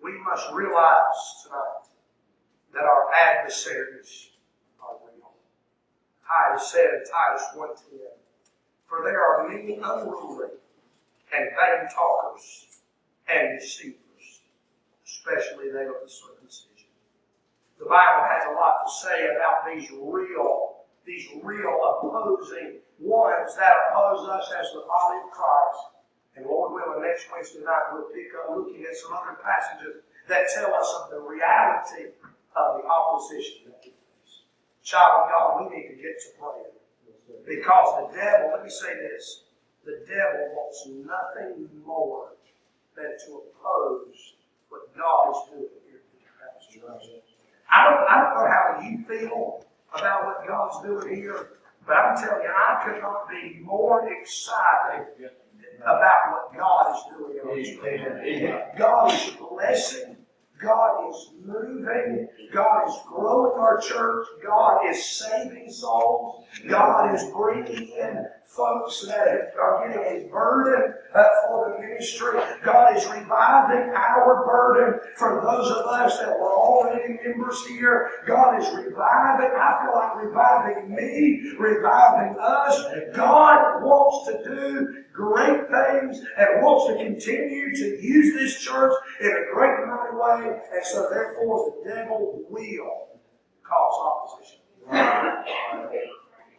We 0.03 0.11
must 0.23 0.51
realize 0.51 1.43
tonight 1.45 1.86
that 2.77 2.85
our 2.85 3.09
adversaries 3.11 4.29
are 4.79 5.01
real. 5.01 5.33
Titus 6.21 6.71
said 6.71 6.85
in 6.93 7.01
Titus 7.09 7.49
1.10, 7.57 7.97
For 8.85 9.01
there 9.03 9.17
are 9.17 9.49
many 9.49 9.79
unruly 9.81 10.61
and 11.33 11.49
vain 11.57 11.89
talkers 11.89 12.77
and 13.27 13.59
deceivers, 13.59 14.45
especially 15.05 15.73
they 15.73 15.89
of 15.89 15.97
the 16.05 16.09
circumcision. 16.09 16.93
The 17.79 17.89
Bible 17.89 18.29
has 18.29 18.45
a 18.45 18.53
lot 18.53 18.85
to 18.85 18.91
say 18.93 19.25
about 19.25 19.65
these 19.65 19.89
real, 19.97 20.85
these 21.03 21.25
real 21.41 21.81
opposing 21.81 22.77
ones 22.99 23.55
that 23.57 23.73
oppose 23.89 24.29
us 24.29 24.53
as 24.53 24.69
the 24.73 24.85
body 24.85 25.17
of 25.25 25.31
Christ. 25.33 25.81
And 26.35 26.45
Lord 26.45 26.73
willing, 26.77 27.01
next 27.01 27.25
Wednesday 27.33 27.65
night 27.65 27.89
we'll 27.91 28.13
pick 28.13 28.29
up 28.37 28.55
looking 28.55 28.85
at 28.85 28.95
some 28.95 29.13
other 29.13 29.41
passages 29.41 30.05
that 30.29 30.45
tell 30.53 30.75
us 30.75 30.93
of 31.01 31.09
the 31.09 31.19
reality 31.19 32.13
of 32.57 32.81
the 32.81 32.87
opposition 32.89 33.69
that 33.69 33.79
we 33.85 33.91
face. 33.91 34.33
Child 34.83 35.23
of 35.23 35.29
God, 35.29 35.45
we 35.61 35.77
need 35.77 35.87
to 35.89 35.95
get 35.95 36.17
to 36.25 36.29
praying. 36.41 36.77
Because 37.45 37.87
the 38.01 38.17
devil, 38.17 38.51
let 38.55 38.63
me 38.63 38.69
say 38.69 38.93
this, 38.95 39.43
the 39.85 40.03
devil 40.07 40.51
wants 40.57 40.87
nothing 40.87 41.69
more 41.85 42.33
than 42.95 43.13
to 43.25 43.41
oppose 43.45 44.33
what 44.69 44.95
God 44.97 45.31
is 45.31 45.51
doing 45.51 45.79
here 45.87 46.01
in 46.01 46.81
I 47.69 47.83
don't, 47.83 48.09
I 48.09 48.21
don't 48.21 48.35
know 48.35 48.47
how 48.47 48.79
you 48.83 49.03
feel 49.05 49.65
about 49.93 50.25
what 50.25 50.47
God's 50.47 50.85
doing 50.85 51.15
here, 51.15 51.49
But 51.85 51.95
I'm 51.95 52.17
telling 52.17 52.43
you, 52.43 52.49
I 52.49 52.83
could 52.83 53.01
not 53.01 53.29
be 53.29 53.59
more 53.63 54.09
excited 54.11 55.07
about 55.81 56.31
what 56.31 56.57
God 56.57 56.95
is 56.95 57.03
doing 57.17 58.25
in. 58.25 58.61
God 58.77 59.13
is 59.13 59.31
blessing. 59.39 60.16
God 60.61 61.09
is 61.09 61.31
moving. 61.45 62.27
God 62.51 62.87
is 62.87 62.95
growing 63.07 63.59
our 63.59 63.79
church. 63.79 64.27
God 64.43 64.89
is 64.89 65.05
saving 65.05 65.69
souls. 65.69 66.45
God 66.67 67.13
is 67.13 67.23
bringing 67.31 67.89
in 67.89 68.25
folks 68.47 69.05
that 69.05 69.53
are 69.61 69.87
getting 69.87 70.25
a 70.25 70.31
burden 70.31 70.93
uh, 71.13 71.23
for 71.45 71.69
the 71.69 71.87
ministry. 71.87 72.39
God 72.63 72.95
is 72.97 73.05
reviving 73.05 73.93
our 73.93 74.45
burden 74.45 74.99
for 75.17 75.41
those 75.43 75.69
of 75.69 75.85
us 75.85 76.17
that 76.19 76.29
were 76.29 76.51
already 76.51 77.19
members 77.23 77.63
here. 77.67 78.09
God 78.25 78.61
is 78.61 78.67
reviving. 78.73 79.51
I 79.53 79.83
feel 79.83 79.93
like 79.93 80.23
reviving 80.23 80.95
me, 80.95 81.53
reviving 81.59 82.37
us. 82.39 82.83
God 83.13 83.83
wants 83.83 84.31
to 84.31 84.49
do 84.49 85.03
great 85.13 85.67
things 85.69 86.21
and 86.37 86.61
wants 86.61 86.87
to 86.87 87.03
continue 87.03 87.75
to 87.75 88.01
use 88.01 88.33
this 88.35 88.59
church 88.59 88.93
in 89.19 89.27
a 89.27 89.53
great 89.53 89.85
mighty 89.85 90.15
way. 90.15 90.46
And 90.47 90.85
so 90.85 91.09
therefore 91.09 91.73
the 91.83 91.89
devil 91.89 92.43
will 92.49 93.07
cause 93.63 94.29
opposition. 94.31 94.61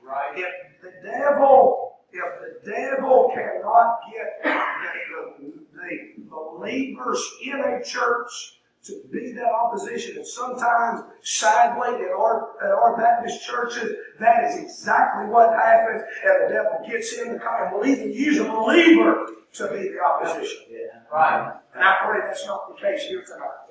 Right. 0.08 0.32
If 0.36 0.82
the 0.82 0.92
devil, 1.02 1.98
if 2.12 2.64
the 2.64 2.70
devil 2.70 3.30
cannot 3.34 4.00
get 4.10 4.42
the, 4.42 5.52
the, 5.74 5.88
the 6.16 6.24
believers 6.30 7.22
in 7.42 7.60
a 7.60 7.84
church 7.84 8.54
to 8.84 9.02
be 9.12 9.32
that 9.32 9.52
opposition, 9.52 10.16
and 10.16 10.26
sometimes, 10.26 11.02
sadly, 11.22 11.96
in 11.96 12.10
our, 12.16 12.52
in 12.62 12.70
our 12.70 12.96
Baptist 12.96 13.44
churches, 13.44 13.92
that 14.18 14.44
is 14.44 14.56
exactly 14.62 15.26
what 15.26 15.50
happens, 15.50 16.02
and 16.24 16.44
the 16.44 16.54
devil 16.54 16.80
gets 16.88 17.12
in 17.18 17.32
the 17.34 17.38
car 17.38 17.66
and 17.66 17.76
will 17.76 17.86
even 17.86 18.12
use 18.12 18.38
a 18.38 18.44
believer 18.44 19.26
to 19.52 19.68
be 19.68 19.88
the 19.88 20.00
opposition. 20.00 20.58
Yeah. 20.70 21.00
Right. 21.12 21.54
And 21.74 21.84
I 21.84 21.96
pray 22.06 22.20
that's 22.24 22.46
not 22.46 22.68
the 22.68 22.80
case 22.80 23.02
here 23.02 23.22
tonight. 23.22 23.67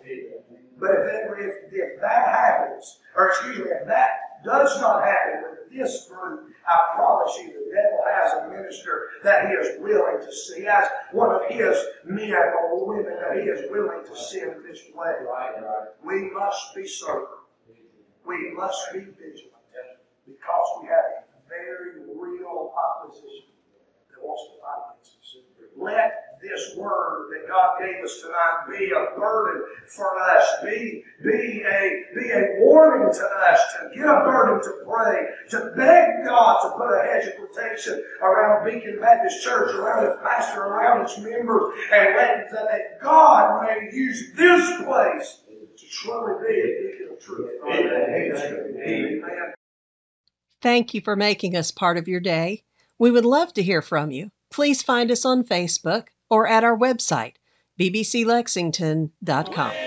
But 0.80 0.92
if, 0.92 1.06
that, 1.06 1.24
if, 1.40 1.56
if 1.74 2.02
that 2.02 2.28
happens, 2.28 3.00
or 3.16 3.30
excuse 3.30 3.58
me, 3.58 3.66
if 3.66 3.88
that 3.88 4.10
does 4.46 4.80
not 4.80 5.04
happen 5.04 5.44
with 5.50 5.74
this 5.74 6.08
group, 6.08 6.52
I 6.68 6.96
promise 6.96 7.36
you 7.40 7.48
the 7.48 7.74
devil 7.74 8.04
has 8.06 8.34
a 8.34 8.50
minister 8.50 9.10
that 9.24 9.48
he 9.48 9.54
is 9.54 9.82
willing 9.82 10.22
to 10.24 10.34
see. 10.34 10.64
Has 10.64 10.88
one 11.12 11.34
of 11.34 11.42
his 11.50 11.78
men 12.06 12.32
or 12.32 12.86
women 12.86 13.18
that 13.20 13.38
he 13.38 13.50
is 13.50 13.70
willing 13.72 14.06
to 14.06 14.16
send 14.16 14.64
this 14.64 14.82
way. 14.94 15.14
We 16.06 16.30
must 16.32 16.76
be 16.76 16.88
sober. 16.88 17.28
We 18.26 18.54
must 18.54 18.94
be 18.94 19.00
vigilant 19.00 19.58
because 20.28 20.68
we 20.82 20.88
have 20.90 21.24
a 21.24 21.50
very 21.50 22.04
real 22.14 22.74
opposition 22.76 23.48
that 24.12 24.22
wants 24.22 24.44
to 24.52 24.62
fight 24.62 24.84
against 24.92 25.18
us. 25.18 25.36
Let 25.78 26.27
this 26.42 26.76
word 26.76 27.30
that 27.32 27.48
God 27.48 27.80
gave 27.80 28.04
us 28.04 28.22
tonight 28.22 28.78
be 28.78 28.92
a 28.92 29.20
burden 29.20 29.64
for 29.88 30.08
us, 30.20 30.46
be, 30.64 31.04
be, 31.24 31.64
a, 31.66 32.04
be 32.16 32.30
a 32.32 32.56
warning 32.60 33.14
to 33.14 33.24
us 33.24 33.60
to 33.74 33.90
get 33.96 34.06
a 34.06 34.24
burden 34.24 34.62
to 34.64 34.86
pray, 34.86 35.28
to 35.50 35.74
beg 35.76 36.26
God 36.26 36.62
to 36.64 36.78
put 36.78 36.94
a 36.94 37.04
hedge 37.04 37.28
of 37.28 37.36
protection 37.38 38.04
around 38.22 38.66
Beacon 38.66 39.00
Baptist 39.02 39.44
Church, 39.44 39.74
around 39.74 40.06
its 40.06 40.18
pastor, 40.24 40.64
around 40.64 41.02
its 41.02 41.18
members, 41.18 41.74
and 41.94 42.16
let 42.16 42.52
that 42.52 43.00
God 43.02 43.64
may 43.64 43.90
use 43.96 44.34
this 44.36 44.82
place 44.84 45.42
to 45.78 45.86
truly 45.90 46.48
be 46.48 46.60
a 46.60 46.92
beacon 46.92 47.14
of 47.14 47.20
truth. 47.20 47.52
Amen. 47.66 48.82
Amen. 48.86 49.54
Thank 50.62 50.94
you 50.94 51.02
for 51.02 51.16
making 51.16 51.56
us 51.56 51.72
part 51.72 51.98
of 51.98 52.08
your 52.08 52.20
day. 52.20 52.64
We 53.00 53.12
would 53.12 53.26
love 53.26 53.54
to 53.54 53.64
hear 53.64 53.82
from 53.82 54.12
you. 54.12 54.32
Please 54.50 54.82
find 54.82 55.12
us 55.12 55.24
on 55.24 55.44
Facebook 55.44 56.08
or 56.30 56.48
at 56.48 56.64
our 56.64 56.78
website, 56.78 57.34
bbclexington.com. 57.80 59.87